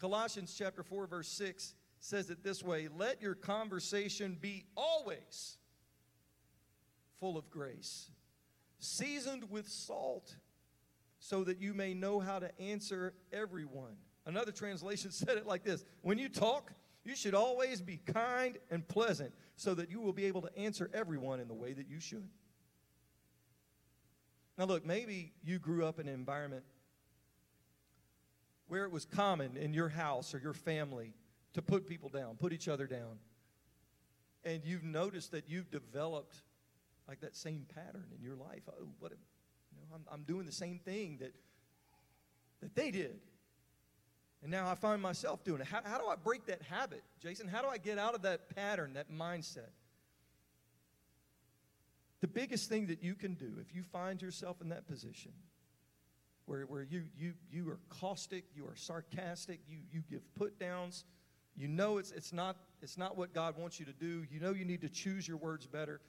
Colossians 0.00 0.54
chapter 0.58 0.82
4 0.82 1.06
verse 1.06 1.28
6 1.28 1.74
says 2.04 2.28
it 2.28 2.42
this 2.42 2.62
way, 2.62 2.86
"Let 2.88 3.22
your 3.22 3.34
conversation 3.34 4.34
be 4.34 4.66
always 4.76 5.56
full 7.18 7.38
of 7.38 7.50
grace, 7.50 8.10
seasoned 8.78 9.50
with 9.50 9.66
salt, 9.66 10.36
so 11.18 11.44
that 11.44 11.58
you 11.58 11.72
may 11.72 11.94
know 11.94 12.20
how 12.20 12.38
to 12.38 12.60
answer 12.60 13.14
everyone." 13.32 13.96
Another 14.26 14.52
translation 14.52 15.10
said 15.12 15.38
it 15.38 15.46
like 15.46 15.64
this, 15.64 15.82
"When 16.02 16.18
you 16.18 16.28
talk, 16.28 16.74
you 17.04 17.16
should 17.16 17.34
always 17.34 17.80
be 17.80 17.96
kind 17.96 18.58
and 18.70 18.86
pleasant, 18.86 19.34
so 19.56 19.74
that 19.74 19.90
you 19.90 20.02
will 20.02 20.12
be 20.12 20.26
able 20.26 20.42
to 20.42 20.54
answer 20.58 20.90
everyone 20.92 21.40
in 21.40 21.48
the 21.48 21.54
way 21.54 21.72
that 21.72 21.88
you 21.88 22.00
should. 22.00 22.28
Now, 24.58 24.66
look, 24.66 24.84
maybe 24.84 25.32
you 25.42 25.58
grew 25.58 25.86
up 25.86 25.98
in 25.98 26.06
an 26.06 26.14
environment 26.14 26.64
where 28.66 28.84
it 28.84 28.90
was 28.90 29.06
common 29.06 29.56
in 29.56 29.72
your 29.72 29.88
house 29.88 30.34
or 30.34 30.38
your 30.38 30.52
family 30.52 31.14
to 31.54 31.62
put 31.62 31.86
people 31.86 32.08
down, 32.08 32.36
put 32.36 32.52
each 32.52 32.68
other 32.68 32.86
down. 32.86 33.18
And 34.44 34.62
you've 34.64 34.84
noticed 34.84 35.32
that 35.32 35.48
you've 35.48 35.70
developed 35.70 36.36
like 37.08 37.20
that 37.20 37.34
same 37.34 37.66
pattern 37.74 38.06
in 38.16 38.22
your 38.22 38.36
life. 38.36 38.62
Oh, 38.68 38.88
what 38.98 39.12
a, 39.12 39.14
you 39.14 39.78
know, 39.80 39.94
I'm, 39.94 40.04
I'm 40.12 40.22
doing 40.24 40.46
the 40.46 40.52
same 40.52 40.78
thing 40.78 41.18
that, 41.20 41.34
that 42.60 42.74
they 42.74 42.90
did. 42.90 43.20
And 44.42 44.50
now 44.50 44.68
I 44.68 44.74
find 44.74 45.00
myself 45.00 45.42
doing 45.42 45.62
it. 45.62 45.66
How, 45.66 45.80
how 45.84 45.98
do 45.98 46.06
I 46.06 46.16
break 46.16 46.46
that 46.46 46.60
habit, 46.62 47.02
Jason? 47.20 47.48
How 47.48 47.62
do 47.62 47.68
I 47.68 47.78
get 47.78 47.98
out 47.98 48.14
of 48.14 48.22
that 48.22 48.54
pattern, 48.54 48.92
that 48.94 49.10
mindset? 49.10 49.70
The 52.20 52.28
biggest 52.28 52.68
thing 52.68 52.88
that 52.88 53.02
you 53.02 53.14
can 53.14 53.34
do 53.34 53.52
if 53.60 53.74
you 53.74 53.82
find 53.82 54.20
yourself 54.20 54.60
in 54.60 54.70
that 54.70 54.86
position 54.86 55.32
where, 56.46 56.62
where 56.62 56.82
you, 56.82 57.04
you, 57.18 57.32
you 57.50 57.68
are 57.70 57.78
caustic, 57.88 58.44
you 58.54 58.66
are 58.66 58.76
sarcastic, 58.76 59.60
you, 59.66 59.78
you 59.90 60.02
give 60.10 60.22
put 60.34 60.58
downs, 60.58 61.04
you 61.56 61.68
know 61.68 61.98
it's, 61.98 62.10
it's, 62.10 62.32
not, 62.32 62.56
it's 62.82 62.98
not 62.98 63.16
what 63.16 63.32
God 63.32 63.56
wants 63.56 63.78
you 63.78 63.86
to 63.86 63.92
do, 63.92 64.24
you 64.30 64.40
know 64.40 64.52
you 64.52 64.64
need 64.64 64.80
to 64.82 64.88
choose 64.88 65.26
your 65.26 65.36
words 65.36 65.66
better. 65.66 66.00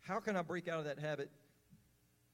How 0.00 0.18
can 0.18 0.36
I 0.36 0.42
break 0.42 0.68
out 0.68 0.78
of 0.78 0.86
that 0.86 0.98
habit? 0.98 1.30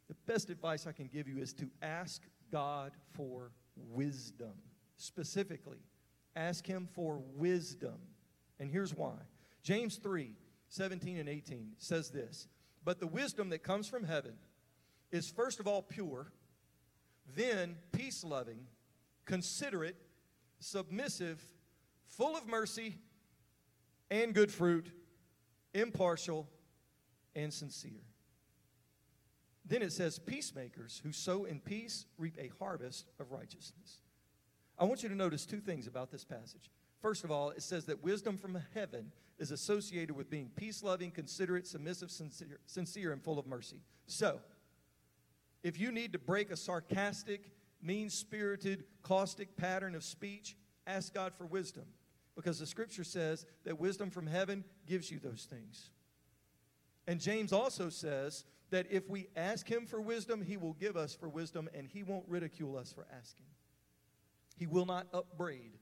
The 0.09 0.15
best 0.27 0.51
advice 0.51 0.87
I 0.87 0.93
can 0.93 1.09
give 1.09 1.27
you 1.27 1.39
is 1.39 1.53
to 1.55 1.69
ask 1.83 2.23
God 2.53 2.93
for 3.15 3.51
wisdom 3.77 4.53
specifically. 4.97 5.79
Ask 6.37 6.67
him 6.67 6.89
for 6.95 7.21
wisdom. 7.35 7.97
And 8.61 8.71
here's 8.71 8.95
why 8.95 9.15
James 9.63 9.97
3 9.97 10.33
17 10.69 11.19
and 11.19 11.29
18 11.29 11.73
says 11.79 12.11
this 12.11 12.49
But 12.85 13.01
the 13.01 13.07
wisdom 13.07 13.51
that 13.51 13.63
comes 13.63 13.89
from 13.89 14.05
heaven 14.05 14.35
is 15.11 15.31
first 15.31 15.61
of 15.61 15.67
all 15.67 15.83
pure, 15.83 16.33
then 17.35 17.77
peace 17.93 18.23
loving, 18.25 18.67
considerate, 19.25 19.97
submissive, 20.61 21.45
full 22.09 22.37
of 22.37 22.47
mercy 22.47 22.97
and 24.11 24.35
good 24.35 24.51
fruit, 24.51 24.91
impartial 25.75 26.49
and 27.35 27.53
sincere. 27.53 28.05
Then 29.65 29.83
it 29.83 29.93
says, 29.93 30.19
Peacemakers 30.19 31.01
who 31.03 31.13
sow 31.13 31.45
in 31.45 31.61
peace 31.61 32.07
reap 32.19 32.37
a 32.39 32.51
harvest 32.59 33.11
of 33.19 33.33
righteousness. 33.33 34.01
I 34.79 34.85
want 34.85 35.03
you 35.03 35.09
to 35.09 35.15
notice 35.15 35.47
two 35.47 35.61
things 35.61 35.87
about 35.87 36.11
this 36.11 36.25
passage. 36.25 36.71
First 37.01 37.25
of 37.25 37.31
all, 37.31 37.51
it 37.51 37.63
says 37.63 37.85
that 37.87 38.03
wisdom 38.03 38.37
from 38.37 38.59
heaven 38.75 39.13
is 39.39 39.51
associated 39.51 40.15
with 40.17 40.31
being 40.31 40.51
peace 40.55 40.83
loving, 40.83 41.11
considerate, 41.11 41.67
submissive, 41.67 42.11
sincere, 42.11 42.61
sincere, 42.67 43.13
and 43.13 43.23
full 43.23 43.39
of 43.39 43.47
mercy. 43.47 43.81
So, 44.07 44.41
if 45.63 45.79
you 45.81 45.91
need 45.91 46.13
to 46.13 46.19
break 46.19 46.51
a 46.51 46.57
sarcastic, 46.57 47.51
mean 47.83 48.09
spirited, 48.09 48.85
caustic 49.03 49.57
pattern 49.57 49.95
of 49.95 50.05
speech, 50.05 50.57
ask 50.87 51.13
God 51.13 51.35
for 51.35 51.47
wisdom. 51.47 51.85
Because 52.35 52.59
the 52.59 52.67
scripture 52.67 53.05
says 53.05 53.47
that 53.65 53.81
wisdom 53.81 54.11
from 54.11 54.27
heaven 54.27 54.65
gives 54.87 55.11
you 55.11 55.19
those 55.19 55.47
things. 55.51 55.91
And 57.07 57.21
James 57.21 57.53
also 57.53 57.89
says 57.89 58.45
that 58.71 58.87
if 58.91 59.09
we 59.09 59.29
ask 59.37 59.71
him 59.71 59.87
for 59.87 60.01
wisdom, 60.01 60.43
he 60.43 60.57
will 60.57 60.75
give 60.75 60.97
us 60.97 61.15
for 61.15 61.29
wisdom 61.29 61.69
and 61.75 61.89
he 61.89 62.03
won't 62.03 62.25
ridicule 62.29 62.77
us 62.77 62.93
for 62.93 63.07
asking. 63.17 63.47
He 64.57 64.67
will 64.67 64.87
not 64.87 65.07
upbraid 65.15 65.79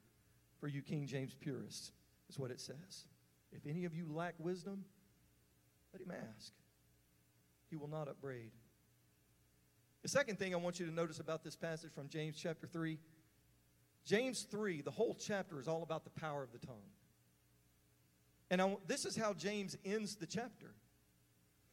for 0.59 0.69
you 0.69 0.83
King 0.83 1.07
James 1.07 1.35
purists, 1.35 1.93
is 2.29 2.39
what 2.39 2.51
it 2.51 2.61
says. 2.61 3.07
If 3.53 3.67
any 3.67 3.85
of 3.85 3.95
you 3.95 4.07
lack 4.11 4.35
wisdom, 4.39 4.85
let 5.93 6.03
him 6.03 6.13
ask. 6.13 6.53
He 7.71 7.77
will 7.77 7.89
not 7.89 8.09
upbraid. 8.09 8.51
The 10.03 10.09
second 10.09 10.39
thing 10.39 10.53
I 10.55 10.59
want 10.59 10.79
you 10.79 10.87
to 10.87 10.93
notice 10.93 11.19
about 11.19 11.43
this 11.43 11.57
passage 11.57 11.93
from 11.93 12.09
James 12.09 12.37
chapter 12.41 12.67
3 12.67 12.99
James 14.05 14.43
3, 14.43 14.83
the 14.83 14.91
whole 14.91 15.15
chapter 15.15 15.61
is 15.61 15.69
all 15.69 15.83
about 15.83 16.05
the 16.05 16.11
power 16.11 16.43
of 16.43 16.53
the 16.53 16.65
tongue. 16.65 16.77
And 18.51 18.61
I, 18.61 18.77
this 18.87 19.05
is 19.05 19.17
how 19.17 19.33
James 19.33 19.77
ends 19.85 20.17
the 20.17 20.27
chapter. 20.27 20.75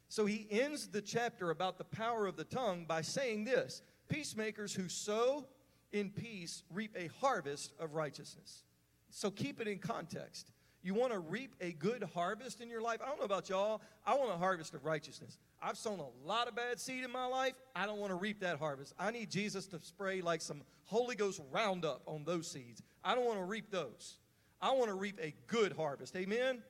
So 0.08 0.26
he 0.26 0.48
ends 0.50 0.88
the 0.88 1.02
chapter 1.02 1.52
about 1.52 1.78
the 1.78 1.84
power 1.84 2.26
of 2.26 2.38
the 2.38 2.44
tongue 2.44 2.86
by 2.86 3.02
saying 3.02 3.44
this 3.44 3.82
Peacemakers 4.10 4.74
who 4.74 4.90
sow 4.90 5.46
in 5.94 6.10
peace 6.10 6.64
reap 6.70 6.96
a 6.98 7.08
harvest 7.20 7.74
of 7.80 7.94
righteousness. 7.94 8.64
So 9.10 9.32
keep 9.32 9.62
it 9.62 9.68
in 9.68 9.80
context. 9.80 10.52
You 10.84 10.96
want 10.96 11.14
to 11.14 11.20
reap 11.20 11.54
a 11.62 11.74
good 11.74 12.04
harvest 12.16 12.60
in 12.60 12.70
your 12.70 12.82
life? 12.82 13.02
I 13.04 13.08
don't 13.08 13.20
know 13.20 13.26
about 13.26 13.50
y'all. 13.50 13.82
I 14.06 14.16
want 14.16 14.32
a 14.32 14.38
harvest 14.38 14.74
of 14.74 14.84
righteousness. 14.84 15.38
I've 15.62 15.78
sown 15.78 16.00
a 16.00 16.28
lot 16.28 16.48
of 16.48 16.56
bad 16.56 16.80
seed 16.80 17.04
in 17.04 17.12
my 17.12 17.28
life. 17.28 17.54
I 17.76 17.86
don't 17.86 18.00
want 18.00 18.10
to 18.10 18.16
reap 18.16 18.40
that 18.40 18.58
harvest. 18.58 18.94
I 18.98 19.12
need 19.12 19.30
Jesus 19.30 19.68
to 19.68 19.80
spray 19.82 20.22
like 20.22 20.42
some 20.42 20.64
Holy 20.86 21.16
Ghost 21.16 21.40
roundup 21.52 22.02
on 22.08 22.24
those 22.26 22.50
seeds. 22.50 22.82
I 23.04 23.14
don't 23.14 23.26
want 23.26 23.38
to 23.38 23.46
reap 23.46 23.70
those. 23.70 24.18
I 24.60 24.72
want 24.72 24.88
to 24.88 24.96
reap 24.96 25.20
a 25.22 25.36
good 25.46 25.74
harvest. 25.74 26.16
Amen? 26.16 26.64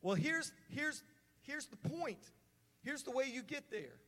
Well, 0.00 0.14
here's, 0.14 0.52
here's, 0.68 1.02
here's 1.42 1.66
the 1.66 1.76
point. 1.76 2.30
Here's 2.84 3.02
the 3.02 3.10
way 3.10 3.24
you 3.32 3.42
get 3.42 3.70
there. 3.72 3.98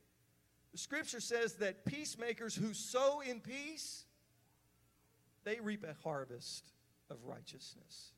The 0.71 0.77
scripture 0.77 1.21
says 1.21 1.55
that 1.55 1.85
peacemakers 1.85 2.55
who 2.55 2.73
sow 2.73 3.21
in 3.21 3.41
peace, 3.41 4.05
they 5.43 5.59
reap 5.59 5.83
a 5.83 5.95
harvest 6.03 6.71
of 7.09 7.17
righteousness. 7.25 8.11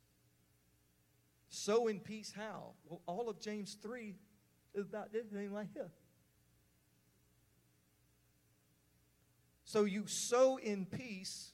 Sow 1.50 1.88
in 1.88 2.00
peace 2.00 2.34
how? 2.36 2.74
Well, 2.86 3.02
all 3.06 3.30
of 3.30 3.40
James 3.40 3.78
3 3.82 4.16
is 4.74 4.86
about 4.86 5.12
this 5.14 5.26
thing 5.28 5.52
right 5.52 5.68
here. 5.74 5.92
So 9.64 9.84
you 9.84 10.06
sow 10.08 10.58
in 10.58 10.86
peace 10.86 11.52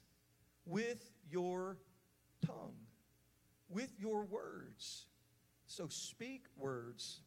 with 0.66 1.12
your 1.30 1.78
tongue, 2.46 2.76
with 3.70 3.91
your 4.00 4.24
words. 4.24 5.08
So 5.66 5.88
speak 5.89 6.46
words 6.56 7.22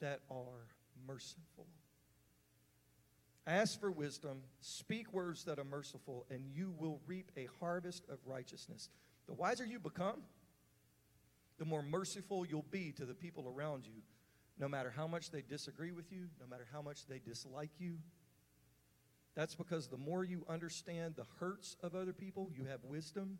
that 0.00 0.20
are 0.30 0.68
merciful. 1.06 1.66
Ask 3.46 3.80
for 3.80 3.90
wisdom, 3.90 4.42
speak 4.60 5.12
words 5.12 5.44
that 5.44 5.58
are 5.58 5.64
merciful, 5.64 6.24
and 6.30 6.44
you 6.54 6.74
will 6.78 7.00
reap 7.06 7.30
a 7.36 7.48
harvest 7.58 8.04
of 8.08 8.18
righteousness. 8.24 8.88
The 9.26 9.34
wiser 9.34 9.64
you 9.64 9.78
become, 9.78 10.22
the 11.60 11.66
more 11.66 11.82
merciful 11.82 12.46
you'll 12.46 12.64
be 12.70 12.90
to 12.90 13.04
the 13.04 13.12
people 13.12 13.46
around 13.46 13.84
you, 13.86 14.00
no 14.58 14.66
matter 14.66 14.90
how 14.96 15.06
much 15.06 15.30
they 15.30 15.42
disagree 15.42 15.92
with 15.92 16.10
you, 16.10 16.26
no 16.40 16.46
matter 16.46 16.66
how 16.72 16.80
much 16.80 17.06
they 17.06 17.18
dislike 17.18 17.68
you. 17.78 17.98
That's 19.36 19.54
because 19.54 19.86
the 19.86 19.98
more 19.98 20.24
you 20.24 20.42
understand 20.48 21.16
the 21.16 21.26
hurts 21.38 21.76
of 21.82 21.94
other 21.94 22.14
people, 22.14 22.50
you 22.56 22.64
have 22.64 22.82
wisdom. 22.82 23.38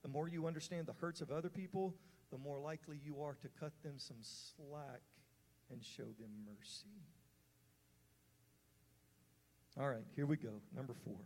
The 0.00 0.08
more 0.08 0.28
you 0.28 0.46
understand 0.46 0.86
the 0.86 0.94
hurts 0.94 1.20
of 1.20 1.30
other 1.30 1.50
people, 1.50 1.94
the 2.32 2.38
more 2.38 2.58
likely 2.58 2.98
you 3.04 3.20
are 3.20 3.34
to 3.34 3.48
cut 3.60 3.72
them 3.82 3.98
some 3.98 4.16
slack 4.22 5.02
and 5.70 5.84
show 5.84 6.06
them 6.18 6.30
mercy. 6.46 7.02
All 9.78 9.90
right, 9.90 10.06
here 10.16 10.24
we 10.24 10.38
go. 10.38 10.62
Number 10.74 10.94
four. 11.04 11.20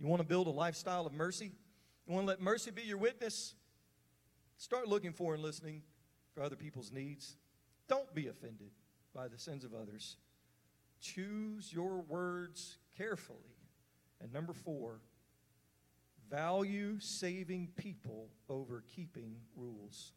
You 0.00 0.08
want 0.08 0.22
to 0.22 0.28
build 0.28 0.48
a 0.48 0.50
lifestyle 0.50 1.06
of 1.06 1.12
mercy? 1.12 1.52
You 2.08 2.14
want 2.14 2.26
to 2.26 2.30
let 2.30 2.40
mercy 2.40 2.72
be 2.72 2.82
your 2.82 2.98
witness? 2.98 3.54
Start 4.58 4.88
looking 4.88 5.12
for 5.12 5.34
and 5.34 5.42
listening 5.42 5.82
for 6.34 6.42
other 6.42 6.56
people's 6.56 6.90
needs. 6.90 7.36
Don't 7.88 8.12
be 8.12 8.26
offended 8.26 8.72
by 9.14 9.28
the 9.28 9.38
sins 9.38 9.64
of 9.64 9.72
others. 9.72 10.16
Choose 11.00 11.72
your 11.72 12.00
words 12.02 12.78
carefully. 12.96 13.38
And 14.20 14.32
number 14.32 14.52
four, 14.52 15.00
value 16.28 16.98
saving 16.98 17.68
people 17.76 18.30
over 18.48 18.82
keeping 18.94 19.36
rules. 19.56 20.12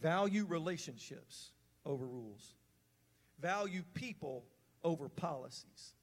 Value 0.00 0.44
relationships 0.44 1.50
over 1.84 2.04
rules. 2.04 2.54
Value 3.40 3.84
people 3.94 4.44
over 4.82 5.08
policies. 5.08 5.95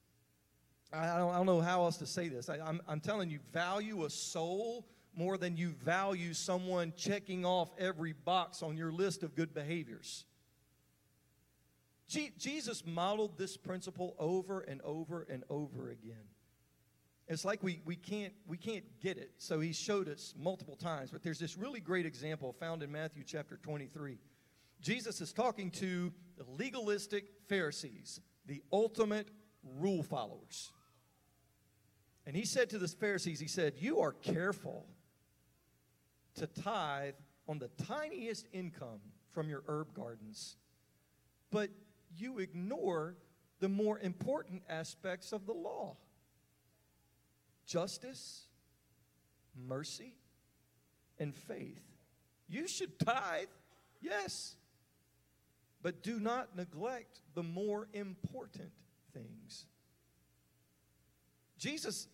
I 0.93 1.17
don't, 1.17 1.31
I 1.31 1.37
don't 1.37 1.45
know 1.45 1.61
how 1.61 1.83
else 1.83 1.97
to 1.97 2.05
say 2.05 2.27
this. 2.29 2.49
I, 2.49 2.59
I'm, 2.59 2.81
I'm 2.87 2.99
telling 2.99 3.29
you, 3.29 3.39
value 3.51 4.05
a 4.05 4.09
soul 4.09 4.87
more 5.15 5.37
than 5.37 5.57
you 5.57 5.69
value 5.83 6.33
someone 6.33 6.93
checking 6.95 7.45
off 7.45 7.71
every 7.77 8.13
box 8.13 8.63
on 8.63 8.77
your 8.77 8.91
list 8.91 9.23
of 9.23 9.35
good 9.35 9.53
behaviors. 9.53 10.25
Jesus 12.07 12.83
modeled 12.85 13.37
this 13.37 13.57
principle 13.57 14.15
over 14.19 14.61
and 14.61 14.81
over 14.81 15.25
and 15.29 15.43
over 15.49 15.89
again. 15.89 16.27
It's 17.27 17.45
like 17.45 17.63
we, 17.63 17.81
we, 17.85 17.95
can't, 17.95 18.33
we 18.45 18.57
can't 18.57 18.83
get 19.01 19.17
it. 19.17 19.31
So 19.37 19.59
he 19.59 19.71
showed 19.71 20.09
us 20.09 20.35
multiple 20.37 20.75
times. 20.75 21.09
But 21.09 21.23
there's 21.23 21.39
this 21.39 21.57
really 21.57 21.79
great 21.79 22.05
example 22.05 22.53
found 22.59 22.83
in 22.83 22.91
Matthew 22.91 23.23
chapter 23.25 23.57
23. 23.57 24.19
Jesus 24.81 25.21
is 25.21 25.31
talking 25.31 25.71
to 25.71 26.11
the 26.37 26.43
legalistic 26.57 27.25
Pharisees, 27.47 28.19
the 28.45 28.61
ultimate 28.71 29.29
rule 29.79 30.03
followers. 30.03 30.71
And 32.25 32.35
he 32.35 32.45
said 32.45 32.69
to 32.69 32.77
the 32.77 32.87
Pharisees, 32.87 33.39
he 33.39 33.47
said, 33.47 33.73
You 33.79 33.99
are 33.99 34.13
careful 34.13 34.85
to 36.35 36.47
tithe 36.47 37.15
on 37.47 37.59
the 37.59 37.69
tiniest 37.85 38.47
income 38.53 38.99
from 39.31 39.49
your 39.49 39.63
herb 39.67 39.93
gardens, 39.93 40.55
but 41.51 41.69
you 42.15 42.39
ignore 42.39 43.15
the 43.59 43.69
more 43.69 43.99
important 43.99 44.61
aspects 44.69 45.31
of 45.31 45.45
the 45.45 45.53
law 45.53 45.97
justice, 47.65 48.47
mercy, 49.55 50.15
and 51.17 51.33
faith. 51.33 51.81
You 52.49 52.67
should 52.67 52.99
tithe, 52.99 53.47
yes, 54.01 54.55
but 55.81 56.03
do 56.03 56.19
not 56.19 56.55
neglect 56.55 57.21
the 57.35 57.43
more 57.43 57.87
important 57.93 58.71
things. 59.13 59.65
Jesus 61.57 62.07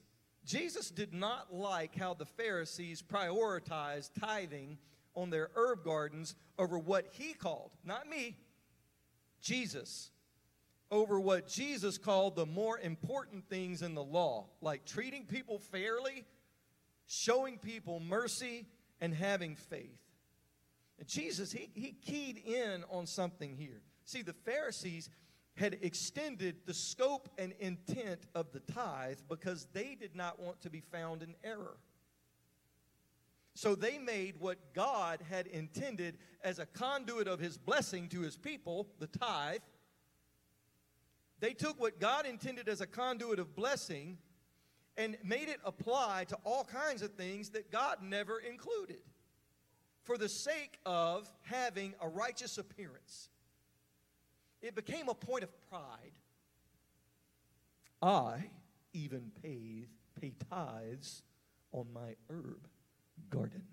Jesus 0.49 0.89
did 0.89 1.13
not 1.13 1.53
like 1.53 1.95
how 1.95 2.15
the 2.15 2.25
Pharisees 2.25 3.03
prioritized 3.03 4.09
tithing 4.19 4.79
on 5.13 5.29
their 5.29 5.51
herb 5.55 5.83
gardens 5.83 6.35
over 6.57 6.79
what 6.79 7.05
he 7.11 7.33
called, 7.33 7.69
not 7.85 8.09
me, 8.09 8.35
Jesus, 9.41 10.09
over 10.89 11.19
what 11.19 11.47
Jesus 11.47 11.99
called 11.99 12.35
the 12.35 12.47
more 12.47 12.79
important 12.79 13.47
things 13.47 13.83
in 13.83 13.93
the 13.93 14.03
law, 14.03 14.47
like 14.59 14.85
treating 14.85 15.25
people 15.25 15.59
fairly, 15.59 16.25
showing 17.05 17.59
people 17.59 17.99
mercy, 17.99 18.65
and 18.99 19.13
having 19.13 19.55
faith. 19.55 19.99
And 20.97 21.07
Jesus, 21.07 21.51
he, 21.51 21.69
he 21.75 21.91
keyed 21.91 22.41
in 22.43 22.83
on 22.89 23.05
something 23.05 23.55
here. 23.55 23.83
See, 24.03 24.23
the 24.23 24.33
Pharisees, 24.33 25.11
had 25.55 25.77
extended 25.81 26.55
the 26.65 26.73
scope 26.73 27.29
and 27.37 27.53
intent 27.59 28.27
of 28.33 28.51
the 28.51 28.59
tithe 28.61 29.19
because 29.27 29.67
they 29.73 29.95
did 29.99 30.15
not 30.15 30.39
want 30.39 30.61
to 30.61 30.69
be 30.69 30.79
found 30.79 31.21
in 31.21 31.35
error. 31.43 31.77
So 33.55 33.75
they 33.75 33.97
made 33.97 34.37
what 34.39 34.73
God 34.73 35.19
had 35.29 35.47
intended 35.47 36.17
as 36.43 36.59
a 36.59 36.65
conduit 36.65 37.27
of 37.27 37.39
his 37.39 37.57
blessing 37.57 38.07
to 38.09 38.21
his 38.21 38.37
people, 38.37 38.87
the 38.99 39.07
tithe. 39.07 39.59
They 41.41 41.53
took 41.53 41.79
what 41.79 41.99
God 41.99 42.25
intended 42.25 42.69
as 42.69 42.79
a 42.79 42.87
conduit 42.87 43.39
of 43.39 43.55
blessing 43.55 44.17
and 44.95 45.17
made 45.23 45.49
it 45.49 45.59
apply 45.65 46.25
to 46.29 46.37
all 46.45 46.63
kinds 46.63 47.01
of 47.01 47.13
things 47.13 47.49
that 47.49 47.71
God 47.71 47.97
never 48.01 48.39
included 48.39 48.99
for 50.03 50.17
the 50.17 50.29
sake 50.29 50.79
of 50.85 51.31
having 51.41 51.93
a 52.01 52.07
righteous 52.07 52.57
appearance. 52.57 53.29
It 54.61 54.75
became 54.75 55.09
a 55.09 55.13
point 55.13 55.43
of 55.43 55.69
pride. 55.69 56.11
I 58.01 58.45
even 58.93 59.31
pay, 59.41 59.87
pay 60.19 60.33
tithes 60.49 61.23
on 61.71 61.87
my 61.93 62.15
herb 62.29 62.67
garden. 63.29 63.63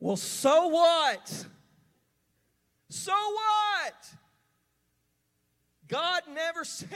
Well, 0.00 0.16
so 0.16 0.68
what? 0.68 1.46
So 2.88 3.12
what? 3.12 4.08
God 5.88 6.22
never 6.32 6.64
said 6.64 6.88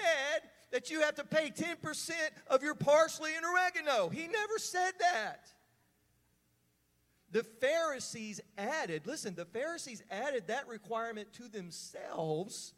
that 0.71 0.91
you 0.91 1.01
have 1.01 1.15
to 1.17 1.25
pay 1.25 1.51
10% 1.51 2.13
of 2.49 2.63
your 2.63 2.75
parsley 2.75 3.33
and 3.37 3.45
oregano. 3.45 4.09
He 4.09 4.27
never 4.27 4.59
said 4.59 4.93
that. 5.01 5.53
The 7.33 7.43
Pharisees 7.43 8.41
added, 8.59 9.07
listen, 9.07 9.35
the 9.35 9.47
Pharisees 9.47 10.03
added 10.11 10.49
that 10.49 10.69
requirement 10.69 11.33
to 11.35 11.49
themselves 11.49 12.75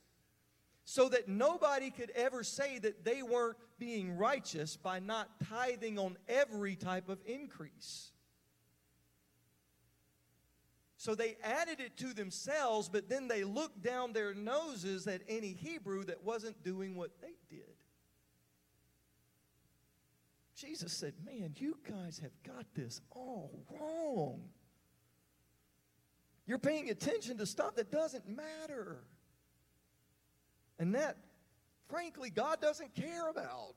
so 0.84 1.08
that 1.08 1.28
nobody 1.28 1.90
could 1.90 2.10
ever 2.14 2.44
say 2.44 2.78
that 2.78 3.04
they 3.04 3.22
weren't 3.22 3.56
being 3.78 4.16
righteous 4.16 4.76
by 4.76 5.00
not 5.00 5.28
tithing 5.48 5.98
on 5.98 6.16
every 6.28 6.76
type 6.76 7.08
of 7.08 7.18
increase. 7.26 8.12
So 10.96 11.14
they 11.14 11.36
added 11.42 11.80
it 11.80 11.96
to 11.98 12.14
themselves, 12.14 12.88
but 12.88 13.08
then 13.08 13.28
they 13.28 13.44
looked 13.44 13.82
down 13.82 14.12
their 14.12 14.34
noses 14.34 15.06
at 15.06 15.22
any 15.28 15.52
Hebrew 15.52 16.04
that 16.04 16.22
wasn't 16.22 16.62
doing 16.62 16.94
what 16.94 17.10
they 17.20 17.34
did. 17.50 17.73
Jesus 20.54 20.92
said, 20.92 21.14
Man, 21.24 21.54
you 21.56 21.76
guys 21.88 22.20
have 22.22 22.32
got 22.44 22.66
this 22.74 23.00
all 23.10 23.50
wrong. 23.70 24.42
You're 26.46 26.58
paying 26.58 26.90
attention 26.90 27.38
to 27.38 27.46
stuff 27.46 27.76
that 27.76 27.90
doesn't 27.90 28.28
matter. 28.28 28.98
And 30.78 30.94
that, 30.94 31.16
frankly, 31.88 32.30
God 32.30 32.60
doesn't 32.60 32.94
care 32.94 33.28
about. 33.28 33.76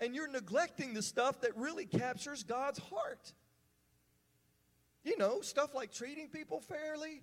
And 0.00 0.14
you're 0.14 0.28
neglecting 0.28 0.94
the 0.94 1.02
stuff 1.02 1.40
that 1.42 1.56
really 1.56 1.86
captures 1.86 2.42
God's 2.42 2.78
heart. 2.78 3.32
You 5.04 5.16
know, 5.18 5.40
stuff 5.40 5.74
like 5.74 5.92
treating 5.92 6.28
people 6.28 6.60
fairly, 6.60 7.22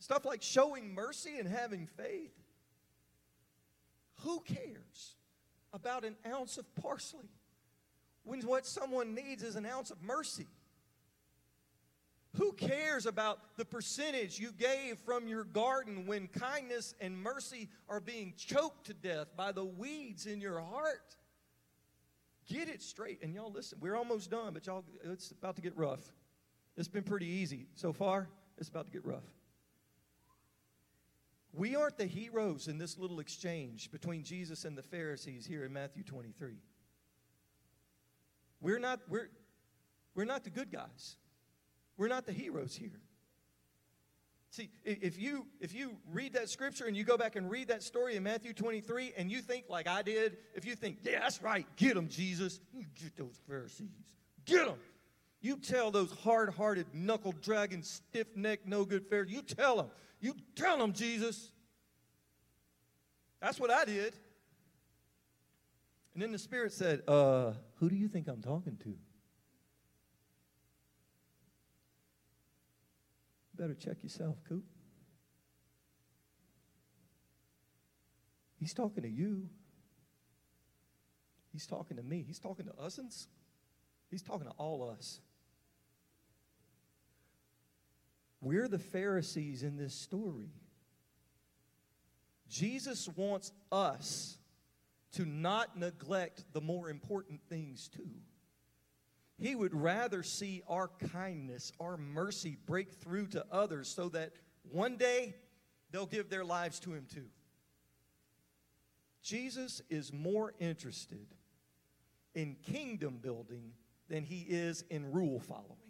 stuff 0.00 0.24
like 0.24 0.42
showing 0.42 0.94
mercy 0.94 1.38
and 1.38 1.48
having 1.48 1.86
faith. 1.86 2.34
Who 4.20 4.40
cares? 4.40 5.16
About 5.74 6.04
an 6.04 6.16
ounce 6.26 6.56
of 6.56 6.74
parsley 6.76 7.28
when 8.22 8.40
what 8.42 8.64
someone 8.64 9.14
needs 9.14 9.42
is 9.42 9.56
an 9.56 9.66
ounce 9.66 9.90
of 9.90 10.00
mercy. 10.02 10.46
Who 12.38 12.52
cares 12.52 13.06
about 13.06 13.56
the 13.56 13.64
percentage 13.64 14.40
you 14.40 14.50
gave 14.52 14.98
from 15.04 15.28
your 15.28 15.44
garden 15.44 16.06
when 16.06 16.28
kindness 16.28 16.94
and 17.00 17.16
mercy 17.16 17.68
are 17.88 18.00
being 18.00 18.32
choked 18.36 18.86
to 18.86 18.94
death 18.94 19.28
by 19.36 19.52
the 19.52 19.64
weeds 19.64 20.26
in 20.26 20.40
your 20.40 20.60
heart? 20.60 21.16
Get 22.48 22.68
it 22.68 22.82
straight. 22.82 23.22
And 23.22 23.34
y'all 23.34 23.52
listen, 23.52 23.78
we're 23.80 23.96
almost 23.96 24.30
done, 24.30 24.52
but 24.52 24.66
y'all, 24.66 24.84
it's 25.04 25.30
about 25.30 25.56
to 25.56 25.62
get 25.62 25.76
rough. 25.76 26.00
It's 26.76 26.88
been 26.88 27.04
pretty 27.04 27.26
easy 27.26 27.66
so 27.74 27.92
far. 27.92 28.28
It's 28.58 28.68
about 28.68 28.86
to 28.86 28.92
get 28.92 29.04
rough. 29.04 29.24
We 31.56 31.76
aren't 31.76 31.98
the 31.98 32.06
heroes 32.06 32.66
in 32.66 32.78
this 32.78 32.98
little 32.98 33.20
exchange 33.20 33.92
between 33.92 34.24
Jesus 34.24 34.64
and 34.64 34.76
the 34.76 34.82
Pharisees 34.82 35.46
here 35.46 35.64
in 35.64 35.72
Matthew 35.72 36.02
23. 36.02 36.56
We're 38.60 38.80
not, 38.80 39.00
we're, 39.08 39.28
we're 40.16 40.24
not 40.24 40.42
the 40.42 40.50
good 40.50 40.72
guys. 40.72 41.16
We're 41.96 42.08
not 42.08 42.26
the 42.26 42.32
heroes 42.32 42.74
here. 42.74 43.00
See, 44.50 44.70
if 44.84 45.18
you 45.18 45.46
if 45.60 45.74
you 45.74 45.96
read 46.12 46.34
that 46.34 46.48
scripture 46.48 46.84
and 46.86 46.96
you 46.96 47.02
go 47.02 47.16
back 47.16 47.34
and 47.34 47.50
read 47.50 47.66
that 47.68 47.82
story 47.82 48.14
in 48.14 48.22
Matthew 48.22 48.52
23 48.52 49.12
and 49.16 49.28
you 49.28 49.40
think 49.40 49.64
like 49.68 49.88
I 49.88 50.02
did, 50.02 50.36
if 50.54 50.64
you 50.64 50.76
think, 50.76 50.98
yeah, 51.02 51.18
that's 51.20 51.42
right, 51.42 51.66
get 51.74 51.94
them, 51.94 52.06
Jesus, 52.08 52.60
get 52.94 53.16
those 53.16 53.40
Pharisees, 53.48 53.88
get 54.44 54.66
them. 54.66 54.76
You 55.44 55.58
tell 55.58 55.90
those 55.90 56.10
hard-hearted, 56.10 56.86
knuckle-dragging, 56.94 57.82
stiff-necked, 57.82 58.66
no-good 58.66 59.04
Pharisees, 59.04 59.34
you 59.34 59.42
tell 59.42 59.76
them, 59.76 59.88
you 60.18 60.34
tell 60.56 60.78
them, 60.78 60.94
Jesus. 60.94 61.52
That's 63.42 63.60
what 63.60 63.70
I 63.70 63.84
did. 63.84 64.14
And 66.14 66.22
then 66.22 66.32
the 66.32 66.38
Spirit 66.38 66.72
said, 66.72 67.02
uh, 67.06 67.52
who 67.74 67.90
do 67.90 67.94
you 67.94 68.08
think 68.08 68.26
I'm 68.26 68.40
talking 68.40 68.78
to? 68.84 68.94
Better 73.54 73.74
check 73.74 74.02
yourself, 74.02 74.38
Coop. 74.48 74.64
He's 78.58 78.72
talking 78.72 79.02
to 79.02 79.10
you. 79.10 79.50
He's 81.52 81.66
talking 81.66 81.98
to 81.98 82.02
me. 82.02 82.24
He's 82.26 82.38
talking 82.38 82.64
to 82.64 82.72
usins. 82.72 83.26
He's 84.10 84.22
talking 84.22 84.46
to 84.46 84.54
all 84.56 84.90
us. 84.90 85.20
We're 88.44 88.68
the 88.68 88.78
Pharisees 88.78 89.62
in 89.62 89.78
this 89.78 89.94
story. 89.94 90.50
Jesus 92.46 93.08
wants 93.16 93.52
us 93.72 94.38
to 95.12 95.24
not 95.24 95.78
neglect 95.78 96.44
the 96.52 96.60
more 96.60 96.90
important 96.90 97.40
things 97.48 97.88
too. 97.88 98.10
He 99.38 99.54
would 99.54 99.74
rather 99.74 100.22
see 100.22 100.62
our 100.68 100.90
kindness, 101.12 101.72
our 101.80 101.96
mercy 101.96 102.58
break 102.66 102.92
through 102.92 103.28
to 103.28 103.46
others 103.50 103.88
so 103.88 104.10
that 104.10 104.32
one 104.70 104.98
day 104.98 105.34
they'll 105.90 106.06
give 106.06 106.28
their 106.28 106.44
lives 106.44 106.78
to 106.80 106.92
Him 106.92 107.06
too. 107.12 107.26
Jesus 109.22 109.80
is 109.88 110.12
more 110.12 110.52
interested 110.60 111.26
in 112.34 112.56
kingdom 112.62 113.18
building 113.22 113.72
than 114.08 114.22
He 114.22 114.40
is 114.42 114.84
in 114.90 115.10
rule 115.12 115.40
following. 115.40 115.83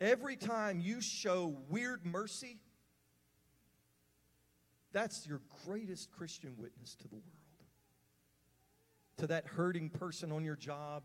Every 0.00 0.36
time 0.36 0.80
you 0.80 1.00
show 1.00 1.56
weird 1.68 2.06
mercy, 2.06 2.58
that's 4.92 5.26
your 5.26 5.40
greatest 5.66 6.10
Christian 6.10 6.54
witness 6.56 6.96
to 6.96 7.08
the 7.08 7.16
world 7.16 7.24
to 9.20 9.26
that 9.26 9.46
hurting 9.46 9.90
person 9.90 10.32
on 10.32 10.44
your 10.44 10.56
job, 10.56 11.04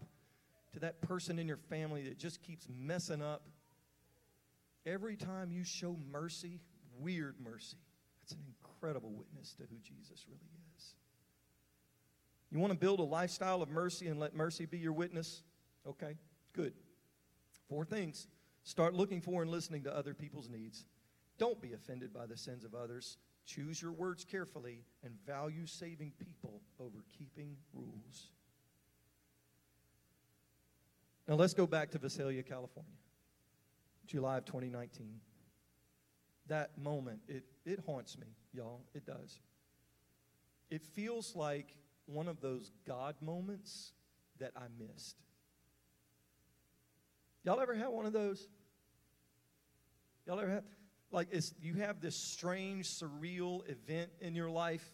to 0.71 0.79
that 0.79 1.01
person 1.01 1.37
in 1.37 1.47
your 1.47 1.57
family 1.57 2.03
that 2.03 2.17
just 2.17 2.41
keeps 2.41 2.65
messing 2.69 3.21
up. 3.21 3.43
Every 4.85 5.17
time 5.17 5.51
you 5.51 5.65
show 5.65 5.97
mercy, 6.11 6.61
weird 6.97 7.35
mercy, 7.43 7.77
that's 8.21 8.31
an 8.31 8.39
incredible 8.47 9.11
witness 9.11 9.53
to 9.55 9.63
who 9.63 9.75
Jesus 9.83 10.25
really 10.29 10.49
is. 10.77 10.95
You 12.51 12.59
want 12.59 12.71
to 12.71 12.79
build 12.79 13.01
a 13.01 13.03
lifestyle 13.03 13.61
of 13.61 13.69
mercy 13.69 14.07
and 14.07 14.17
let 14.17 14.33
mercy 14.33 14.65
be 14.65 14.77
your 14.77 14.93
witness? 14.93 15.43
Okay, 15.85 16.15
good. 16.53 16.73
Four 17.67 17.83
things. 17.83 18.27
Start 18.65 18.95
looking 18.95 19.21
for 19.21 19.43
and 19.43 19.51
listening 19.51 19.83
to 19.83 19.95
other 19.95 20.15
people's 20.15 20.49
needs. 20.49 20.85
Don't 21.37 21.61
be 21.61 21.73
offended 21.73 22.11
by 22.11 22.25
the 22.25 22.35
sins 22.35 22.65
of 22.65 22.73
others. 22.73 23.17
Choose 23.45 23.79
your 23.79 23.91
words 23.91 24.25
carefully 24.25 24.83
and 25.03 25.13
value 25.25 25.67
saving 25.67 26.13
people 26.17 26.61
over 26.79 27.05
keeping 27.15 27.57
rules. 27.73 28.31
Now 31.27 31.35
let's 31.35 31.53
go 31.53 31.67
back 31.67 31.91
to 31.91 31.99
Visalia, 31.99 32.41
California, 32.41 32.91
July 34.07 34.37
of 34.37 34.45
2019. 34.45 35.19
That 36.47 36.75
moment, 36.77 37.19
it, 37.27 37.43
it 37.65 37.79
haunts 37.85 38.17
me, 38.17 38.27
y'all. 38.51 38.81
It 38.95 39.05
does. 39.05 39.39
It 40.71 40.81
feels 40.81 41.35
like 41.35 41.75
one 42.07 42.27
of 42.27 42.41
those 42.41 42.71
God 42.87 43.15
moments 43.21 43.93
that 44.39 44.51
I 44.55 44.65
missed. 44.79 45.17
Y'all 47.43 47.59
ever 47.59 47.75
had 47.75 47.89
one 47.89 48.07
of 48.07 48.13
those? 48.13 48.47
Y'all 50.25 50.39
ever 50.39 50.49
had? 50.49 50.63
like 51.11 51.29
it's, 51.31 51.53
you 51.61 51.75
have 51.75 52.01
this 52.01 52.15
strange, 52.15 52.87
surreal 52.87 53.67
event 53.69 54.09
in 54.19 54.35
your 54.35 54.49
life 54.49 54.85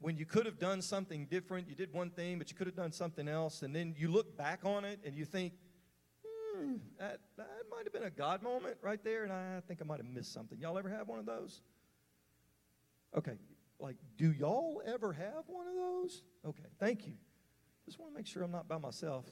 when 0.00 0.16
you 0.16 0.26
could 0.26 0.44
have 0.44 0.58
done 0.58 0.82
something 0.82 1.26
different. 1.26 1.68
You 1.68 1.74
did 1.74 1.92
one 1.92 2.10
thing, 2.10 2.38
but 2.38 2.50
you 2.50 2.56
could 2.56 2.66
have 2.66 2.76
done 2.76 2.92
something 2.92 3.28
else. 3.28 3.62
And 3.62 3.74
then 3.74 3.94
you 3.96 4.08
look 4.08 4.36
back 4.36 4.60
on 4.64 4.84
it 4.84 5.00
and 5.04 5.14
you 5.14 5.24
think, 5.24 5.52
hmm, 6.26 6.74
that, 6.98 7.20
that 7.36 7.48
might 7.70 7.84
have 7.84 7.92
been 7.92 8.02
a 8.02 8.10
God 8.10 8.42
moment 8.42 8.76
right 8.82 9.02
there. 9.02 9.22
And 9.22 9.32
I 9.32 9.60
think 9.68 9.80
I 9.80 9.84
might 9.84 9.98
have 9.98 10.06
missed 10.06 10.32
something. 10.32 10.58
Y'all 10.58 10.76
ever 10.76 10.90
have 10.90 11.08
one 11.08 11.20
of 11.20 11.26
those? 11.26 11.62
Okay. 13.16 13.38
Like, 13.78 13.96
do 14.16 14.32
y'all 14.32 14.82
ever 14.84 15.12
have 15.12 15.44
one 15.46 15.66
of 15.68 15.74
those? 15.74 16.22
Okay. 16.44 16.68
Thank 16.80 17.06
you. 17.06 17.12
Just 17.84 18.00
want 18.00 18.12
to 18.12 18.16
make 18.16 18.26
sure 18.26 18.42
I'm 18.42 18.50
not 18.50 18.66
by 18.66 18.78
myself. 18.78 19.26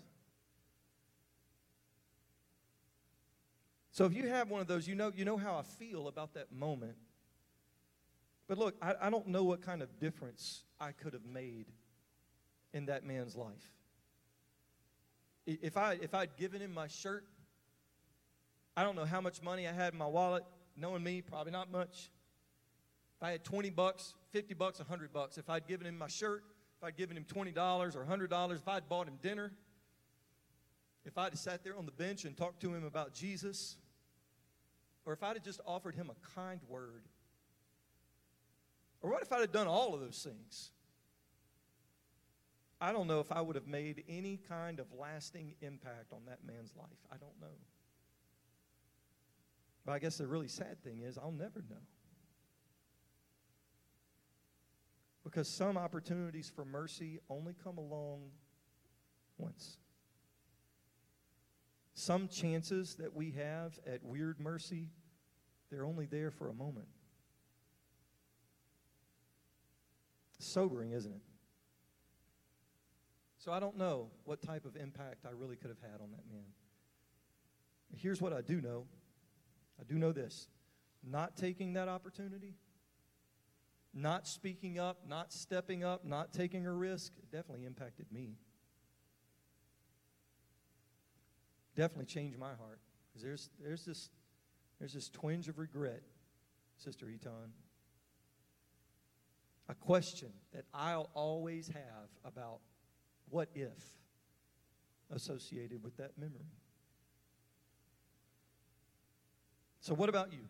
So 3.94 4.04
if 4.06 4.12
you 4.12 4.26
have 4.26 4.50
one 4.50 4.60
of 4.60 4.66
those, 4.66 4.88
you 4.88 4.96
know, 4.96 5.12
you 5.14 5.24
know 5.24 5.36
how 5.36 5.56
I 5.56 5.62
feel 5.62 6.08
about 6.08 6.34
that 6.34 6.50
moment. 6.50 6.96
But 8.48 8.58
look, 8.58 8.74
I, 8.82 8.94
I 9.02 9.08
don't 9.08 9.28
know 9.28 9.44
what 9.44 9.62
kind 9.62 9.82
of 9.82 10.00
difference 10.00 10.64
I 10.80 10.90
could 10.90 11.12
have 11.12 11.24
made 11.24 11.66
in 12.72 12.86
that 12.86 13.04
man's 13.04 13.36
life. 13.36 13.52
If, 15.46 15.76
I, 15.76 15.92
if 16.02 16.12
I'd 16.12 16.36
given 16.36 16.60
him 16.60 16.74
my 16.74 16.88
shirt, 16.88 17.24
I 18.76 18.82
don't 18.82 18.96
know 18.96 19.04
how 19.04 19.20
much 19.20 19.40
money 19.40 19.68
I 19.68 19.72
had 19.72 19.92
in 19.92 19.98
my 20.00 20.08
wallet. 20.08 20.42
Knowing 20.76 21.04
me, 21.04 21.22
probably 21.22 21.52
not 21.52 21.70
much. 21.70 22.10
If 23.16 23.22
I 23.22 23.30
had 23.30 23.44
20 23.44 23.70
bucks, 23.70 24.14
50 24.32 24.54
bucks, 24.54 24.80
100 24.80 25.12
bucks, 25.12 25.38
if 25.38 25.48
I'd 25.48 25.68
given 25.68 25.86
him 25.86 25.96
my 25.96 26.08
shirt, 26.08 26.42
if 26.78 26.84
I'd 26.84 26.96
given 26.96 27.16
him 27.16 27.26
$20 27.32 27.94
or 27.94 28.04
$100, 28.04 28.56
if 28.56 28.66
I'd 28.66 28.88
bought 28.88 29.06
him 29.06 29.18
dinner, 29.22 29.52
if 31.04 31.16
I'd 31.16 31.38
sat 31.38 31.62
there 31.62 31.78
on 31.78 31.86
the 31.86 31.92
bench 31.92 32.24
and 32.24 32.36
talked 32.36 32.60
to 32.62 32.74
him 32.74 32.82
about 32.82 33.14
Jesus, 33.14 33.76
or 35.04 35.12
if 35.12 35.22
I'd 35.22 35.36
have 35.36 35.44
just 35.44 35.60
offered 35.66 35.94
him 35.94 36.10
a 36.10 36.34
kind 36.34 36.60
word? 36.68 37.04
Or 39.02 39.10
what 39.10 39.22
if 39.22 39.32
I'd 39.32 39.40
have 39.40 39.52
done 39.52 39.66
all 39.66 39.94
of 39.94 40.00
those 40.00 40.26
things? 40.26 40.70
I 42.80 42.92
don't 42.92 43.06
know 43.06 43.20
if 43.20 43.30
I 43.30 43.40
would 43.40 43.56
have 43.56 43.66
made 43.66 44.04
any 44.08 44.38
kind 44.48 44.80
of 44.80 44.86
lasting 44.98 45.54
impact 45.60 46.12
on 46.12 46.20
that 46.26 46.44
man's 46.44 46.72
life. 46.76 46.88
I 47.12 47.16
don't 47.16 47.38
know. 47.40 47.56
But 49.84 49.92
I 49.92 49.98
guess 49.98 50.16
the 50.16 50.26
really 50.26 50.48
sad 50.48 50.82
thing 50.82 51.02
is, 51.02 51.18
I'll 51.18 51.30
never 51.30 51.62
know. 51.68 51.76
Because 55.22 55.48
some 55.48 55.76
opportunities 55.76 56.50
for 56.54 56.64
mercy 56.64 57.20
only 57.30 57.54
come 57.62 57.78
along 57.78 58.30
once. 59.38 59.78
Some 61.94 62.28
chances 62.28 62.96
that 62.96 63.14
we 63.14 63.30
have 63.32 63.78
at 63.86 64.04
weird 64.04 64.40
mercy, 64.40 64.88
they're 65.70 65.84
only 65.84 66.06
there 66.06 66.30
for 66.30 66.48
a 66.48 66.54
moment. 66.54 66.88
Sobering, 70.40 70.90
isn't 70.92 71.12
it? 71.12 71.22
So 73.38 73.52
I 73.52 73.60
don't 73.60 73.76
know 73.76 74.10
what 74.24 74.42
type 74.42 74.64
of 74.64 74.74
impact 74.74 75.26
I 75.26 75.30
really 75.30 75.56
could 75.56 75.70
have 75.70 75.80
had 75.80 76.00
on 76.00 76.10
that 76.10 76.26
man. 76.30 76.46
Here's 77.96 78.20
what 78.20 78.32
I 78.32 78.40
do 78.40 78.60
know 78.60 78.86
I 79.80 79.84
do 79.84 79.98
know 79.98 80.12
this 80.12 80.48
not 81.06 81.36
taking 81.36 81.74
that 81.74 81.88
opportunity, 81.88 82.54
not 83.92 84.26
speaking 84.26 84.78
up, 84.78 85.06
not 85.06 85.32
stepping 85.32 85.84
up, 85.84 86.04
not 86.04 86.32
taking 86.32 86.66
a 86.66 86.72
risk 86.72 87.12
definitely 87.30 87.66
impacted 87.66 88.06
me. 88.10 88.38
Definitely 91.74 92.06
changed 92.06 92.38
my 92.38 92.54
heart. 92.54 92.80
There's, 93.20 93.50
there's, 93.62 93.84
this, 93.84 94.10
there's 94.78 94.92
this 94.94 95.08
twinge 95.08 95.48
of 95.48 95.58
regret, 95.58 96.02
Sister 96.76 97.08
Eton. 97.08 97.52
A 99.68 99.74
question 99.74 100.30
that 100.52 100.64
I'll 100.74 101.10
always 101.14 101.68
have 101.68 102.08
about 102.24 102.60
what 103.30 103.48
if? 103.54 103.72
associated 105.10 105.82
with 105.82 105.96
that 105.96 106.18
memory. 106.18 106.52
So, 109.80 109.94
what 109.94 110.08
about 110.08 110.32
you? 110.32 110.40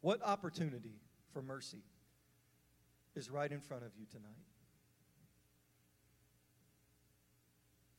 What 0.00 0.22
opportunity 0.22 1.00
for 1.32 1.42
mercy 1.42 1.82
is 3.14 3.30
right 3.30 3.50
in 3.50 3.60
front 3.60 3.84
of 3.84 3.90
you 3.98 4.06
tonight? 4.10 4.30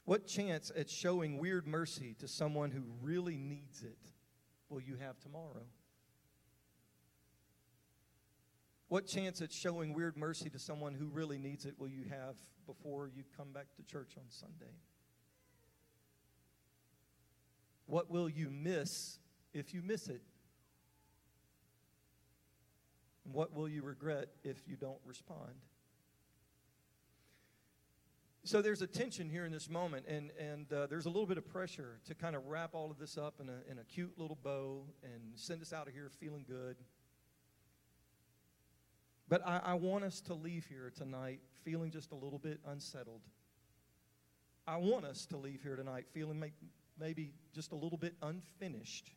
What 0.08 0.26
chance 0.26 0.72
at 0.74 0.90
showing 0.90 1.38
weird 1.38 1.68
mercy 1.68 2.16
to 2.20 2.30
someone 2.30 2.72
who 2.72 2.82
really 3.02 3.36
needs 3.36 3.84
it 3.84 3.98
will 4.70 4.80
you 4.80 4.96
have 4.96 5.20
tomorrow? 5.20 5.66
What 8.88 9.06
chance 9.06 9.42
at 9.42 9.52
showing 9.52 9.94
weird 9.94 10.16
mercy 10.16 10.50
to 10.52 10.60
someone 10.60 10.94
who 10.94 11.08
really 11.08 11.38
needs 11.38 11.66
it 11.66 11.76
will 11.78 11.90
you 11.90 12.06
have 12.10 12.38
before 12.66 13.10
you 13.14 13.26
come 13.36 13.52
back 13.52 13.66
to 13.76 13.84
church 13.84 14.14
on 14.18 14.24
Sunday? 14.30 14.72
What 17.86 18.10
will 18.10 18.30
you 18.30 18.50
miss 18.50 19.20
if 19.54 19.74
you 19.74 19.82
miss 19.82 20.08
it? 20.08 20.22
What 23.24 23.54
will 23.54 23.68
you 23.68 23.84
regret 23.84 24.30
if 24.46 24.70
you 24.70 24.78
don't 24.78 25.02
respond? 25.06 25.66
So 28.48 28.62
there's 28.62 28.82
a 28.82 28.88
tension 28.88 29.30
here 29.30 29.44
in 29.44 29.52
this 29.52 29.70
moment, 29.70 30.06
and, 30.08 30.32
and 30.40 30.72
uh, 30.72 30.88
there's 30.88 31.06
a 31.06 31.10
little 31.10 31.26
bit 31.26 31.38
of 31.38 31.46
pressure 31.46 32.00
to 32.06 32.16
kind 32.16 32.34
of 32.34 32.46
wrap 32.46 32.76
all 32.76 32.90
of 32.90 32.98
this 32.98 33.18
up 33.18 33.42
in 33.42 33.50
a, 33.50 33.70
in 33.70 33.78
a 33.78 33.84
cute 33.84 34.14
little 34.16 34.38
bow 34.42 34.86
and 35.04 35.22
send 35.36 35.62
us 35.62 35.74
out 35.74 35.90
of 35.90 35.94
here 35.94 36.10
feeling 36.18 36.46
good. 36.48 36.78
But 39.28 39.46
I, 39.46 39.60
I 39.66 39.74
want 39.74 40.06
us 40.06 40.22
to 40.22 40.34
leave 40.34 40.66
here 40.66 40.94
tonight 40.96 41.42
feeling 41.66 41.92
just 41.92 42.14
a 42.14 42.16
little 42.16 42.40
bit 42.40 42.62
unsettled. 42.66 43.20
I 44.66 44.78
want 44.78 45.04
us 45.04 45.26
to 45.26 45.36
leave 45.36 45.62
here 45.62 45.76
tonight 45.76 46.06
feeling 46.14 46.40
may, 46.40 46.54
maybe 46.98 47.34
just 47.54 47.74
a 47.74 47.76
little 47.76 47.98
bit 47.98 48.16
unfinished. 48.22 49.12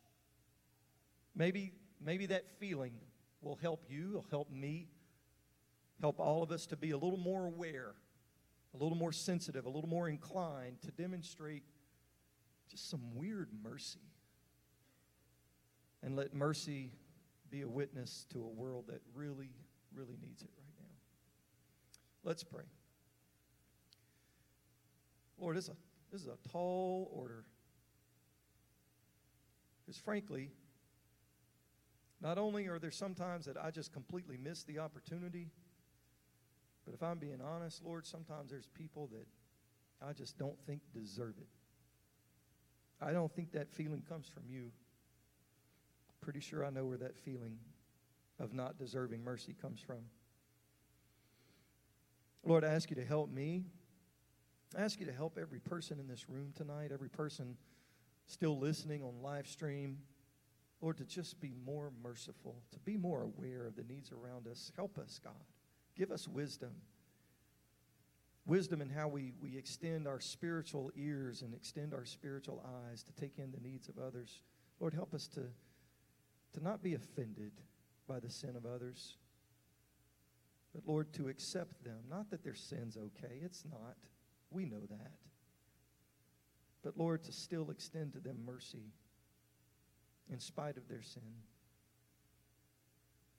Maybe, 1.37 1.71
maybe 2.01 2.25
that 2.25 2.49
feeling 2.59 2.95
will 3.39 3.55
help 3.55 3.85
you, 3.87 4.11
will 4.15 4.25
help 4.29 4.51
me, 4.51 4.89
help 6.01 6.19
all 6.19 6.43
of 6.43 6.51
us 6.51 6.65
to 6.65 6.75
be 6.75 6.91
a 6.91 6.97
little 6.97 7.17
more 7.17 7.45
aware, 7.45 7.93
a 8.73 8.77
little 8.77 8.97
more 8.97 9.11
sensitive, 9.11 9.65
a 9.65 9.69
little 9.69 9.89
more 9.89 10.07
inclined 10.07 10.81
to 10.81 10.91
demonstrate 10.91 11.63
just 12.69 12.89
some 12.89 13.01
weird 13.15 13.49
mercy. 13.63 13.99
And 16.03 16.15
let 16.15 16.33
mercy 16.33 16.91
be 17.49 17.61
a 17.61 17.69
witness 17.69 18.25
to 18.31 18.39
a 18.39 18.47
world 18.47 18.85
that 18.87 19.01
really, 19.13 19.51
really 19.93 20.17
needs 20.21 20.41
it 20.41 20.49
right 20.57 20.73
now. 20.79 20.95
Let's 22.23 22.43
pray. 22.43 22.63
Lord, 25.37 25.57
this 25.57 25.65
is 25.65 25.69
a, 25.69 25.75
this 26.11 26.21
is 26.21 26.27
a 26.27 26.49
tall 26.49 27.09
order. 27.13 27.43
Because 29.85 29.97
frankly, 29.97 30.51
not 32.21 32.37
only 32.37 32.67
are 32.67 32.79
there 32.79 32.91
sometimes 32.91 33.45
that 33.45 33.57
I 33.57 33.71
just 33.71 33.91
completely 33.91 34.37
miss 34.37 34.63
the 34.63 34.79
opportunity, 34.79 35.49
but 36.85 36.93
if 36.93 37.03
I'm 37.03 37.19
being 37.19 37.41
honest, 37.41 37.83
Lord, 37.83 38.05
sometimes 38.05 38.51
there's 38.51 38.67
people 38.67 39.09
that 39.11 39.27
I 40.05 40.13
just 40.13 40.37
don't 40.37 40.57
think 40.65 40.81
deserve 40.93 41.35
it. 41.37 41.47
I 43.01 43.11
don't 43.11 43.31
think 43.33 43.51
that 43.53 43.71
feeling 43.71 44.03
comes 44.07 44.27
from 44.27 44.43
you. 44.47 44.71
Pretty 46.21 46.39
sure 46.39 46.65
I 46.65 46.69
know 46.69 46.85
where 46.85 46.97
that 46.97 47.17
feeling 47.17 47.57
of 48.39 48.53
not 48.53 48.77
deserving 48.77 49.23
mercy 49.23 49.55
comes 49.59 49.79
from. 49.79 49.99
Lord, 52.43 52.63
I 52.63 52.69
ask 52.69 52.89
you 52.89 52.95
to 52.95 53.05
help 53.05 53.31
me. 53.31 53.63
I 54.77 54.81
ask 54.81 54.99
you 54.99 55.05
to 55.05 55.13
help 55.13 55.37
every 55.39 55.59
person 55.59 55.99
in 55.99 56.07
this 56.07 56.29
room 56.29 56.53
tonight, 56.55 56.91
every 56.93 57.09
person 57.09 57.57
still 58.27 58.57
listening 58.57 59.03
on 59.03 59.21
live 59.21 59.47
stream. 59.47 59.97
Lord, 60.81 60.97
to 60.97 61.05
just 61.05 61.39
be 61.39 61.53
more 61.65 61.91
merciful, 62.03 62.55
to 62.71 62.79
be 62.79 62.97
more 62.97 63.21
aware 63.21 63.67
of 63.67 63.75
the 63.75 63.83
needs 63.83 64.11
around 64.11 64.47
us. 64.47 64.71
Help 64.75 64.97
us, 64.97 65.19
God. 65.23 65.33
Give 65.95 66.11
us 66.11 66.27
wisdom. 66.27 66.71
Wisdom 68.45 68.81
in 68.81 68.89
how 68.89 69.07
we, 69.07 69.33
we 69.41 69.57
extend 69.57 70.07
our 70.07 70.19
spiritual 70.19 70.91
ears 70.95 71.41
and 71.41 71.53
extend 71.53 71.93
our 71.93 72.05
spiritual 72.05 72.63
eyes 72.89 73.03
to 73.03 73.13
take 73.13 73.37
in 73.37 73.51
the 73.51 73.59
needs 73.59 73.87
of 73.87 73.99
others. 73.99 74.41
Lord, 74.79 74.93
help 74.93 75.13
us 75.13 75.27
to, 75.29 75.41
to 76.53 76.63
not 76.63 76.81
be 76.81 76.95
offended 76.95 77.51
by 78.07 78.19
the 78.19 78.29
sin 78.29 78.55
of 78.55 78.65
others, 78.65 79.17
but 80.73 80.87
Lord, 80.87 81.13
to 81.13 81.27
accept 81.27 81.83
them. 81.83 81.99
Not 82.09 82.29
that 82.31 82.43
their 82.43 82.55
sin's 82.55 82.97
okay, 82.97 83.35
it's 83.43 83.63
not. 83.69 83.95
We 84.49 84.65
know 84.65 84.85
that. 84.89 85.11
But 86.83 86.97
Lord, 86.97 87.23
to 87.25 87.31
still 87.31 87.69
extend 87.69 88.13
to 88.13 88.19
them 88.19 88.37
mercy 88.45 88.93
in 90.31 90.39
spite 90.39 90.77
of 90.77 90.87
their 90.87 91.01
sin. 91.01 91.21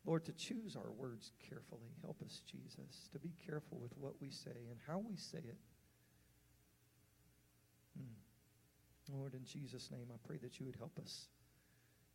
Lord, 0.04 0.24
to 0.24 0.32
choose 0.32 0.76
our 0.76 0.90
words 0.90 1.30
carefully. 1.48 1.94
Help 2.02 2.22
us, 2.22 2.42
Jesus, 2.50 3.08
to 3.12 3.18
be 3.18 3.32
careful 3.46 3.78
with 3.78 3.92
what 3.96 4.14
we 4.20 4.30
say 4.30 4.66
and 4.70 4.78
how 4.86 4.98
we 4.98 5.16
say 5.16 5.38
it. 5.38 5.58
Hmm. 7.96 9.16
Lord, 9.16 9.34
in 9.34 9.44
Jesus' 9.44 9.90
name, 9.90 10.06
I 10.12 10.16
pray 10.26 10.38
that 10.38 10.58
you 10.58 10.66
would 10.66 10.76
help 10.76 10.98
us. 10.98 11.28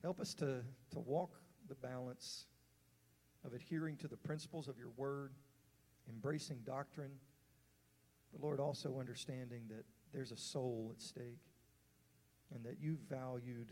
Help 0.02 0.20
us 0.20 0.34
to, 0.36 0.62
to 0.92 1.00
walk 1.00 1.32
the 1.70 1.76
balance 1.76 2.46
of 3.46 3.54
adhering 3.54 3.96
to 3.98 4.08
the 4.08 4.18
principles 4.18 4.68
of 4.68 4.78
your 4.78 4.92
word, 4.98 5.34
embracing 6.10 6.60
doctrine, 6.66 7.12
but 8.32 8.42
Lord, 8.42 8.60
also 8.60 9.00
understanding 9.00 9.64
that 9.70 9.86
there's 10.14 10.32
a 10.32 10.38
soul 10.38 10.92
at 10.94 11.02
stake 11.02 11.40
and 12.54 12.64
that 12.66 12.80
you 12.80 12.98
valued 13.10 13.72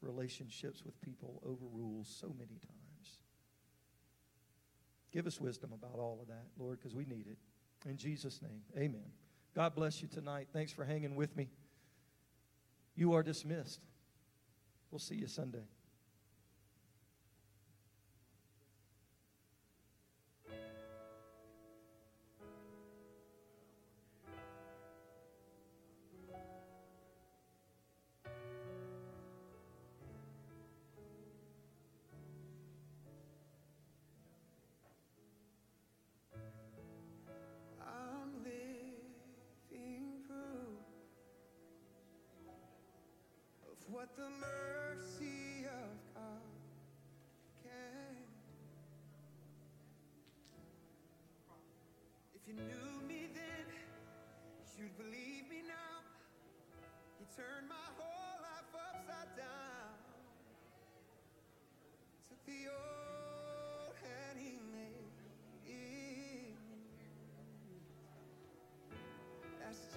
relationships 0.00 0.84
with 0.84 1.00
people 1.00 1.42
over 1.44 1.66
rules 1.72 2.14
so 2.20 2.34
many 2.38 2.58
times. 2.58 2.83
Give 5.14 5.28
us 5.28 5.40
wisdom 5.40 5.70
about 5.72 6.00
all 6.00 6.18
of 6.20 6.26
that, 6.26 6.46
Lord, 6.58 6.80
because 6.80 6.92
we 6.92 7.04
need 7.04 7.26
it. 7.28 7.38
In 7.88 7.96
Jesus' 7.96 8.42
name, 8.42 8.62
amen. 8.76 9.06
God 9.54 9.72
bless 9.76 10.02
you 10.02 10.08
tonight. 10.08 10.48
Thanks 10.52 10.72
for 10.72 10.84
hanging 10.84 11.14
with 11.14 11.36
me. 11.36 11.48
You 12.96 13.12
are 13.12 13.22
dismissed. 13.22 13.78
We'll 14.90 14.98
see 14.98 15.14
you 15.14 15.28
Sunday. 15.28 15.68
The 44.16 44.53